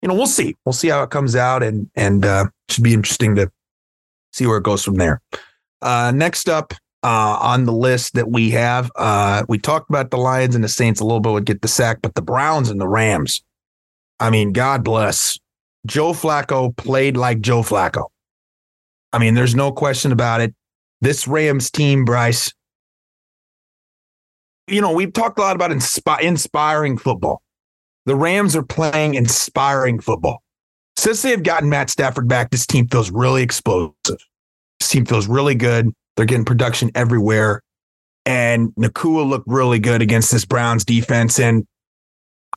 you 0.00 0.08
know, 0.08 0.14
we'll 0.14 0.26
see. 0.26 0.54
We'll 0.64 0.72
see 0.72 0.88
how 0.88 1.02
it 1.02 1.10
comes 1.10 1.34
out, 1.34 1.62
and 1.62 1.90
and 1.94 2.24
uh, 2.24 2.46
should 2.68 2.84
be 2.84 2.94
interesting 2.94 3.34
to 3.36 3.50
see 4.32 4.46
where 4.46 4.58
it 4.58 4.62
goes 4.64 4.84
from 4.84 4.96
there. 4.96 5.20
Uh, 5.82 6.12
next 6.14 6.48
up 6.48 6.74
uh, 7.02 7.38
on 7.40 7.64
the 7.64 7.72
list 7.72 8.14
that 8.14 8.30
we 8.30 8.50
have, 8.50 8.90
uh, 8.96 9.44
we 9.48 9.58
talked 9.58 9.88
about 9.90 10.10
the 10.10 10.18
Lions 10.18 10.54
and 10.54 10.62
the 10.62 10.68
Saints 10.68 11.00
a 11.00 11.04
little 11.04 11.20
bit 11.20 11.32
would 11.32 11.46
get 11.46 11.62
the 11.62 11.68
sack, 11.68 12.00
but 12.02 12.14
the 12.14 12.22
Browns 12.22 12.70
and 12.70 12.80
the 12.80 12.86
Rams. 12.86 13.42
I 14.20 14.30
mean, 14.30 14.52
God 14.52 14.84
bless. 14.84 15.38
Joe 15.86 16.12
Flacco 16.12 16.74
played 16.76 17.16
like 17.16 17.40
Joe 17.40 17.62
Flacco. 17.62 18.06
I 19.14 19.18
mean, 19.18 19.34
there's 19.34 19.54
no 19.54 19.70
question 19.70 20.10
about 20.10 20.40
it. 20.40 20.54
This 21.00 21.28
Rams 21.28 21.70
team, 21.70 22.04
Bryce. 22.04 22.52
You 24.66 24.80
know, 24.80 24.92
we've 24.92 25.12
talked 25.12 25.38
a 25.38 25.42
lot 25.42 25.54
about 25.54 25.70
inspi- 25.70 26.22
inspiring 26.22 26.98
football. 26.98 27.40
The 28.06 28.16
Rams 28.16 28.56
are 28.56 28.64
playing 28.64 29.14
inspiring 29.14 30.00
football. 30.00 30.42
Since 30.96 31.22
they 31.22 31.30
have 31.30 31.42
gotten 31.44 31.68
Matt 31.68 31.90
Stafford 31.90 32.28
back, 32.28 32.50
this 32.50 32.66
team 32.66 32.88
feels 32.88 33.10
really 33.10 33.42
explosive. 33.42 33.94
This 34.80 34.88
team 34.88 35.06
feels 35.06 35.28
really 35.28 35.54
good. 35.54 35.92
They're 36.16 36.26
getting 36.26 36.44
production 36.44 36.90
everywhere. 36.94 37.62
And 38.26 38.74
Nacua 38.74 39.28
looked 39.28 39.46
really 39.46 39.78
good 39.78 40.02
against 40.02 40.32
this 40.32 40.44
Browns 40.44 40.84
defense. 40.84 41.38
And 41.38 41.66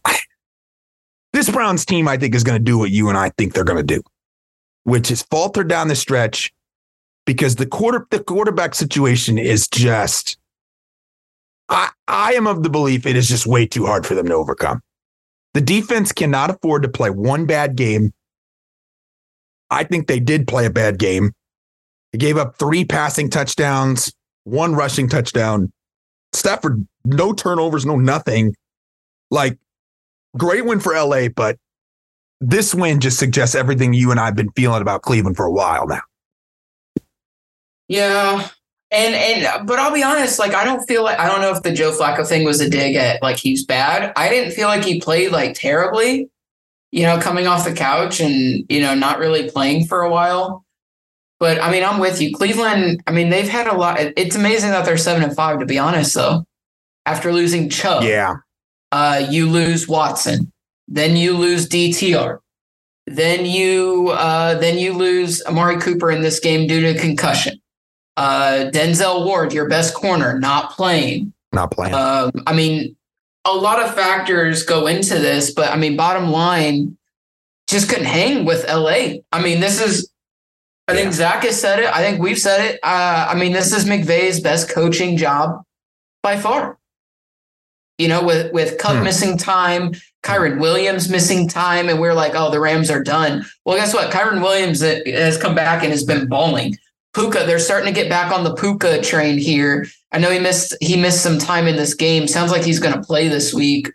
I, 0.06 0.18
this 1.34 1.50
Browns 1.50 1.86
team, 1.86 2.08
I 2.08 2.18
think, 2.18 2.34
is 2.34 2.44
going 2.44 2.58
to 2.58 2.64
do 2.64 2.78
what 2.78 2.90
you 2.90 3.10
and 3.10 3.18
I 3.18 3.30
think 3.38 3.54
they're 3.54 3.64
going 3.64 3.86
to 3.86 3.96
do, 3.96 4.02
which 4.88 5.12
is 5.12 5.22
falter 5.24 5.66
down 5.66 5.90
the 5.90 5.96
stretch 5.98 6.54
because 7.26 7.58
the 7.58 7.66
quarter 7.66 8.08
the 8.10 8.24
quarterback 8.24 8.74
situation 8.74 9.38
is 9.38 9.68
just 9.68 10.38
I, 11.68 11.90
I 12.08 12.36
am 12.36 12.48
of 12.48 12.64
the 12.64 12.70
belief 12.70 13.06
it 13.06 13.18
is 13.18 13.28
just 13.28 13.46
way 13.46 13.66
too 13.66 13.86
hard 13.86 14.06
for 14.06 14.16
them 14.16 14.28
to 14.28 14.34
overcome. 14.34 14.82
The 15.54 15.60
defense 15.60 16.14
cannot 16.14 16.52
afford 16.52 16.84
to 16.84 16.90
play 16.90 17.10
one 17.10 17.46
bad 17.46 17.76
game. 17.76 18.14
I 19.70 19.84
think 19.84 20.08
they 20.08 20.22
did 20.22 20.48
play 20.48 20.66
a 20.66 20.70
bad 20.70 21.00
game. 21.00 21.34
They 22.14 22.20
gave 22.20 22.38
up 22.38 22.56
three 22.56 22.86
passing 22.86 23.30
touchdowns, 23.30 24.14
one 24.46 24.74
rushing 24.74 25.10
touchdown. 25.10 25.74
Stafford, 26.32 26.88
no 27.04 27.34
turnovers, 27.34 27.86
no 27.86 27.98
nothing. 27.98 28.56
Like, 29.32 29.60
great 30.38 30.64
win 30.64 30.80
for 30.80 30.94
LA, 30.94 31.28
but 31.28 31.58
this 32.42 32.74
win 32.76 33.00
just 33.00 33.18
suggests 33.20 33.56
everything 33.56 33.94
you 33.94 34.12
and 34.12 34.20
I 34.20 34.26
have 34.26 34.36
been 34.36 34.52
feeling 34.52 34.82
about 34.82 35.02
Cleveland 35.02 35.38
for 35.38 35.46
a 35.46 35.52
while 35.52 35.88
now. 35.88 36.02
Yeah, 37.88 38.48
and 38.92 39.16
and 39.16 39.68
but 39.68 39.80
I'll 39.80 39.94
be 39.94 40.04
honest, 40.04 40.40
like 40.40 40.54
I 40.54 40.64
don't 40.66 40.86
feel 40.88 41.04
like 41.04 41.20
I 41.20 41.28
don't 41.28 41.42
know 41.42 41.52
if 41.56 41.64
the 41.64 41.72
Joe 41.72 41.92
Flacco 41.98 42.28
thing 42.28 42.44
was 42.44 42.60
a 42.60 42.70
dig 42.70 42.96
at 42.96 43.22
like 43.22 43.38
he's 43.38 43.66
bad. 43.66 44.12
I 44.16 44.30
didn't 44.30 44.52
feel 44.54 44.68
like 44.68 44.84
he 44.84 45.00
played 45.00 45.32
like 45.32 45.54
terribly, 45.56 46.30
you 46.92 47.04
know, 47.04 47.20
coming 47.20 47.48
off 47.48 47.66
the 47.66 47.74
couch 47.74 48.20
and 48.20 48.66
you 48.70 48.82
know 48.82 48.94
not 48.94 49.20
really 49.20 49.50
playing 49.50 49.86
for 49.88 50.02
a 50.02 50.10
while. 50.12 50.66
But 51.40 51.62
I 51.62 51.72
mean, 51.72 51.84
I'm 51.84 52.00
with 52.00 52.20
you. 52.20 52.36
Cleveland, 52.36 53.04
I 53.06 53.12
mean, 53.12 53.30
they've 53.30 53.48
had 53.48 53.68
a 53.68 53.76
lot. 53.76 54.00
It's 54.00 54.36
amazing 54.36 54.72
that 54.72 54.86
they're 54.86 54.98
seven 54.98 55.22
and 55.24 55.36
five, 55.36 55.60
to 55.60 55.66
be 55.68 55.78
honest, 55.78 56.16
though. 56.16 56.44
After 57.06 57.32
losing 57.32 57.70
Chubb, 57.70 58.04
Yeah. 58.04 58.38
uh, 58.92 59.26
you 59.30 59.48
lose 59.48 59.88
Watson, 59.88 60.52
then 60.88 61.16
you 61.16 61.38
lose 61.38 61.68
DTR, 61.68 62.40
then 63.08 63.46
you 63.46 64.10
uh, 64.10 64.56
then 64.56 64.78
you 64.78 64.94
lose 64.94 65.44
Amari 65.46 65.80
Cooper 65.80 66.12
in 66.12 66.22
this 66.22 66.40
game 66.40 66.68
due 66.68 66.82
to 66.82 67.00
concussion. 67.00 67.60
Uh, 68.16 68.70
Denzel 68.72 69.26
Ward, 69.26 69.54
your 69.54 69.70
best 69.70 69.94
corner, 69.94 70.40
not 70.40 70.72
playing. 70.72 71.34
Not 71.54 71.72
playing. 71.72 71.94
Um, 71.94 72.32
I 72.48 72.54
mean, 72.54 72.96
a 73.46 73.54
lot 73.54 73.82
of 73.82 73.94
factors 73.94 74.64
go 74.64 74.88
into 74.88 75.20
this, 75.20 75.52
but 75.52 75.72
I 75.72 75.78
mean, 75.78 75.96
bottom 75.96 76.32
line, 76.32 76.98
just 77.68 77.90
couldn't 77.90 78.06
hang 78.06 78.46
with 78.46 78.68
LA. 78.68 79.20
I 79.32 79.42
mean, 79.42 79.60
this 79.60 79.82
is. 79.82 80.10
I 80.90 80.94
think 80.94 81.08
Yeah. 81.08 81.12
Zach 81.12 81.44
has 81.44 81.60
said 81.60 81.80
it. 81.80 81.94
I 81.94 82.02
think 82.02 82.22
we've 82.22 82.40
said 82.40 82.62
it. 82.62 82.80
Uh, 82.82 83.28
I 83.30 83.36
mean, 83.36 83.52
this 83.52 83.74
is 83.74 83.86
McVay's 83.86 84.40
best 84.40 84.70
coaching 84.70 85.18
job 85.18 85.64
by 86.24 86.38
far. 86.38 86.78
You 87.98 88.08
know, 88.08 88.24
with 88.24 88.52
with 88.54 88.78
Kupp 88.78 88.98
Hmm. 88.98 89.04
missing 89.04 89.38
time, 89.38 89.94
Kyren 90.24 90.60
Williams 90.60 91.10
missing 91.10 91.48
time, 91.50 91.90
and 91.90 92.00
we're 92.00 92.14
like, 92.14 92.34
oh, 92.36 92.52
the 92.52 92.60
Rams 92.60 92.92
are 92.92 93.02
done. 93.04 93.44
Well, 93.66 93.78
guess 93.78 93.94
what? 93.94 94.12
Kyren 94.12 94.42
Williams 94.42 94.84
uh, 94.84 95.00
has 95.08 95.38
come 95.38 95.56
back 95.56 95.82
and 95.84 95.92
has 95.92 96.04
been 96.04 96.28
balling. 96.28 96.78
Puka, 97.16 97.44
they're 97.48 97.58
starting 97.58 97.92
to 97.92 98.00
get 98.00 98.10
back 98.10 98.32
on 98.32 98.44
the 98.44 98.54
Puka 98.54 99.02
train 99.02 99.40
here. 99.40 99.88
I 100.12 100.20
know 100.20 100.30
he 100.30 100.40
missed 100.40 100.76
he 100.82 100.96
missed 100.96 101.24
some 101.24 101.40
time 101.40 101.66
in 101.68 101.76
this 101.76 101.96
game. 101.96 102.28
Sounds 102.28 102.52
like 102.52 102.64
he's 102.64 102.80
going 102.80 102.94
to 102.94 103.02
play 103.02 103.28
this 103.30 103.54
week. 103.54 103.92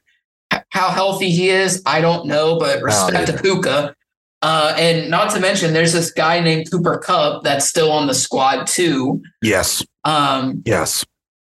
How 0.70 0.90
healthy 0.90 1.30
he 1.30 1.48
is, 1.50 1.80
I 1.86 2.00
don't 2.00 2.26
know, 2.26 2.58
but 2.58 2.82
respect 2.82 3.28
to. 3.28 3.38
Puka. 3.40 3.94
Uh, 4.42 4.74
and 4.76 5.08
not 5.08 5.30
to 5.32 5.38
mention, 5.40 5.72
there's 5.72 5.92
this 5.92 6.10
guy 6.10 6.40
named 6.40 6.68
Cooper 6.70 6.98
Kupp 6.98 7.44
that's 7.44 7.68
still 7.68 7.92
on 7.92 8.08
the 8.08 8.14
squad 8.14 8.66
too. 8.66 9.22
yes. 9.40 9.84
Um, 10.04 10.62
Yes. 10.66 11.04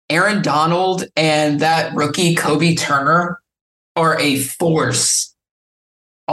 Aaron 0.10 0.42
Donald 0.42 1.06
and 1.16 1.60
that 1.60 1.94
rookie 1.94 2.36
Kobie 2.36 2.78
Turner 2.78 3.42
are 3.96 4.20
a 4.20 4.38
force. 4.38 5.34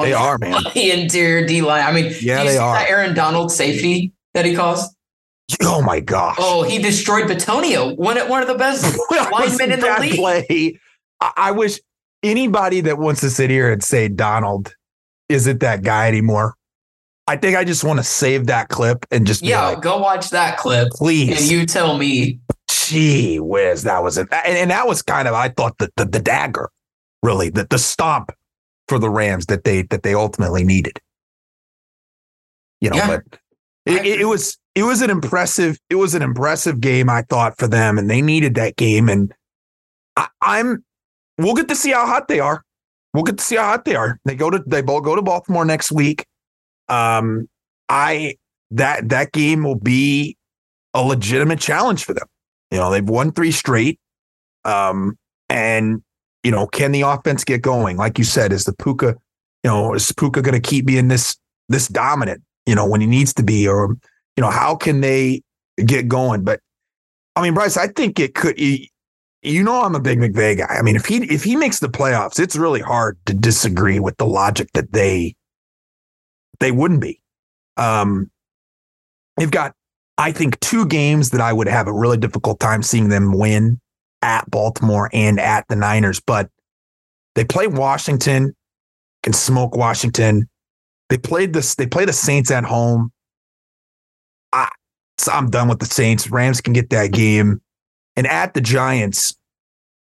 They 0.01 0.11
the- 0.11 0.17
are, 0.17 0.39
man. 0.39 0.63
the 0.75 0.91
interior 1.03 1.47
D 1.47 1.61
line. 1.63 1.83
I 1.85 1.93
mean, 1.93 2.13
Yeah, 2.21 2.45
they 2.45 2.57
are. 2.57 2.75
That 2.77 2.89
Aaron 2.91 3.15
Donald 3.15 3.51
safety 3.53 4.13
that 4.35 4.45
he 4.45 4.55
calls. 4.55 4.95
Oh 5.63 5.83
my 5.83 6.01
gosh. 6.01 6.37
Oh, 6.39 6.63
he 6.63 6.79
destroyed 6.79 7.27
Bitonio. 7.29 7.97
One 7.97 8.17
one 8.29 8.43
of 8.43 8.49
the 8.49 8.55
best 8.55 8.97
linemen 9.33 9.73
in 9.73 9.81
the 9.81 9.97
league. 10.01 10.15
play. 10.15 10.79
I, 11.21 11.53
wish 11.53 11.79
anybody 12.23 12.81
that 12.83 12.99
wants 12.99 13.21
to 13.23 13.31
sit 13.31 13.51
here 13.51 13.71
and 13.73 13.83
say 13.83 14.09
Donald 14.09 14.75
isn't 15.29 15.61
that 15.61 15.83
guy 15.83 16.09
anymore. 16.09 16.55
I 17.27 17.37
think 17.37 17.57
I 17.57 17.65
just 17.65 17.85
want 17.85 17.99
to 17.99 18.03
save 18.05 18.47
that 18.49 18.69
clip 18.69 19.07
and 19.11 19.27
just 19.27 19.43
Yeah, 19.43 19.69
like, 19.69 19.81
go 19.81 19.99
watch 19.99 20.31
that 20.31 20.59
clip 20.59 20.91
please. 20.93 21.41
and 21.41 21.51
you 21.51 21.65
tell 21.67 21.97
me. 21.97 22.41
Gee 22.89 23.39
whiz, 23.41 23.83
that 23.85 24.03
was 24.03 24.19
it. 24.19 24.29
And, 24.33 24.57
and 24.57 24.71
that 24.71 24.87
was 24.87 25.03
kind 25.03 25.29
of, 25.29 25.35
I 25.35 25.49
thought, 25.49 25.79
the, 25.79 25.91
the, 25.97 26.05
the 26.05 26.21
dagger, 26.21 26.71
really, 27.23 27.51
the, 27.51 27.67
the 27.69 27.79
stomp 27.79 28.31
for 28.89 28.99
the 28.99 29.11
Rams 29.11 29.47
that 29.47 29.65
they 29.65 29.83
that 29.83 30.03
they 30.03 30.15
ultimately 30.15 30.65
needed. 30.65 31.01
You 32.81 32.91
know, 32.91 32.97
Yeah. 32.97 33.07
but 33.07 33.39
it, 33.87 34.07
it, 34.07 34.21
it 34.23 34.25
was 34.25 34.59
it 34.75 34.83
was 34.83 35.03
an 35.03 35.11
impressive 35.11 35.79
it 35.91 35.95
was 35.97 36.15
an 36.15 36.23
impressive 36.23 36.81
game 36.81 37.09
I 37.09 37.23
thought 37.23 37.57
for 37.59 37.67
them, 37.67 37.99
and 37.99 38.11
they 38.11 38.21
needed 38.23 38.55
that 38.57 38.77
game. 38.77 39.09
And 39.09 39.33
I, 40.17 40.29
I'm 40.41 40.85
we'll 41.39 41.55
get 41.55 41.69
to 41.69 41.77
see 41.77 41.93
how 41.93 42.07
hot 42.07 42.29
they 42.29 42.41
are. 42.41 42.63
We'll 43.13 43.25
get 43.25 43.39
to 43.39 43.45
see 43.45 43.57
how 43.57 43.65
hot 43.65 43.85
they 43.85 43.95
are. 43.95 44.19
They 44.25 44.35
go 44.35 44.51
to 44.51 44.63
they 44.67 44.83
both 44.83 45.05
go 45.05 45.17
to 45.17 45.23
Baltimore 45.23 45.65
next 45.65 45.93
week. 45.93 46.27
Um, 46.89 47.49
I 47.89 48.37
that 48.73 49.09
that 49.09 49.33
game 49.33 49.63
will 49.63 49.79
be 49.79 50.37
a 50.93 51.03
legitimate 51.03 51.61
challenge 51.61 52.05
for 52.05 52.13
them. 52.13 52.27
You 52.75 52.81
know, 52.81 52.91
they've 52.91 53.09
won 53.09 53.31
three 53.31 53.53
straight. 53.53 54.01
Um, 54.65 55.17
and 55.49 56.03
you 56.43 56.51
know, 56.51 56.67
can 56.67 56.91
the 56.91 57.03
offense 57.03 57.45
get 57.45 57.63
going? 57.63 57.97
Like 57.97 58.19
you 58.19 58.25
said, 58.25 58.53
is 58.53 58.65
the 58.65 58.73
Puka, 58.73 59.15
you 59.63 59.71
know, 59.71 59.95
is 59.95 60.11
Puka 60.11 60.43
going 60.43 60.61
to 60.61 60.69
keep 60.69 60.85
being 60.85 61.07
this 61.07 61.37
this 61.69 61.87
dominant? 61.87 62.43
You 62.67 62.75
know, 62.75 62.85
when 62.85 63.01
he 63.01 63.07
needs 63.07 63.33
to 63.35 63.45
be, 63.45 63.69
or 63.69 63.97
you 64.37 64.41
know, 64.41 64.51
how 64.51 64.75
can 64.75 65.03
they 65.03 65.43
get 65.87 66.09
going? 66.09 66.43
But 66.43 66.59
I 67.37 67.43
mean, 67.43 67.55
Bryce, 67.55 67.77
I 67.77 67.87
think 67.87 68.19
it 68.19 68.35
could. 68.35 68.59
You, 68.59 69.63
know, 69.63 69.83
I'm 69.83 69.95
a 69.95 70.01
big 70.01 70.19
McVay 70.19 70.59
guy. 70.59 70.67
I 70.67 70.83
mean, 70.83 70.97
if 70.97 71.07
he 71.07 71.19
if 71.33 71.45
he 71.45 71.55
makes 71.55 71.79
the 71.79 71.89
playoffs, 71.89 72.41
it's 72.41 72.57
really 72.57 72.81
hard 72.81 73.19
to 73.27 73.35
disagree 73.35 74.01
with 74.01 74.17
the 74.17 74.27
logic 74.27 74.67
that 74.75 74.91
they 74.91 75.37
they 76.59 76.73
wouldn't 76.73 77.03
be. 77.03 77.21
Um, 77.77 78.33
they've 79.37 79.51
got, 79.51 79.77
I 80.17 80.33
think, 80.33 80.61
two 80.61 80.87
games 80.87 81.31
that 81.31 81.41
I 81.41 81.53
would 81.53 81.69
have 81.69 81.89
a 81.89 81.93
really 81.93 82.17
difficult 82.17 82.61
time 82.61 82.83
seeing 82.83 83.09
them 83.09 83.33
win 83.33 83.81
at 84.23 84.51
Baltimore 84.51 85.11
and 85.13 85.41
at 85.41 85.67
the 85.69 85.77
Niners, 85.77 86.21
but 86.21 86.49
they 87.35 87.45
play 87.45 87.67
Washington, 87.67 88.55
can 89.23 89.33
smoke 89.33 89.77
Washington. 89.77 90.49
They 91.09 91.19
played 91.19 91.53
this. 91.53 91.75
They 91.75 91.87
play 91.87 92.05
the 92.05 92.13
Saints 92.13 92.51
at 92.51 92.65
home. 92.65 93.13
I, 94.53 94.69
so 95.19 95.33
I'm 95.33 95.51
done 95.51 95.69
with 95.69 95.81
the 95.81 95.87
Saints. 95.87 96.31
Rams 96.31 96.61
can 96.61 96.73
get 96.73 96.91
that 96.91 97.13
game, 97.13 97.61
and 98.17 98.27
at 98.27 98.55
the 98.55 98.61
Giants. 98.61 99.37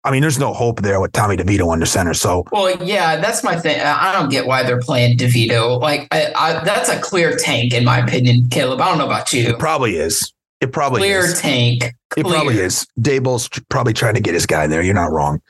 I 0.04 0.12
mean, 0.12 0.22
there's 0.22 0.39
no 0.39 0.52
hope 0.52 0.82
there 0.82 0.99
with 0.99 1.12
Tommy 1.12 1.38
DeVito 1.38 1.72
under 1.72 1.86
center. 1.86 2.14
So 2.14 2.45
Well, 2.52 2.84
yeah, 2.84 3.18
that's 3.18 3.43
my 3.43 3.56
thing. 3.56 3.80
I 3.80 4.12
don't 4.12 4.30
get 4.30 4.47
why 4.47 4.64
they're 4.64 4.80
playing 4.80 5.18
DeVito. 5.18 5.80
Like, 5.80 6.08
I, 6.12 6.32
I, 6.36 6.64
that's 6.64 6.89
a 6.89 6.99
clear 6.99 7.38
tank, 7.38 7.74
in 7.74 7.86
my 7.86 7.99
opinion, 7.99 8.49
Caleb. 8.49 8.82
I 8.82 8.89
don't 8.89 8.97
know 8.97 9.06
about 9.06 9.32
you. 9.32 9.47
it 9.49 9.60
probably 9.60 9.97
is. 9.97 10.34
It 10.60 10.72
probably 10.72 10.99
Clear 10.99 11.26
is. 11.26 11.41
tank. 11.41 11.86
It 12.16 12.26
probably 12.26 12.60
is. 12.60 12.86
Daboll's 12.99 13.49
probably 13.70 13.93
trying 13.93 14.14
to 14.14 14.20
get 14.22 14.36
his 14.36 14.45
guy 14.45 14.68
there. 14.68 14.84
You're 14.84 14.93
not 14.93 15.12
wrong. 15.12 15.41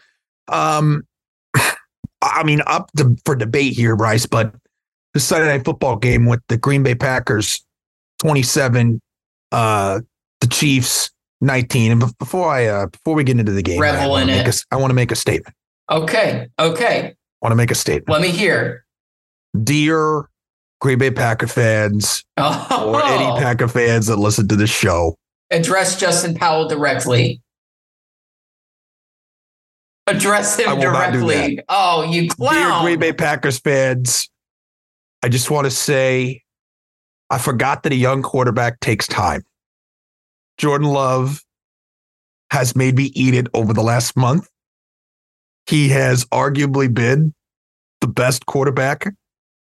Um, 0.47 1.03
I 2.21 2.43
mean, 2.43 2.61
up 2.65 2.89
to, 2.97 3.15
for 3.25 3.35
debate 3.35 3.73
here, 3.73 3.95
Bryce, 3.97 4.25
but 4.25 4.55
the 5.13 5.19
Sunday 5.19 5.47
night 5.47 5.65
football 5.65 5.97
game 5.97 6.25
with 6.25 6.41
the 6.47 6.57
Green 6.57 6.81
Bay 6.81 6.95
Packers, 6.95 7.65
27, 8.19 9.01
uh, 9.51 9.99
the 10.39 10.47
Chiefs, 10.47 11.11
19. 11.41 11.91
And 11.91 12.17
before 12.19 12.49
I, 12.49 12.67
uh, 12.67 12.87
before 12.87 13.15
we 13.15 13.23
get 13.23 13.39
into 13.39 13.51
the 13.51 13.63
game, 13.63 13.79
I 13.79 13.91
Revel 13.91 14.11
want 14.11 14.21
in 14.23 14.27
to 14.29 14.35
make 14.35 14.47
it. 14.47 14.55
a 14.71 14.75
I 14.75 14.77
want 14.77 14.91
to 14.91 14.95
make 14.95 15.11
a 15.11 15.15
statement. 15.15 15.55
Okay. 15.89 16.47
Okay. 16.59 17.07
I 17.07 17.15
want 17.45 17.51
to 17.51 17.55
make 17.55 17.71
a 17.71 17.75
statement. 17.75 18.09
Let 18.09 18.21
me 18.21 18.29
hear. 18.29 18.85
Dear 19.63 20.29
Green 20.79 20.97
Bay 20.97 21.11
Packer 21.11 21.47
fans 21.47 22.23
Oh, 22.37 22.93
or 22.93 23.03
any 23.03 23.41
Packer 23.41 23.67
fans 23.67 24.07
that 24.07 24.17
listen 24.17 24.47
to 24.47 24.55
this 24.55 24.69
show, 24.69 25.15
address 25.49 25.99
Justin 25.99 26.35
Powell 26.35 26.67
directly. 26.67 27.41
Address 30.07 30.59
I 30.59 30.63
him 30.63 30.79
will 30.79 30.91
not 30.91 31.13
do 31.13 31.19
directly. 31.19 31.59
Oh, 31.69 32.03
you 32.03 32.27
clown. 32.29 32.53
Dear. 32.53 32.81
Green 32.81 32.99
Bay 32.99 33.13
Packers 33.13 33.59
fans, 33.59 34.29
I 35.23 35.29
just 35.29 35.51
want 35.51 35.65
to 35.65 35.71
say 35.71 36.41
I 37.29 37.37
forgot 37.37 37.83
that 37.83 37.91
a 37.91 37.95
young 37.95 38.21
quarterback 38.21 38.79
takes 38.79 39.07
time. 39.07 39.43
Jordan 40.61 40.89
Love 40.89 41.43
has 42.51 42.75
made 42.75 42.95
me 42.95 43.05
eat 43.15 43.33
it 43.33 43.47
over 43.55 43.73
the 43.73 43.81
last 43.81 44.15
month. 44.15 44.47
He 45.65 45.89
has 45.89 46.23
arguably 46.25 46.93
been 46.93 47.33
the 47.99 48.07
best 48.07 48.45
quarterback 48.45 49.07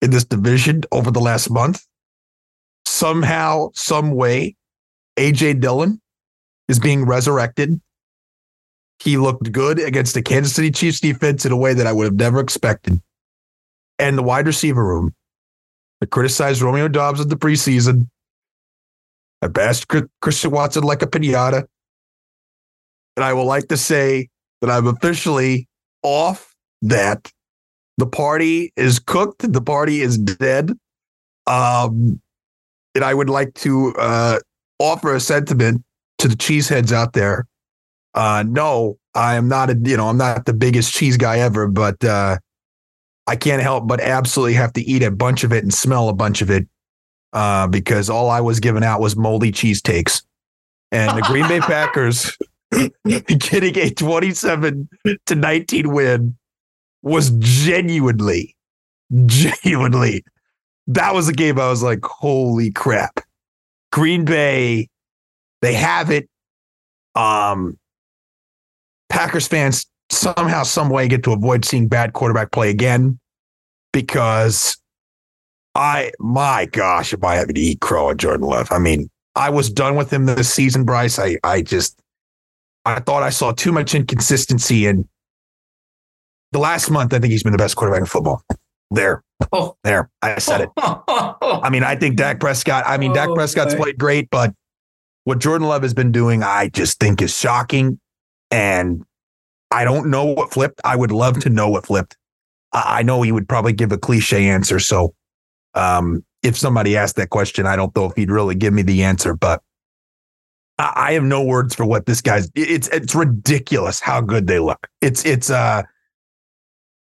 in 0.03 0.11
this 0.11 0.24
division 0.24 0.82
over 0.93 1.11
the 1.11 1.18
last 1.18 1.49
month. 1.49 1.82
Somehow, 2.84 3.70
some 3.72 4.11
way, 4.11 4.55
AJ 5.18 5.62
Dillon 5.62 5.99
is 6.68 6.78
being 6.78 7.07
resurrected. 7.07 7.80
He 8.99 9.16
looked 9.16 9.51
good 9.51 9.78
against 9.78 10.12
the 10.12 10.20
Kansas 10.20 10.55
City 10.55 10.70
Chiefs 10.70 11.01
defense 11.01 11.47
in 11.47 11.53
a 11.53 11.57
way 11.57 11.72
that 11.72 11.86
I 11.86 11.93
would 11.93 12.05
have 12.05 12.16
never 12.16 12.38
expected. 12.38 13.01
And 13.99 14.18
the 14.18 14.22
wide 14.22 14.47
receiver 14.47 14.84
room, 14.84 15.14
I 16.03 16.07
criticized 16.07 16.61
Romeo 16.61 16.88
Doubs 16.88 17.20
in 17.20 17.28
the 17.28 17.36
preseason. 17.36 18.09
I 19.43 19.49
bashed 19.49 19.88
Christian 20.20 20.51
Watson 20.53 20.84
like 20.84 21.03
a 21.03 21.07
pinata. 21.07 21.66
And 23.16 23.24
I 23.24 23.32
would 23.32 23.45
like 23.45 23.68
to 23.68 23.76
say 23.76 24.28
that 24.61 24.70
I'm 24.70 24.86
officially 24.86 25.68
off 26.03 26.55
that. 26.80 27.30
The 27.99 28.07
party 28.07 28.72
is 28.76 28.99
cooked. 28.99 29.53
The 29.53 29.61
party 29.61 30.01
is 30.01 30.16
dead. 30.16 30.72
Um, 31.47 32.20
and 32.95 33.05
I 33.05 33.12
would 33.12 33.28
like 33.28 33.53
to 33.55 33.93
uh, 33.99 34.38
offer 34.78 35.14
a 35.14 35.20
sentiment 35.20 35.82
to 36.18 36.28
the 36.28 36.36
cheeseheads 36.36 36.93
out 36.93 37.12
there. 37.12 37.47
Uh, 38.14 38.45
no, 38.47 38.99
I 39.14 39.34
am 39.34 39.49
not 39.49 39.70
a, 39.70 39.78
you 39.82 39.97
know, 39.97 40.09
I'm 40.09 40.16
not 40.16 40.47
the 40.47 40.55
biggest 40.55 40.95
cheese 40.95 41.16
guy 41.16 41.38
ever, 41.40 41.66
but 41.66 42.03
uh, 42.05 42.38
I 43.26 43.36
can't 43.36 43.62
help 43.62 43.86
but 43.86 44.01
absolutely 44.01 44.55
have 44.55 44.72
to 44.74 44.82
eat 44.82 45.03
a 45.03 45.11
bunch 45.11 45.45
of 45.45 45.53
it 45.53 45.62
and 45.62 45.72
smell 45.72 46.09
a 46.09 46.14
bunch 46.14 46.43
of 46.43 46.51
it 46.51 46.66
uh, 47.33 47.66
because 47.66 48.11
all 48.11 48.30
I 48.30 48.41
was 48.41 48.61
giving 48.61 48.85
out 48.85 49.01
was 49.01 49.16
moldy 49.16 49.53
cheese 49.53 49.80
takes. 49.83 50.22
And 50.91 51.16
the 51.16 51.22
Green 51.22 51.49
Bay 51.49 51.61
Packers 51.61 52.37
getting 53.07 53.78
a 53.78 53.91
27 53.91 54.89
to 55.26 55.35
19 55.35 55.93
win 55.93 56.37
was 57.03 57.30
genuinely, 57.39 58.57
genuinely, 59.26 60.24
that 60.87 61.14
was 61.14 61.28
a 61.28 61.33
game 61.33 61.59
I 61.59 61.68
was 61.68 61.83
like, 61.83 62.05
holy 62.05 62.70
crap. 62.70 63.20
Green 63.91 64.24
Bay, 64.24 64.89
they 65.61 65.74
have 65.74 66.11
it. 66.11 66.28
Um, 67.14 67.78
Packers 69.09 69.47
fans 69.47 69.87
somehow, 70.11 70.62
some 70.62 70.89
way 70.89 71.09
get 71.09 71.22
to 71.24 71.33
avoid 71.33 71.64
seeing 71.64 71.89
bad 71.89 72.12
quarterback 72.12 72.51
play 72.51 72.70
again 72.70 73.18
because 73.93 74.76
I, 75.75 76.12
my 76.18 76.66
gosh, 76.66 77.12
if 77.12 77.25
I 77.25 77.37
had 77.37 77.55
to 77.55 77.61
eat 77.61 77.81
crow 77.81 78.11
at 78.11 78.18
Jordan 78.18 78.47
Love, 78.47 78.68
I 78.70 78.79
mean, 78.79 79.09
I 79.35 79.49
was 79.51 79.70
done 79.70 79.97
with 79.97 80.12
him 80.12 80.27
this 80.27 80.53
season, 80.53 80.85
Bryce. 80.85 81.18
I, 81.18 81.39
I 81.43 81.62
just, 81.62 81.99
I 82.85 83.01
thought 83.01 83.23
I 83.23 83.31
saw 83.31 83.53
too 83.53 83.73
much 83.73 83.95
inconsistency 83.95 84.87
in 84.87 85.09
the 86.53 86.59
last 86.59 86.91
month. 86.91 87.14
I 87.14 87.18
think 87.18 87.31
he's 87.31 87.43
been 87.43 87.53
the 87.53 87.59
best 87.59 87.77
quarterback 87.77 88.01
in 88.01 88.07
football. 88.07 88.43
There, 88.91 89.23
Oh. 89.51 89.77
there, 89.83 90.11
I 90.20 90.39
said 90.39 90.61
it. 90.61 90.68
I 90.77 91.68
mean, 91.70 91.83
I 91.83 91.97
think 91.97 92.16
Dak 92.16 92.39
Prescott. 92.41 92.85
I 92.87 92.99
mean, 92.99 93.14
Dak 93.14 93.31
Oh, 93.31 93.35
Prescott's 93.35 93.75
boy. 93.75 93.85
played 93.85 93.99
great, 93.99 94.29
but 94.31 94.53
what 95.25 95.39
Jordan 95.39 95.66
Love 95.68 95.83
has 95.83 95.95
been 95.95 96.12
doing, 96.12 96.43
I 96.43 96.68
just 96.68 97.01
think 97.01 97.23
is 97.23 97.37
shocking. 97.37 97.99
And 98.51 99.03
I 99.70 99.85
don't 99.85 100.11
know 100.11 100.27
what 100.27 100.53
flipped. 100.53 100.81
I 100.85 100.95
would 100.97 101.11
love 101.12 101.39
to 101.41 101.49
know 101.49 101.70
what 101.70 101.87
flipped. 101.87 102.18
I, 102.73 102.99
I 102.99 103.03
know 103.03 103.23
he 103.23 103.33
would 103.33 103.49
probably 103.49 103.73
give 103.73 103.91
a 103.93 103.99
cliche 103.99 104.47
answer. 104.49 104.79
So, 104.79 105.14
um, 105.75 106.25
if 106.43 106.57
somebody 106.57 106.97
asked 106.97 107.16
that 107.16 107.31
question, 107.31 107.66
I 107.66 107.77
don't 107.77 107.95
know 107.95 108.07
if 108.07 108.16
he'd 108.16 108.31
really 108.31 108.55
give 108.55 108.73
me 108.73 108.83
the 108.83 109.03
answer. 109.03 109.35
But 109.35 109.62
I, 110.79 110.93
I 110.97 111.12
have 111.12 111.25
no 111.25 111.43
words 111.43 111.75
for 111.75 111.85
what 111.85 112.07
this 112.07 112.20
guy's. 112.20 112.51
It's 112.55 112.89
it's 112.89 113.14
ridiculous 113.14 114.01
how 114.01 114.20
good 114.20 114.47
they 114.47 114.59
look. 114.59 114.89
It's 115.01 115.25
it's 115.25 115.51
uh. 115.51 115.83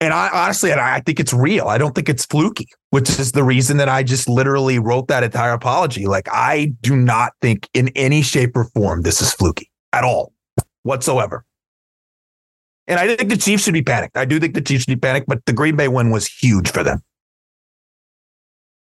And 0.00 0.12
I 0.12 0.28
honestly, 0.34 0.70
I 0.72 1.00
think 1.00 1.18
it's 1.18 1.32
real. 1.32 1.68
I 1.68 1.78
don't 1.78 1.94
think 1.94 2.10
it's 2.10 2.26
fluky, 2.26 2.66
which 2.90 3.08
is 3.18 3.32
the 3.32 3.44
reason 3.44 3.78
that 3.78 3.88
I 3.88 4.02
just 4.02 4.28
literally 4.28 4.78
wrote 4.78 5.08
that 5.08 5.22
entire 5.22 5.52
apology. 5.52 6.06
Like, 6.06 6.28
I 6.30 6.74
do 6.82 6.94
not 6.94 7.32
think 7.40 7.70
in 7.72 7.88
any 7.94 8.20
shape 8.20 8.54
or 8.54 8.64
form 8.64 9.02
this 9.02 9.22
is 9.22 9.32
fluky 9.32 9.70
at 9.94 10.04
all, 10.04 10.34
whatsoever. 10.82 11.46
And 12.86 13.00
I 13.00 13.16
think 13.16 13.30
the 13.30 13.36
Chiefs 13.36 13.64
should 13.64 13.72
be 13.72 13.82
panicked. 13.82 14.16
I 14.18 14.26
do 14.26 14.38
think 14.38 14.54
the 14.54 14.60
Chiefs 14.60 14.84
should 14.84 15.00
be 15.00 15.00
panicked, 15.00 15.26
but 15.26 15.46
the 15.46 15.54
Green 15.54 15.76
Bay 15.76 15.88
win 15.88 16.10
was 16.10 16.26
huge 16.26 16.70
for 16.70 16.82
them. 16.82 17.02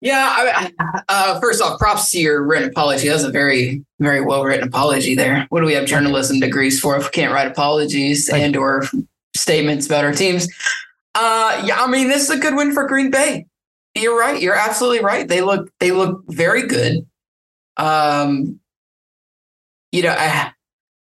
Yeah, 0.04 0.34
I, 0.36 0.70
uh, 1.08 1.40
first 1.40 1.62
off, 1.62 1.78
props 1.78 2.10
to 2.10 2.20
your 2.20 2.42
written 2.42 2.68
apology. 2.68 3.08
That 3.08 3.14
was 3.14 3.24
a 3.24 3.30
very, 3.30 3.82
very 4.00 4.20
well 4.20 4.44
written 4.44 4.68
apology 4.68 5.14
there. 5.14 5.46
What 5.48 5.60
do 5.60 5.66
we 5.66 5.72
have 5.72 5.86
journalism 5.86 6.40
degrees 6.40 6.78
for 6.78 6.94
if 6.98 7.04
we 7.04 7.10
can't 7.10 7.32
write 7.32 7.46
apologies 7.46 8.28
Thank 8.28 8.44
and 8.44 8.56
or 8.56 8.84
statements 9.34 9.86
about 9.86 10.04
our 10.04 10.12
teams? 10.12 10.46
Uh, 11.14 11.62
yeah, 11.64 11.82
I 11.82 11.86
mean, 11.86 12.08
this 12.08 12.24
is 12.24 12.36
a 12.36 12.38
good 12.38 12.54
win 12.54 12.74
for 12.74 12.86
Green 12.86 13.10
Bay. 13.10 13.46
You're 13.94 14.18
right. 14.18 14.42
You're 14.42 14.54
absolutely 14.54 15.02
right. 15.02 15.26
They 15.26 15.40
look 15.40 15.70
they 15.80 15.90
look 15.90 16.22
very 16.28 16.66
good. 16.66 17.06
Um, 17.78 18.60
you 19.90 20.02
know, 20.02 20.14
I, 20.18 20.52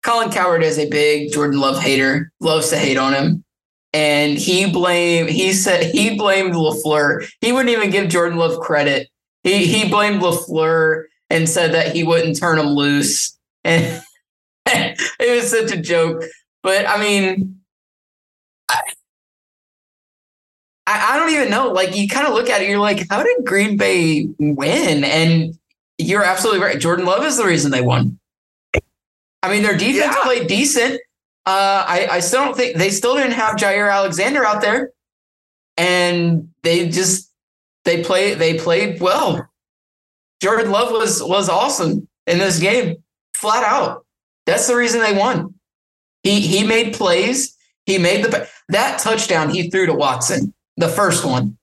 Colin 0.01 0.31
Cowherd 0.31 0.63
is 0.63 0.79
a 0.79 0.89
big 0.89 1.31
Jordan 1.31 1.59
Love 1.59 1.79
hater. 1.79 2.31
Loves 2.39 2.71
to 2.71 2.77
hate 2.79 2.97
on 2.97 3.13
him 3.13 3.43
and 3.93 4.37
he 4.37 4.71
blamed 4.71 5.29
he 5.29 5.53
said 5.53 5.93
he 5.93 6.15
blamed 6.17 6.53
LaFleur. 6.53 7.27
He 7.41 7.51
wouldn't 7.51 7.75
even 7.75 7.89
give 7.89 8.09
Jordan 8.09 8.37
Love 8.37 8.59
credit. 8.59 9.09
He 9.43 9.65
he 9.65 9.89
blamed 9.89 10.21
LaFleur 10.21 11.05
and 11.29 11.49
said 11.49 11.73
that 11.73 11.95
he 11.95 12.03
wouldn't 12.03 12.39
turn 12.39 12.59
him 12.59 12.67
loose. 12.67 13.37
And 14.71 14.95
it 15.19 15.35
was 15.35 15.49
such 15.49 15.71
a 15.71 15.81
joke. 15.81 16.21
But 16.61 16.87
I 16.87 16.99
mean 16.99 17.59
I, 18.69 18.81
I 21.13 21.19
don't 21.19 21.29
even 21.31 21.49
know. 21.49 21.71
Like 21.71 21.95
you 21.95 22.07
kind 22.07 22.27
of 22.27 22.33
look 22.33 22.49
at 22.49 22.61
it, 22.61 22.69
you're 22.69 22.79
like, 22.79 23.05
how 23.09 23.23
did 23.23 23.45
Green 23.45 23.77
Bay 23.77 24.27
win? 24.39 25.03
And 25.03 25.57
you're 25.97 26.23
absolutely 26.23 26.61
right. 26.61 26.79
Jordan 26.79 27.05
Love 27.05 27.25
is 27.25 27.37
the 27.37 27.45
reason 27.45 27.71
they 27.71 27.81
won. 27.81 28.19
I 29.43 29.49
mean, 29.51 29.63
their 29.63 29.77
defense 29.77 30.15
Yeah. 30.15 30.23
played 30.23 30.47
decent. 30.47 30.99
Uh, 31.45 31.85
I, 31.87 32.07
I 32.11 32.19
still 32.19 32.45
don't 32.45 32.55
think 32.55 32.77
they 32.77 32.89
still 32.89 33.15
didn't 33.15 33.33
have 33.33 33.55
Jaire 33.55 33.91
Alexander 33.91 34.45
out 34.45 34.61
there, 34.61 34.91
and 35.77 36.49
they 36.63 36.89
just 36.89 37.31
they 37.85 38.03
play 38.03 38.33
they 38.35 38.57
played 38.57 39.01
well. 39.01 39.49
Jordan 40.41 40.71
Love 40.71 40.91
was 40.91 41.23
was 41.23 41.49
awesome 41.49 42.07
in 42.27 42.37
this 42.37 42.59
game, 42.59 42.97
flat 43.35 43.63
out. 43.63 44.05
That's 44.45 44.67
the 44.67 44.75
reason 44.75 45.01
they 45.01 45.13
won. 45.13 45.53
He 46.23 46.41
he 46.41 46.63
made 46.65 46.93
plays. 46.93 47.55
He 47.85 47.97
made 47.97 48.25
the 48.25 48.49
that 48.69 48.99
touchdown 48.99 49.49
he 49.49 49.69
threw 49.69 49.85
to 49.85 49.93
Watson, 49.93 50.53
the 50.77 50.89
first 50.89 51.25
one. 51.25 51.57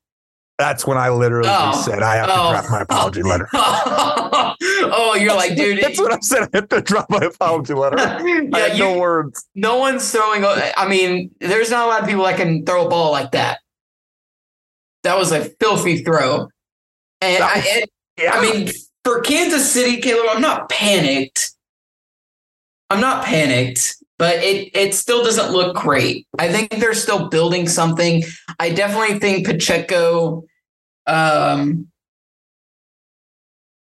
That's 0.58 0.86
when 0.86 0.96
I 0.96 1.10
literally 1.10 1.50
Oh. 1.52 1.72
said 1.84 2.02
I 2.02 2.16
have 2.16 2.26
to 2.28 2.32
Oh. 2.34 2.50
drop 2.50 2.70
my 2.70 2.80
apology 2.80 3.22
letter. 3.30 3.46
oh, 3.52 5.16
you're 5.20 5.34
like, 5.34 5.54
dude. 5.56 5.82
That's 5.82 5.98
what 6.00 6.12
I 6.12 6.18
said. 6.20 6.44
I 6.44 6.56
have 6.56 6.68
to 6.70 6.80
drop 6.80 7.10
my 7.10 7.18
apology 7.18 7.74
letter. 7.74 7.98
I 8.00 8.22
yeah, 8.24 8.58
had 8.58 8.78
you, 8.78 8.84
no 8.84 8.98
words. 8.98 9.46
no 9.54 9.76
one's 9.76 10.10
throwing. 10.10 10.44
I 10.44 10.86
mean, 10.88 11.30
there's 11.40 11.70
not 11.70 11.84
a 11.84 11.88
lot 11.88 12.02
of 12.02 12.08
people 12.08 12.24
that 12.24 12.36
can 12.36 12.64
throw 12.64 12.86
a 12.86 12.88
ball 12.88 13.12
like 13.12 13.32
that. 13.32 13.58
That 15.02 15.18
was 15.18 15.30
a 15.30 15.44
filthy 15.60 16.02
throw, 16.02 16.48
and 17.20 17.42
That 17.42 17.56
I, 17.56 17.78
and- 17.80 17.90
Yeah. 18.18 18.32
I 18.32 18.40
mean, 18.40 18.70
for 19.04 19.20
Kansas 19.20 19.70
City, 19.70 20.00
Caleb, 20.00 20.26
I'm 20.30 20.40
not 20.40 20.68
panicked. 20.70 21.50
I'm 22.88 23.00
not 23.00 23.24
panicked, 23.24 23.96
but 24.18 24.36
it 24.36 24.70
it 24.74 24.94
still 24.94 25.22
doesn't 25.24 25.52
look 25.52 25.76
great. 25.76 26.26
I 26.38 26.50
think 26.50 26.70
they're 26.80 26.94
still 26.94 27.28
building 27.28 27.68
something. 27.68 28.22
I 28.58 28.70
definitely 28.70 29.18
think 29.18 29.46
Pacheco. 29.46 30.44
Um, 31.06 31.88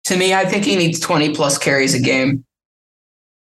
to 0.04 0.16
me, 0.16 0.32
I 0.34 0.44
think 0.44 0.64
he 0.64 0.76
needs 0.76 1.00
20 1.00 1.34
plus 1.34 1.58
carries 1.58 1.94
a 1.94 1.98
game, 1.98 2.44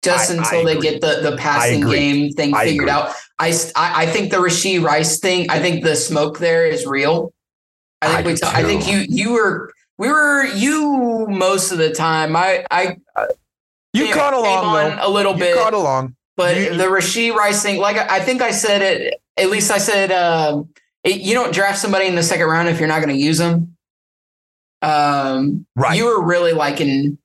just 0.05 0.31
I- 0.31 0.35
I 0.35 0.37
until 0.39 0.65
they 0.65 0.77
agree. 0.77 0.91
get 0.91 1.01
the 1.01 1.31
the 1.31 1.37
passing 1.37 1.81
game 1.89 2.31
thing 2.33 2.55
I 2.55 2.65
figured 2.67 2.89
agree. 2.89 2.91
out. 2.91 3.15
I 3.41 4.07
think 4.07 4.31
the 4.31 4.37
Rashee 4.37 4.81
Rice 4.83 5.19
thing. 5.19 5.51
I 5.51 5.59
think 5.59 5.83
the 5.83 5.97
smoke 5.97 6.39
there 6.39 6.65
is 6.67 6.87
real. 6.87 7.33
I 8.01 8.09
think 8.23 8.27
I 8.27 8.31
we. 8.31 8.37
ta- 8.37 8.53
I 8.55 8.63
think 8.63 8.87
you 8.87 9.05
you 9.09 9.33
were 9.33 9.73
we 9.99 10.09
were 10.09 10.45
you 10.47 11.27
most 11.29 11.73
of 11.73 11.79
the 11.79 11.93
time. 11.93 12.37
I 12.37 12.65
I 12.71 12.97
you 13.93 14.05
came- 14.07 14.15
caught 14.15 14.35
along 14.35 14.65
on 14.93 14.99
a 15.01 15.09
little 15.09 15.33
You 15.33 15.39
bit, 15.41 15.57
caught 15.57 15.75
along. 15.75 16.15
But 16.37 16.57
you- 16.57 16.77
the 16.77 16.85
Rashee 16.85 17.35
Rice 17.35 17.63
thing, 17.63 17.79
like 17.81 17.97
I 17.97 18.21
think 18.21 18.41
I 18.43 18.51
said 18.53 18.83
it. 18.83 19.15
At 19.37 19.51
least 19.51 19.71
I 19.71 19.79
said 19.79 20.13
um, 20.13 20.69
it, 21.05 21.21
you 21.21 21.35
don't 21.35 21.53
draft 21.55 21.79
somebody 21.79 22.07
in 22.07 22.15
the 22.15 22.23
second 22.23 22.47
round 22.47 22.69
if 22.69 22.79
you're 22.79 22.89
not 22.89 23.03
going 23.03 23.15
to 23.17 23.23
use 23.23 23.39
them. 23.39 23.77
Um, 24.83 25.67
Right. 25.77 25.97
you 25.97 26.07
were 26.07 26.23
really 26.25 26.53
liking 26.53 27.19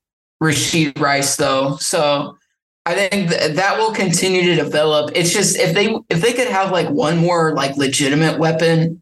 Rashee 0.44 0.98
Rice 1.00 1.36
though, 1.38 1.78
so 1.78 2.38
I 2.86 2.94
think 2.94 3.30
th- 3.32 3.56
that 3.56 3.78
will 3.78 3.92
continue 3.92 4.44
to 4.44 4.56
develop. 4.56 5.12
It's 5.16 5.34
just 5.34 5.58
if 5.58 5.74
they 5.74 5.96
if 6.10 6.22
they 6.22 6.34
could 6.34 6.48
have 6.48 6.72
like 6.72 6.88
one 6.90 7.18
more 7.18 7.54
like 7.56 7.76
legitimate 7.76 8.38
weapon, 8.40 9.02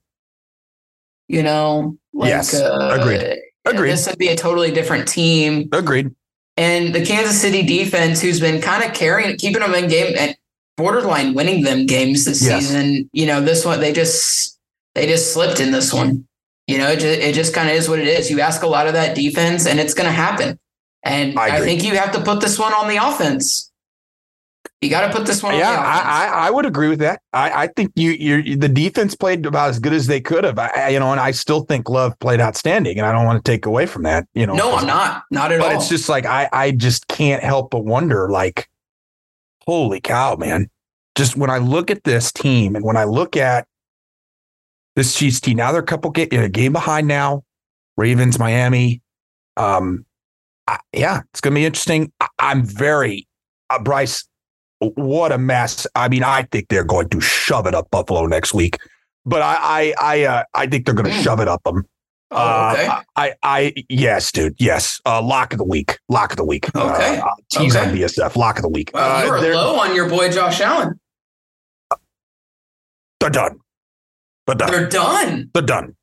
you 1.28 1.44
know, 1.44 1.98
like, 2.14 2.30
Yes. 2.30 2.54
uh, 2.56 2.98
Agreed. 3.00 3.38
Agreed. 3.66 3.92
This 3.92 4.08
would 4.08 4.18
be 4.18 4.30
a 4.30 4.36
totally 4.36 4.72
different 4.72 5.08
team. 5.08 5.68
Agreed. 5.74 6.12
And 6.58 6.96
the 6.96 7.06
Kansas 7.06 7.40
City 7.40 7.64
defense, 7.64 8.22
who's 8.22 8.40
been 8.40 8.62
kind 8.62 8.84
of 8.84 8.94
carrying, 8.94 9.38
keeping 9.38 9.62
them 9.62 9.74
in 9.76 9.90
game 9.90 10.16
and 10.18 10.36
borderline 10.78 11.34
winning 11.34 11.64
them 11.64 11.86
games 11.86 12.26
this 12.26 12.46
Yes. 12.46 12.66
season. 12.68 13.10
You 13.14 13.26
know, 13.26 13.42
this 13.42 13.66
one 13.66 13.80
they 13.80 13.92
just 13.94 14.58
they 14.94 15.06
just 15.08 15.34
slipped 15.34 15.60
in 15.60 15.72
this 15.72 15.94
one. 15.94 16.26
You 16.68 16.78
know, 16.80 16.88
it 16.90 17.00
just, 17.00 17.20
it 17.20 17.36
just 17.36 17.54
kind 17.54 17.70
of 17.70 17.76
is 17.76 17.88
what 17.90 18.00
it 18.00 18.08
is. 18.08 18.32
You 18.32 18.40
ask 18.40 18.64
a 18.64 18.68
lot 18.68 18.88
of 18.88 18.94
that 18.94 19.16
defense, 19.16 19.68
and 19.68 19.80
it's 19.80 19.94
going 19.94 20.08
to 20.08 20.14
happen. 20.14 20.58
And 21.04 21.38
I 21.38 21.58
I, 21.58 21.60
think 21.62 21.84
you 21.84 21.96
have 21.96 22.12
to 22.14 22.22
put 22.22 22.42
this 22.42 22.58
one 22.58 22.74
on 22.74 22.88
the 22.88 22.98
offense. 22.98 23.72
You 24.82 24.90
got 24.90 25.08
to 25.08 25.14
put 25.18 25.26
this 25.26 25.42
one 25.42 25.54
on 25.54 25.60
Yeah, 25.60 25.72
the. 25.72 25.80
I, 25.80 26.00
I 26.00 26.48
I 26.48 26.52
would 26.52 26.66
agree 26.66 26.90
with 26.90 27.00
that. 27.00 27.22
I, 27.34 27.64
I 27.64 27.68
think 27.68 27.92
you 27.96 28.12
you 28.12 28.56
the 28.56 28.70
defense 28.70 29.16
played 29.16 29.46
about 29.46 29.70
as 29.70 29.80
good 29.80 29.94
as 29.94 30.06
they 30.08 30.22
could 30.22 30.44
have. 30.44 30.60
I, 30.60 30.90
you 30.90 31.00
know, 31.00 31.12
and 31.12 31.20
I 31.20 31.32
still 31.32 31.62
think 31.62 31.90
Love 31.90 32.18
played 32.20 32.40
outstanding, 32.40 32.98
and 32.98 33.08
I 33.08 33.12
don't 33.12 33.26
want 33.26 33.44
to 33.44 33.52
take 33.52 33.66
away 33.66 33.86
from 33.86 34.04
that. 34.04 34.28
You 34.34 34.46
know, 34.46 34.54
no, 34.54 34.76
I'm 34.76 34.86
not. 34.86 35.24
Not 35.32 35.52
at 35.52 35.60
But 35.60 35.66
all. 35.66 35.72
But 35.72 35.78
it's 35.78 35.90
just 35.90 36.08
like 36.10 36.26
I 36.26 36.50
I 36.52 36.72
just 36.72 37.08
can't 37.08 37.42
help 37.42 37.72
but 37.72 37.86
wonder, 37.86 38.30
like, 38.30 38.70
holy 39.66 40.02
cow, 40.02 40.36
man! 40.36 40.70
Just 41.16 41.36
when 41.36 41.50
I 41.50 41.58
look 41.58 41.90
at 41.90 42.04
this 42.04 42.32
team, 42.32 42.76
and 42.76 42.86
when 42.86 42.98
I 42.98 43.06
look 43.06 43.38
at 43.38 43.66
this 44.96 45.16
Chiefs 45.16 45.40
team, 45.40 45.58
now 45.58 45.72
they're 45.72 45.82
a 45.82 45.86
couple 45.86 46.12
ga- 46.12 46.30
a 46.32 46.50
game 46.50 46.74
behind 46.74 47.08
now. 47.08 47.44
Ravens, 47.98 48.38
Miami. 48.38 49.02
Um, 49.58 50.06
I, 50.68 50.80
yeah, 50.94 51.22
it's 51.32 51.42
gonna 51.42 51.56
be 51.56 51.66
interesting. 51.66 52.12
I, 52.20 52.28
I'm 52.40 52.64
very 52.66 53.28
uh, 53.70 53.80
Bryce. 53.82 54.28
What 54.96 55.32
a 55.32 55.38
mess! 55.38 55.88
I 55.96 56.08
mean, 56.10 56.24
I 56.24 56.44
think 56.52 56.68
they're 56.70 56.84
going 56.84 57.10
to 57.10 57.20
shove 57.22 57.66
it 57.68 57.74
up 57.76 57.90
Buffalo 57.92 58.26
next 58.26 58.54
week. 58.54 58.78
But 59.26 59.42
I, 59.42 59.56
I, 59.60 59.94
I, 60.00 60.24
uh, 60.26 60.44
I 60.54 60.68
think 60.68 60.86
they're 60.86 60.94
going 60.94 61.10
to 61.10 61.18
Mm. 61.18 61.24
shove 61.24 61.40
it 61.40 61.48
up 61.48 61.64
them. 61.64 61.84
Oh, 62.32 62.72
okay. 62.74 62.86
Uh, 62.88 63.02
I, 63.16 63.34
I, 63.44 63.74
yes, 63.90 64.32
dude. 64.32 64.56
Yes. 64.60 65.00
Uh, 65.06 65.22
lock 65.22 65.52
of 65.54 65.58
the 65.58 65.64
week. 65.64 65.98
Lock 66.10 66.32
of 66.32 66.38
the 66.38 66.44
week. 66.46 66.68
Okay. 66.76 67.18
Uh, 67.20 67.30
tease 67.52 67.76
Okay. 67.76 67.90
on 67.90 67.96
BSF. 67.96 68.36
Lock 68.36 68.58
of 68.58 68.62
the 68.64 68.70
week. 68.70 68.92
you 68.94 69.00
Uh, 69.00 69.26
were 69.30 69.42
they're, 69.42 69.56
low 69.56 69.80
on 69.80 69.96
your 69.96 70.08
boy 70.10 70.30
Josh 70.30 70.60
Allen. 70.62 71.00
they're 73.20 73.30
done. 73.30 73.60
They're 74.48 74.56
done. 74.56 74.72
They're 74.72 74.88
done. 74.90 75.50
They're 75.54 75.64
done. 75.64 75.96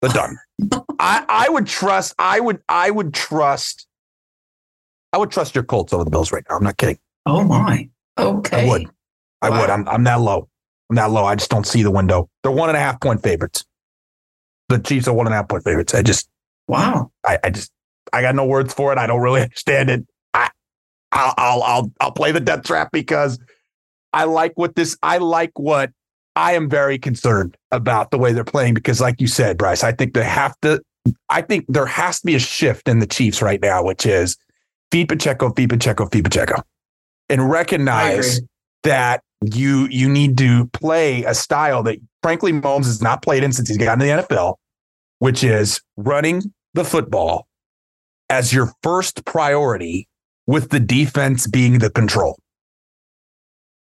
They're 0.00 0.10
done. 0.12 0.36
I, 0.98 1.24
I 1.28 1.48
would 1.50 1.66
trust. 1.66 2.14
I 2.18 2.40
would. 2.40 2.60
I 2.68 2.90
would 2.90 3.12
trust 3.12 3.86
I 5.12 5.16
would 5.18 5.30
trust 5.30 5.54
your 5.54 5.62
Colts 5.64 5.92
over 5.92 6.02
the 6.04 6.10
Bills 6.10 6.32
right 6.32 6.42
now. 6.50 6.56
I'm 6.56 6.64
not 6.64 6.76
kidding. 6.76 6.98
Oh 7.26 7.38
mm-hmm. 7.40 7.48
my. 7.48 7.88
Okay. 8.18 8.66
I 8.66 8.68
would. 8.68 8.90
I 9.42 9.50
Wow. 9.50 9.60
would. 9.60 9.70
I'm 9.70 9.88
I'm 9.88 10.04
that 10.04 10.20
low. 10.20 10.48
I'm 10.90 10.96
that 10.96 11.10
low. 11.10 11.24
I 11.24 11.34
just 11.34 11.50
don't 11.50 11.66
see 11.66 11.82
the 11.82 11.90
window. 11.90 12.28
They're 12.42 12.52
one 12.52 12.68
and 12.68 12.76
a 12.76 12.80
half 12.80 13.00
point 13.00 13.22
favorites. 13.22 13.64
The 14.68 14.78
Chiefs 14.78 15.08
are 15.08 15.14
one 15.14 15.26
and 15.26 15.34
a 15.34 15.36
half 15.36 15.48
point 15.48 15.64
favorites. 15.64 15.94
I 15.94 16.02
just 16.02 16.28
Wow. 16.68 17.10
I, 17.26 17.38
I 17.44 17.50
just 17.50 17.70
I 18.12 18.22
got 18.22 18.34
no 18.34 18.46
words 18.46 18.72
for 18.72 18.92
it. 18.92 18.98
I 18.98 19.06
don't 19.06 19.20
really 19.20 19.40
understand 19.42 19.90
it. 19.90 20.06
I 20.32 20.50
I'll 21.12 21.34
I'll 21.36 21.62
I'll, 21.62 21.92
I'll 22.00 22.12
play 22.12 22.32
the 22.32 22.40
death 22.40 22.64
trap 22.64 22.90
because 22.92 23.38
I 24.12 24.24
like 24.24 24.52
what 24.56 24.74
this 24.74 24.96
I 25.02 25.18
like 25.18 25.58
what 25.58 25.90
I 26.36 26.52
am 26.54 26.68
very 26.68 26.98
concerned 26.98 27.56
about 27.70 28.10
the 28.10 28.18
way 28.18 28.32
they're 28.32 28.44
playing 28.44 28.74
because 28.74 29.00
like 29.00 29.20
you 29.20 29.26
said, 29.26 29.58
Bryce, 29.58 29.84
I 29.84 29.92
think 29.92 30.14
they 30.14 30.24
have 30.24 30.58
to 30.62 30.80
I 31.28 31.42
think 31.42 31.66
there 31.68 31.86
has 31.86 32.20
to 32.20 32.26
be 32.26 32.34
a 32.34 32.38
shift 32.40 32.88
in 32.88 32.98
the 32.98 33.06
Chiefs 33.06 33.42
right 33.42 33.60
now, 33.60 33.82
which 33.84 34.06
is 34.06 34.36
feed 34.90 35.08
Pacheco, 35.08 35.52
feed 35.52 35.70
Pacheco, 35.70 36.06
feed 36.06 36.24
Pacheco. 36.24 36.62
And 37.28 37.50
recognize 37.50 38.40
that 38.82 39.22
you 39.52 39.86
you 39.90 40.08
need 40.08 40.38
to 40.38 40.66
play 40.68 41.24
a 41.24 41.34
style 41.34 41.82
that 41.82 41.98
frankly 42.22 42.52
Mahomes 42.52 42.84
has 42.84 43.02
not 43.02 43.22
played 43.22 43.42
in 43.42 43.52
since 43.52 43.68
he's 43.68 43.78
gotten 43.78 43.98
to 44.00 44.04
the 44.04 44.22
NFL, 44.22 44.56
which 45.18 45.42
is 45.42 45.80
running 45.96 46.42
the 46.74 46.84
football 46.84 47.46
as 48.30 48.52
your 48.52 48.72
first 48.82 49.24
priority 49.24 50.08
with 50.46 50.70
the 50.70 50.80
defense 50.80 51.46
being 51.46 51.78
the 51.78 51.90
control. 51.90 52.38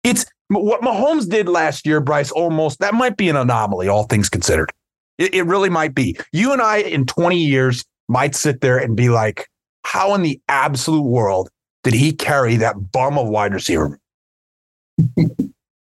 It's 0.04 0.26
what 0.48 0.80
Mahomes 0.82 1.28
did 1.28 1.48
last 1.48 1.86
year, 1.86 2.00
Bryce, 2.00 2.30
almost 2.30 2.78
that 2.78 2.94
might 2.94 3.16
be 3.16 3.28
an 3.28 3.36
anomaly, 3.36 3.88
all 3.88 4.04
things 4.04 4.28
considered. 4.28 4.72
It, 5.18 5.34
it 5.34 5.42
really 5.42 5.70
might 5.70 5.94
be. 5.94 6.16
You 6.32 6.52
and 6.52 6.62
I 6.62 6.78
in 6.78 7.06
20 7.06 7.36
years 7.36 7.84
might 8.08 8.34
sit 8.34 8.60
there 8.60 8.78
and 8.78 8.96
be 8.96 9.08
like, 9.08 9.48
how 9.82 10.14
in 10.14 10.22
the 10.22 10.40
absolute 10.48 11.02
world 11.02 11.48
did 11.86 11.94
he 11.94 12.12
carry 12.12 12.56
that 12.56 12.90
bum 12.90 13.16
of 13.16 13.28
wide 13.28 13.54
receiver? 13.54 14.00
no, 15.16 15.28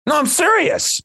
I'm 0.06 0.28
serious. 0.28 1.02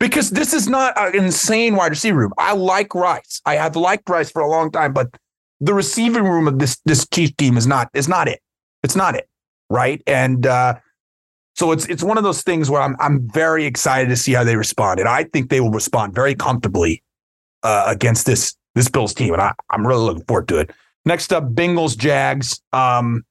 Because 0.00 0.30
this 0.30 0.52
is 0.52 0.68
not 0.68 1.00
an 1.00 1.14
insane 1.14 1.76
wide 1.76 1.92
receiver 1.92 2.18
room. 2.18 2.32
I 2.38 2.52
like 2.54 2.92
Rice. 2.92 3.40
I 3.46 3.54
have 3.54 3.76
liked 3.76 4.08
Rice 4.10 4.32
for 4.32 4.42
a 4.42 4.50
long 4.50 4.72
time, 4.72 4.92
but 4.92 5.16
the 5.60 5.72
receiving 5.74 6.24
room 6.24 6.48
of 6.48 6.58
this 6.58 6.80
this 6.84 7.06
Chiefs 7.06 7.34
team 7.38 7.56
is 7.56 7.68
not 7.68 7.88
is 7.94 8.08
not 8.08 8.26
it. 8.26 8.40
It's 8.82 8.96
not 8.96 9.14
it, 9.14 9.28
right? 9.70 10.02
And 10.08 10.44
uh, 10.44 10.74
so 11.54 11.70
it's 11.70 11.86
it's 11.86 12.02
one 12.02 12.18
of 12.18 12.24
those 12.24 12.42
things 12.42 12.68
where 12.68 12.82
I'm 12.82 12.96
I'm 12.98 13.30
very 13.30 13.64
excited 13.64 14.08
to 14.08 14.16
see 14.16 14.32
how 14.32 14.42
they 14.42 14.56
respond, 14.56 14.98
and 14.98 15.08
I 15.08 15.22
think 15.22 15.50
they 15.50 15.60
will 15.60 15.70
respond 15.70 16.16
very 16.16 16.34
comfortably 16.34 17.00
uh, 17.62 17.84
against 17.86 18.26
this 18.26 18.56
this 18.74 18.88
Bills 18.88 19.14
team, 19.14 19.34
and 19.34 19.40
I, 19.40 19.52
I'm 19.70 19.86
really 19.86 20.02
looking 20.02 20.24
forward 20.24 20.48
to 20.48 20.58
it. 20.58 20.72
Next 21.04 21.32
up, 21.32 21.44
Bengals 21.54 21.96
Jags. 21.96 22.60
Um, 22.72 23.22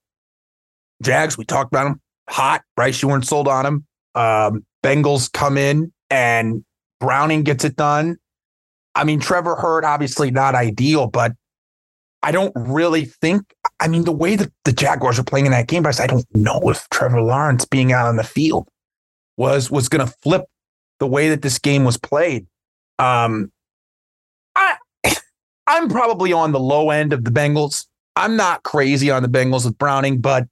Jags, 1.02 1.38
we 1.38 1.45
talked 1.45 1.74
about 1.74 1.86
them. 1.86 2.02
Hot, 2.30 2.62
Bryce, 2.76 3.02
you 3.02 3.10
weren't 3.10 3.26
sold 3.26 3.47
on 3.47 3.64
them. 3.66 3.86
Um, 4.16 4.66
Bengals 4.84 5.32
come 5.32 5.58
in 5.58 5.91
and 6.10 6.64
Browning 6.99 7.43
gets 7.43 7.64
it 7.64 7.76
done. 7.76 8.18
I 8.95 9.04
mean, 9.04 9.20
Trevor 9.20 9.56
Hurd, 9.56 9.86
obviously 9.86 10.32
not 10.32 10.56
ideal, 10.56 11.08
but 11.08 11.34
I 12.24 12.32
don't 12.32 12.54
really 12.56 13.06
think. 13.06 13.41
I 13.80 13.88
mean, 13.88 14.04
the 14.04 14.12
way 14.12 14.36
that 14.36 14.52
the 14.66 14.72
Jaguars 14.72 15.18
are 15.18 15.24
playing 15.24 15.47
in 15.47 15.52
that 15.54 15.68
game, 15.68 15.86
I 15.86 16.08
don't 16.08 16.26
know 16.36 16.62
if 16.66 16.88
Trevor 16.89 17.22
Lawrence 17.22 17.66
being 17.66 17.91
out 17.93 18.08
on 18.08 18.18
the 18.18 18.24
field 18.24 18.68
was 19.38 19.72
was 19.72 19.89
going 19.89 20.06
to 20.06 20.14
flip 20.22 20.43
the 20.99 21.08
way 21.08 21.30
that 21.30 21.41
this 21.41 21.58
game 21.58 21.84
was 21.84 21.97
played. 21.97 22.45
Um, 22.99 23.52
I 24.56 24.76
I'm 25.68 25.89
probably 25.89 26.32
on 26.32 26.52
the 26.52 26.60
low 26.60 26.91
end 26.91 27.14
of 27.14 27.24
the 27.24 27.32
Bengals. 27.32 27.88
I'm 28.16 28.36
not 28.36 28.64
crazy 28.64 29.10
on 29.10 29.24
the 29.24 29.30
Bengals 29.30 29.66
with 29.66 29.78
Browning, 29.78 30.20
but 30.20 30.47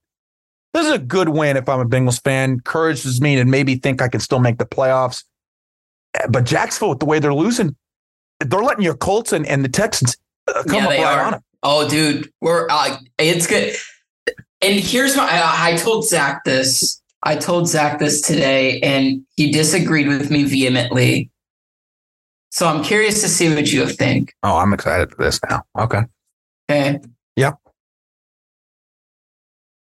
this 0.80 0.88
is 0.88 0.94
a 0.94 1.04
good 1.04 1.30
win 1.30 1.58
if 1.58 1.68
I'm 1.68 1.80
a 1.80 1.86
Bengals 1.86 2.24
fan. 2.24 2.52
Encourages 2.52 3.20
me 3.22 3.36
to 3.36 3.46
maybe 3.46 3.76
think 3.76 4.02
I 4.02 4.08
can 4.08 4.20
still 4.20 4.40
make 4.40 4.58
the 4.58 4.66
playoffs. 4.66 5.24
But 6.30 6.46
Jacksonville, 6.46 6.90
with 6.90 7.00
the 7.00 7.06
way 7.06 7.20
they're 7.20 7.34
losing, 7.34 7.76
they're 8.40 8.64
letting 8.64 8.84
your 8.84 8.96
Colts 8.96 9.34
and, 9.34 9.46
and 9.46 9.64
the 9.64 9.70
Texans 9.70 10.18
uh, 10.48 10.64
come 10.64 10.76
Yeah, 10.76 10.84
up 10.86 10.90
they 10.90 11.04
right 11.04 11.18
are. 11.18 11.26
on 11.26 11.32
them. 11.32 11.42
Oh, 11.62 11.90
dude, 11.90 12.32
we're 12.40 12.68
uh, 12.70 12.98
it's 13.18 13.46
good. 13.46 13.76
And 14.62 14.80
here's 14.80 15.16
my 15.18 15.24
I, 15.24 15.72
I 15.74 15.76
told 15.76 16.08
Zach 16.08 16.44
this. 16.46 17.02
I 17.24 17.36
told 17.36 17.68
Zach 17.68 18.00
this 18.00 18.22
today, 18.22 18.80
and 18.80 19.22
he 19.36 19.52
disagreed 19.52 20.08
with 20.08 20.32
me 20.32 20.44
vehemently. 20.46 21.30
So 22.52 22.66
I'm 22.66 22.82
curious 22.82 23.22
to 23.22 23.28
see 23.28 23.54
what 23.54 23.72
you 23.72 23.86
think. 23.88 24.34
Oh, 24.42 24.58
I'm 24.58 24.74
excited 24.74 25.12
for 25.12 25.24
this 25.24 25.40
now. 25.50 25.64
Okay. 25.78 26.02
Okay. 26.70 27.00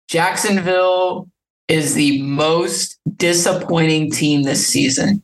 Jacksonville 0.09 1.29
is 1.69 1.95
the 1.95 2.23
most 2.23 2.99
disappointing 3.17 4.11
team 4.11 4.43
this 4.43 4.67
season. 4.67 5.23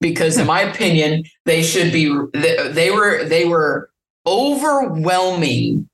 Because 0.00 0.38
in 0.38 0.46
my 0.46 0.60
opinion, 0.60 1.24
they 1.44 1.62
should 1.62 1.92
be 1.92 2.14
they, 2.34 2.90
were 2.90 3.24
they 3.24 3.46
were 3.46 3.90
overwhelming 4.26 5.88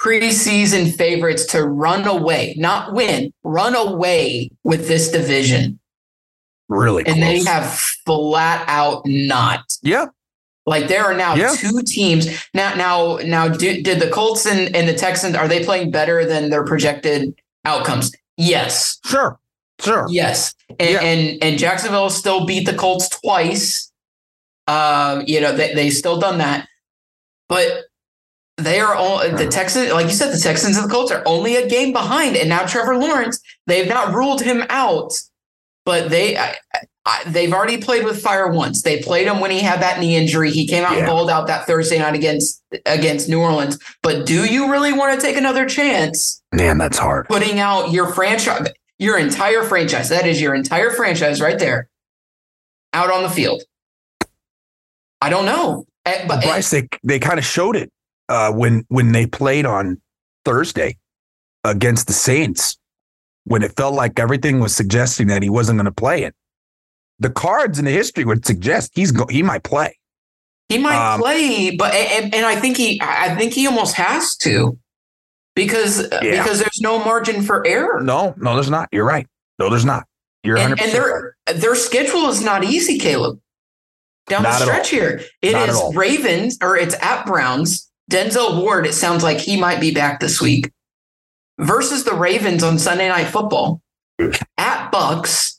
preseason 0.00 0.92
favorites 0.92 1.46
to 1.46 1.64
run 1.64 2.06
away, 2.06 2.54
not 2.58 2.92
win, 2.92 3.32
run 3.44 3.76
away 3.76 4.50
with 4.64 4.88
this 4.88 5.10
division. 5.10 5.78
Really 6.68 7.06
And 7.06 7.22
they 7.22 7.44
have 7.44 7.70
flat 8.04 8.64
out 8.66 9.02
not. 9.06 9.60
yeah. 9.82 10.06
Like 10.66 10.88
there 10.88 11.04
are 11.04 11.14
now 11.14 11.34
Yeah. 11.34 11.54
two 11.56 11.82
teams. 11.82 12.26
Now, 12.54 12.74
now, 12.74 13.16
now, 13.24 13.48
do, 13.48 13.82
did 13.82 14.00
the 14.00 14.08
Colts 14.08 14.46
and, 14.46 14.74
and 14.74 14.88
the 14.88 14.94
Texans 14.94 15.34
are 15.36 15.46
they 15.48 15.62
playing 15.64 15.90
better 15.90 16.24
than 16.24 16.48
their 16.50 16.64
projected 16.64 17.34
outcomes? 17.64 18.12
Yes, 18.36 18.98
Sure. 19.04 19.38
Sure. 19.80 20.06
yes. 20.08 20.54
And 20.78 20.90
Yeah. 20.90 21.00
and, 21.02 21.42
and 21.44 21.58
Jacksonville 21.58 22.08
still 22.10 22.46
beat 22.46 22.64
the 22.66 22.74
Colts 22.74 23.08
twice. 23.08 23.90
Um, 24.66 25.24
you 25.26 25.40
know 25.42 25.52
they 25.54 25.74
they 25.74 25.90
still 25.90 26.18
done 26.18 26.38
that, 26.38 26.66
but 27.50 27.84
they 28.56 28.80
are 28.80 28.94
all 28.94 29.18
the 29.18 29.46
Texans. 29.46 29.92
Like 29.92 30.06
you 30.06 30.12
said, 30.12 30.32
the 30.32 30.38
Texans 30.40 30.78
and 30.78 30.88
the 30.88 30.92
Colts 30.92 31.12
are 31.12 31.22
only 31.26 31.56
a 31.56 31.68
game 31.68 31.92
behind, 31.92 32.34
and 32.36 32.48
now 32.48 32.64
Trevor 32.64 32.96
Lawrence. 32.96 33.38
They've 33.66 33.88
not 33.88 34.14
ruled 34.14 34.40
him 34.40 34.64
out, 34.70 35.12
but 35.84 36.10
they. 36.10 36.36
I, 36.36 36.56
I, 37.06 37.22
they've 37.26 37.52
already 37.52 37.76
played 37.76 38.04
with 38.04 38.22
fire 38.22 38.48
once. 38.50 38.80
They 38.80 39.02
played 39.02 39.26
him 39.26 39.38
when 39.38 39.50
he 39.50 39.60
had 39.60 39.82
that 39.82 40.00
knee 40.00 40.16
injury. 40.16 40.50
He 40.50 40.66
came 40.66 40.84
out 40.84 40.92
and 40.92 41.00
Yeah. 41.00 41.06
balled 41.06 41.28
out 41.28 41.46
that 41.48 41.66
Thursday 41.66 41.98
night 41.98 42.14
against 42.14 42.62
against 42.86 43.28
New 43.28 43.40
Orleans. 43.40 43.78
But 44.02 44.24
do 44.24 44.46
you 44.50 44.70
really 44.72 44.94
want 44.94 45.14
to 45.20 45.26
take 45.26 45.36
another 45.36 45.66
chance 45.66 46.42
Man, 46.52 46.78
that's 46.78 46.96
hard. 46.96 47.28
putting 47.28 47.60
out 47.60 47.92
your 47.92 48.10
franchise, 48.14 48.68
your 48.98 49.18
entire 49.18 49.64
franchise? 49.64 50.08
That 50.08 50.26
is 50.26 50.40
your 50.40 50.54
entire 50.54 50.90
franchise 50.92 51.42
right 51.42 51.58
there, 51.58 51.90
out 52.94 53.10
on 53.10 53.22
the 53.22 53.28
field. 53.28 53.62
I 55.20 55.28
don't 55.28 55.44
know, 55.46 55.86
Eh, 56.06 56.26
But 56.26 56.36
but 56.36 56.44
Bryce, 56.44 56.70
they 56.70 56.88
they 57.02 57.18
kind 57.18 57.38
of 57.38 57.44
showed 57.44 57.76
it 57.76 57.90
uh, 58.30 58.50
when 58.52 58.84
when 58.88 59.12
they 59.12 59.26
played 59.26 59.66
on 59.66 60.00
Thursday 60.46 60.96
against 61.64 62.06
the 62.06 62.12
Saints, 62.14 62.78
when 63.44 63.62
it 63.62 63.76
felt 63.76 63.94
like 63.94 64.18
everything 64.18 64.60
was 64.60 64.74
suggesting 64.74 65.26
that 65.28 65.42
he 65.42 65.50
wasn't 65.50 65.76
going 65.76 65.84
to 65.86 65.92
play 65.92 66.22
it. 66.24 66.34
The 67.18 67.30
cards 67.30 67.78
in 67.78 67.84
the 67.84 67.90
history 67.90 68.24
would 68.24 68.44
suggest 68.44 68.92
he's 68.94 69.12
go- 69.12 69.26
he 69.28 69.42
might 69.42 69.62
play. 69.62 69.98
He 70.68 70.78
might 70.78 71.14
Um, 71.14 71.20
play, 71.20 71.76
but 71.76 71.92
and, 71.94 72.34
and 72.34 72.46
I 72.46 72.56
think 72.56 72.76
he 72.76 73.00
I 73.02 73.34
think 73.36 73.52
he 73.52 73.66
almost 73.66 73.94
has 73.96 74.34
to 74.38 74.78
because 75.54 76.08
Yeah. 76.22 76.42
because 76.42 76.58
there's 76.58 76.80
no 76.80 76.98
margin 76.98 77.42
for 77.42 77.64
error. 77.66 78.00
No, 78.02 78.34
no, 78.38 78.54
there's 78.54 78.70
not. 78.70 78.88
You're 78.90 79.04
right. 79.04 79.26
No, 79.58 79.68
there's 79.70 79.84
not. 79.84 80.06
You're 80.42 80.56
and, 80.56 80.70
100 80.70 80.82
and 80.84 80.92
their 80.92 81.36
their 81.54 81.74
schedule 81.74 82.28
is 82.28 82.42
not 82.42 82.64
easy, 82.64 82.98
Caleb. 82.98 83.38
Down 84.26 84.42
Not 84.42 84.58
the 84.58 84.64
stretch 84.64 84.88
here, 84.88 85.20
it 85.42 85.52
Not 85.52 85.68
is. 85.68 85.82
Ravens 85.94 86.56
or 86.62 86.76
it's 86.76 86.94
at 87.02 87.26
Browns. 87.26 87.90
Denzel 88.10 88.60
Ward. 88.62 88.86
It 88.86 88.94
sounds 88.94 89.22
like 89.22 89.38
he 89.38 89.58
might 89.58 89.80
be 89.80 89.90
back 89.90 90.18
this 90.20 90.40
week 90.40 90.70
versus 91.58 92.04
the 92.04 92.14
Ravens 92.14 92.62
on 92.62 92.78
Sunday 92.78 93.08
Night 93.08 93.26
Football. 93.26 93.80
At 94.58 94.90
Bucs, 94.92 95.58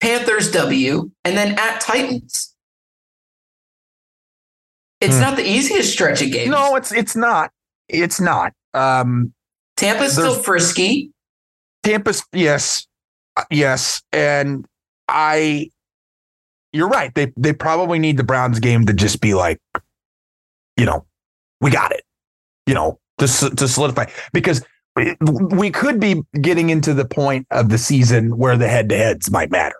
Panthers 0.00 0.50
W, 0.52 1.10
and 1.24 1.36
then 1.36 1.58
at 1.58 1.80
Titans. 1.80 2.54
It's 5.00 5.14
Hmm. 5.16 5.20
not 5.20 5.36
the 5.36 5.46
easiest 5.46 5.92
stretch 5.92 6.22
of 6.22 6.30
games. 6.32 6.50
No, 6.50 6.74
it's 6.76 6.92
it's 6.92 7.14
not. 7.14 7.50
It's 7.88 8.20
not. 8.20 8.52
Um, 8.72 9.32
Tampa's 9.76 10.12
still 10.12 10.34
frisky. 10.34 11.12
Tampa's 11.82 12.24
yes, 12.32 12.86
Uh, 13.36 13.44
yes, 13.50 14.02
and 14.12 14.66
I. 15.08 15.70
You're 16.72 16.88
right. 16.88 17.14
They 17.14 17.32
they 17.36 17.52
probably 17.52 17.98
need 17.98 18.16
the 18.16 18.24
Browns 18.24 18.58
game 18.58 18.86
to 18.86 18.92
just 18.94 19.20
be 19.20 19.34
like, 19.34 19.60
you 20.76 20.86
know, 20.86 21.06
we 21.60 21.70
got 21.70 21.92
it. 21.92 22.02
You 22.66 22.74
know, 22.74 22.98
to 23.18 23.26
to 23.26 23.68
solidify 23.68 24.06
because 24.32 24.64
we- 24.96 25.70
could 25.70 26.00
be 26.00 26.22
getting 26.40 26.70
into 26.70 26.94
the 26.94 27.04
point 27.04 27.46
of 27.50 27.68
the 27.68 27.78
season 27.78 28.36
where 28.36 28.56
the 28.56 28.68
head 28.68 28.88
to 28.88 28.96
heads 28.96 29.30
might 29.30 29.50
matter. 29.50 29.76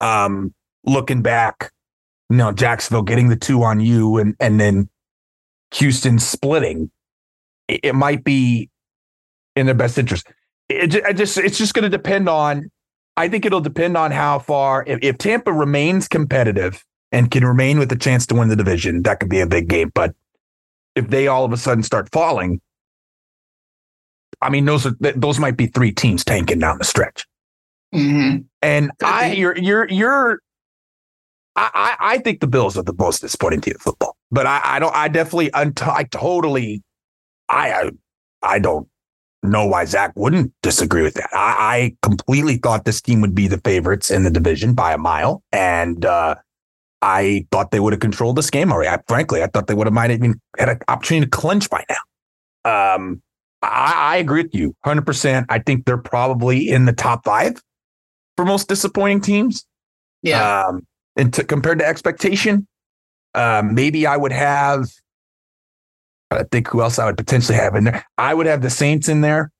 Um, 0.00 0.54
looking 0.84 1.22
back, 1.22 1.72
you 2.28 2.36
know, 2.36 2.52
Jacksonville 2.52 3.02
getting 3.02 3.28
the 3.28 3.36
two 3.36 3.62
on 3.62 3.80
you, 3.80 4.18
and 4.18 4.34
and 4.40 4.60
then 4.60 4.88
Houston 5.74 6.18
splitting, 6.18 6.90
it, 7.68 7.80
it 7.82 7.94
might 7.94 8.24
be 8.24 8.68
in 9.56 9.66
their 9.66 9.74
best 9.74 9.98
interest. 9.98 10.26
It, 10.68 10.94
it 10.94 11.16
just 11.16 11.38
it's 11.38 11.58
just 11.58 11.74
going 11.74 11.84
to 11.84 11.88
depend 11.88 12.28
on. 12.28 12.70
I 13.16 13.28
think 13.28 13.46
it'll 13.46 13.60
depend 13.60 13.96
on 13.96 14.10
how 14.10 14.40
far. 14.40 14.84
If, 14.86 14.98
if 15.02 15.18
Tampa 15.18 15.52
remains 15.52 16.08
competitive 16.08 16.84
and 17.12 17.30
can 17.30 17.44
remain 17.44 17.78
with 17.78 17.92
a 17.92 17.96
chance 17.96 18.26
to 18.26 18.34
win 18.34 18.48
the 18.48 18.56
division, 18.56 19.02
that 19.02 19.20
could 19.20 19.28
be 19.28 19.40
a 19.40 19.46
big 19.46 19.68
game. 19.68 19.92
But 19.94 20.14
if 20.96 21.08
they 21.08 21.28
all 21.28 21.44
of 21.44 21.52
a 21.52 21.56
sudden 21.56 21.84
start 21.84 22.10
falling, 22.12 22.60
I 24.44 24.50
mean, 24.50 24.66
those 24.66 24.86
are 24.86 24.94
those 25.00 25.38
might 25.38 25.56
be 25.56 25.66
three 25.66 25.90
teams 25.90 26.24
tanking 26.24 26.58
down 26.58 26.78
the 26.78 26.84
stretch. 26.84 27.26
Mm-hmm. 27.94 28.42
And 28.60 28.90
I, 29.02 29.32
you're, 29.32 29.56
you're, 29.56 29.88
you're. 29.88 30.40
I, 31.56 31.96
I 32.00 32.18
think 32.18 32.40
the 32.40 32.48
Bills 32.48 32.76
are 32.76 32.82
the 32.82 32.94
most 32.98 33.20
disappointing 33.20 33.60
team 33.60 33.74
of 33.76 33.82
football, 33.82 34.16
but 34.30 34.44
I, 34.44 34.60
I 34.64 34.78
don't. 34.80 34.94
I 34.94 35.08
definitely, 35.08 35.50
I 35.54 36.04
totally, 36.10 36.82
I, 37.48 37.72
I, 37.72 37.90
I 38.42 38.58
don't 38.58 38.88
know 39.44 39.64
why 39.64 39.84
Zach 39.84 40.12
wouldn't 40.16 40.52
disagree 40.62 41.02
with 41.02 41.14
that. 41.14 41.30
I, 41.32 41.56
I 41.76 41.96
completely 42.02 42.56
thought 42.56 42.84
this 42.84 43.00
team 43.00 43.20
would 43.20 43.34
be 43.34 43.46
the 43.46 43.58
favorites 43.58 44.10
in 44.10 44.24
the 44.24 44.30
division 44.30 44.74
by 44.74 44.92
a 44.92 44.98
mile, 44.98 45.44
and 45.52 46.04
uh, 46.04 46.34
I 47.00 47.46
thought 47.52 47.70
they 47.70 47.80
would 47.80 47.92
have 47.92 48.00
controlled 48.00 48.36
this 48.36 48.50
game 48.50 48.72
already. 48.72 48.88
I, 48.88 48.98
frankly, 49.06 49.42
I 49.42 49.46
thought 49.46 49.68
they 49.68 49.74
would 49.74 49.86
have 49.86 49.94
might 49.94 50.10
have 50.10 50.18
even 50.18 50.40
had 50.58 50.68
an 50.70 50.78
opportunity 50.88 51.26
to 51.26 51.30
clinch 51.30 51.70
by 51.70 51.84
now. 51.88 52.94
Um, 52.96 53.22
I, 53.64 54.14
I 54.14 54.16
agree 54.16 54.42
with 54.42 54.54
you 54.54 54.74
100%. 54.84 55.46
I 55.48 55.58
think 55.58 55.84
they're 55.84 55.96
probably 55.96 56.68
in 56.68 56.84
the 56.84 56.92
top 56.92 57.24
five 57.24 57.60
for 58.36 58.44
most 58.44 58.68
disappointing 58.68 59.20
teams. 59.20 59.66
Yeah. 60.22 60.66
Um, 60.66 60.86
and 61.16 61.32
to, 61.34 61.44
compared 61.44 61.78
to 61.78 61.86
expectation, 61.86 62.66
uh, 63.34 63.62
maybe 63.64 64.06
I 64.06 64.16
would 64.16 64.32
have, 64.32 64.88
I 66.30 66.44
think 66.44 66.68
who 66.68 66.82
else 66.82 66.98
I 66.98 67.06
would 67.06 67.16
potentially 67.16 67.56
have 67.58 67.74
in 67.74 67.84
there. 67.84 68.04
I 68.18 68.34
would 68.34 68.46
have 68.46 68.62
the 68.62 68.70
Saints 68.70 69.08
in 69.08 69.20
there 69.20 69.50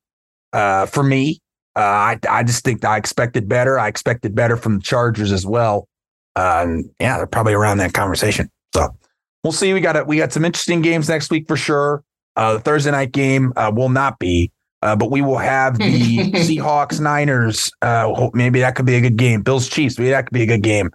uh, 0.52 0.86
for 0.86 1.02
me. 1.02 1.40
Uh, 1.76 1.80
I, 1.80 2.18
I 2.28 2.42
just 2.44 2.64
think 2.64 2.84
I 2.84 2.96
expected 2.96 3.48
better. 3.48 3.78
I 3.78 3.88
expected 3.88 4.34
better 4.34 4.56
from 4.56 4.76
the 4.76 4.82
Chargers 4.82 5.32
as 5.32 5.44
well. 5.44 5.88
Uh, 6.36 6.62
and 6.66 6.90
yeah, 7.00 7.16
they're 7.16 7.26
probably 7.26 7.54
around 7.54 7.78
that 7.78 7.92
conversation. 7.92 8.50
So 8.74 8.96
we'll 9.42 9.52
see. 9.52 9.72
We 9.72 9.80
got 9.80 9.96
a, 9.96 10.04
we 10.04 10.16
got 10.16 10.32
some 10.32 10.44
interesting 10.44 10.82
games 10.82 11.08
next 11.08 11.30
week 11.30 11.46
for 11.46 11.56
sure. 11.56 12.02
Uh, 12.36 12.54
the 12.54 12.60
Thursday 12.60 12.90
night 12.90 13.12
game 13.12 13.52
uh, 13.56 13.70
will 13.74 13.88
not 13.88 14.18
be, 14.18 14.50
uh, 14.82 14.96
but 14.96 15.10
we 15.10 15.22
will 15.22 15.38
have 15.38 15.78
the 15.78 15.84
Seahawks 16.32 17.00
Niners. 17.00 17.70
Uh, 17.80 18.30
maybe 18.34 18.60
that 18.60 18.74
could 18.74 18.86
be 18.86 18.96
a 18.96 19.00
good 19.00 19.16
game. 19.16 19.42
Bills 19.42 19.68
Chiefs. 19.68 19.98
Maybe 19.98 20.10
that 20.10 20.26
could 20.26 20.34
be 20.34 20.42
a 20.42 20.46
good 20.46 20.62
game. 20.62 20.90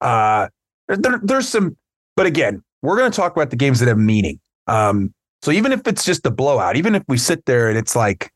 Uh, 0.00 0.48
there, 0.88 1.20
there's 1.22 1.48
some, 1.48 1.76
but 2.16 2.26
again, 2.26 2.62
we're 2.82 2.96
going 2.96 3.10
to 3.10 3.16
talk 3.16 3.34
about 3.34 3.50
the 3.50 3.56
games 3.56 3.80
that 3.80 3.88
have 3.88 3.98
meaning. 3.98 4.38
Um, 4.66 5.14
so 5.42 5.50
even 5.50 5.72
if 5.72 5.86
it's 5.86 6.04
just 6.04 6.26
a 6.26 6.30
blowout, 6.30 6.76
even 6.76 6.94
if 6.94 7.02
we 7.08 7.18
sit 7.18 7.44
there 7.46 7.68
and 7.68 7.78
it's 7.78 7.96
like, 7.96 8.30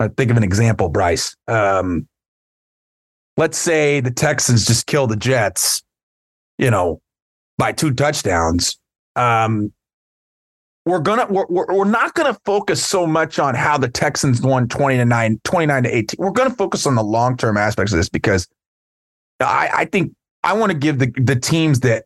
I 0.00 0.08
think 0.08 0.30
of 0.30 0.36
an 0.36 0.42
example, 0.42 0.88
Bryce. 0.88 1.36
Um, 1.48 2.08
let's 3.36 3.58
say 3.58 4.00
the 4.00 4.10
Texans 4.10 4.66
just 4.66 4.86
kill 4.86 5.06
the 5.06 5.16
Jets, 5.16 5.82
you 6.58 6.70
know, 6.70 7.00
by 7.58 7.72
two 7.72 7.92
touchdowns. 7.92 8.78
Um, 9.14 9.72
we're 10.86 11.00
gonna 11.00 11.26
we're, 11.28 11.46
we're 11.48 11.84
not 11.84 12.14
gonna 12.14 12.38
focus 12.44 12.82
so 12.82 13.06
much 13.06 13.40
on 13.40 13.56
how 13.56 13.76
the 13.76 13.88
Texans 13.88 14.40
won 14.40 14.68
20 14.68 14.96
to 14.98 15.04
9, 15.04 15.40
29 15.42 15.82
to 15.82 15.96
18. 15.96 16.16
We're 16.18 16.30
gonna 16.30 16.54
focus 16.54 16.86
on 16.86 16.94
the 16.94 17.02
long-term 17.02 17.56
aspects 17.56 17.92
of 17.92 17.98
this 17.98 18.08
because 18.08 18.48
I, 19.40 19.68
I 19.74 19.84
think 19.84 20.14
I 20.44 20.54
want 20.54 20.70
to 20.70 20.78
give 20.78 21.00
the 21.00 21.12
the 21.16 21.34
teams 21.34 21.80
that, 21.80 22.04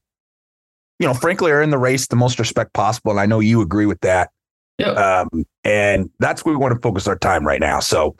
you 0.98 1.06
know, 1.06 1.12
frankly 1.12 1.52
are 1.52 1.62
in 1.62 1.70
the 1.70 1.78
race 1.78 2.06
the 2.06 2.16
most 2.16 2.38
respect 2.38 2.72
possible. 2.72 3.10
And 3.12 3.20
I 3.20 3.26
know 3.26 3.38
you 3.38 3.60
agree 3.60 3.86
with 3.86 4.00
that. 4.00 4.30
Yeah. 4.78 4.92
Um, 4.92 5.44
and 5.62 6.08
that's 6.18 6.42
where 6.42 6.54
we 6.54 6.58
want 6.58 6.74
to 6.74 6.80
focus 6.80 7.06
our 7.06 7.18
time 7.18 7.46
right 7.46 7.60
now. 7.60 7.80
So 7.80 8.16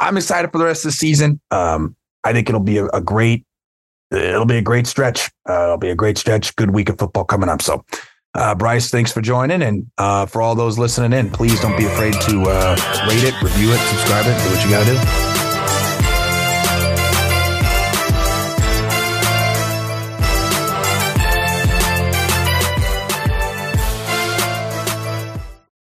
I'm 0.00 0.16
excited 0.16 0.50
for 0.50 0.58
the 0.58 0.64
rest 0.64 0.84
of 0.84 0.88
the 0.88 0.96
season. 0.96 1.40
Um, 1.52 1.94
I 2.24 2.32
think 2.32 2.48
it'll 2.48 2.60
be 2.60 2.78
a, 2.78 2.86
a 2.86 3.00
great, 3.00 3.46
it'll 4.10 4.46
be 4.46 4.56
a 4.56 4.62
great 4.62 4.88
stretch. 4.88 5.30
Uh, 5.48 5.62
it'll 5.62 5.78
be 5.78 5.90
a 5.90 5.94
great 5.94 6.18
stretch. 6.18 6.56
Good 6.56 6.72
week 6.72 6.88
of 6.88 6.98
football 6.98 7.24
coming 7.24 7.48
up. 7.48 7.62
So 7.62 7.84
uh, 8.34 8.54
Bryce, 8.54 8.90
thanks 8.90 9.12
for 9.12 9.20
joining. 9.20 9.62
And 9.62 9.90
uh, 9.98 10.26
for 10.26 10.42
all 10.42 10.54
those 10.54 10.78
listening 10.78 11.12
in, 11.12 11.30
please 11.30 11.60
don't 11.60 11.76
be 11.76 11.86
afraid 11.86 12.14
to 12.14 12.42
uh, 12.42 12.76
rate 13.08 13.24
it, 13.24 13.40
review 13.42 13.72
it, 13.72 13.78
subscribe 13.88 14.26
it, 14.26 14.42
do 14.42 14.50
what 14.50 14.64
you 14.64 14.70
got 14.70 14.86
to 14.86 15.26
do. 15.26 15.31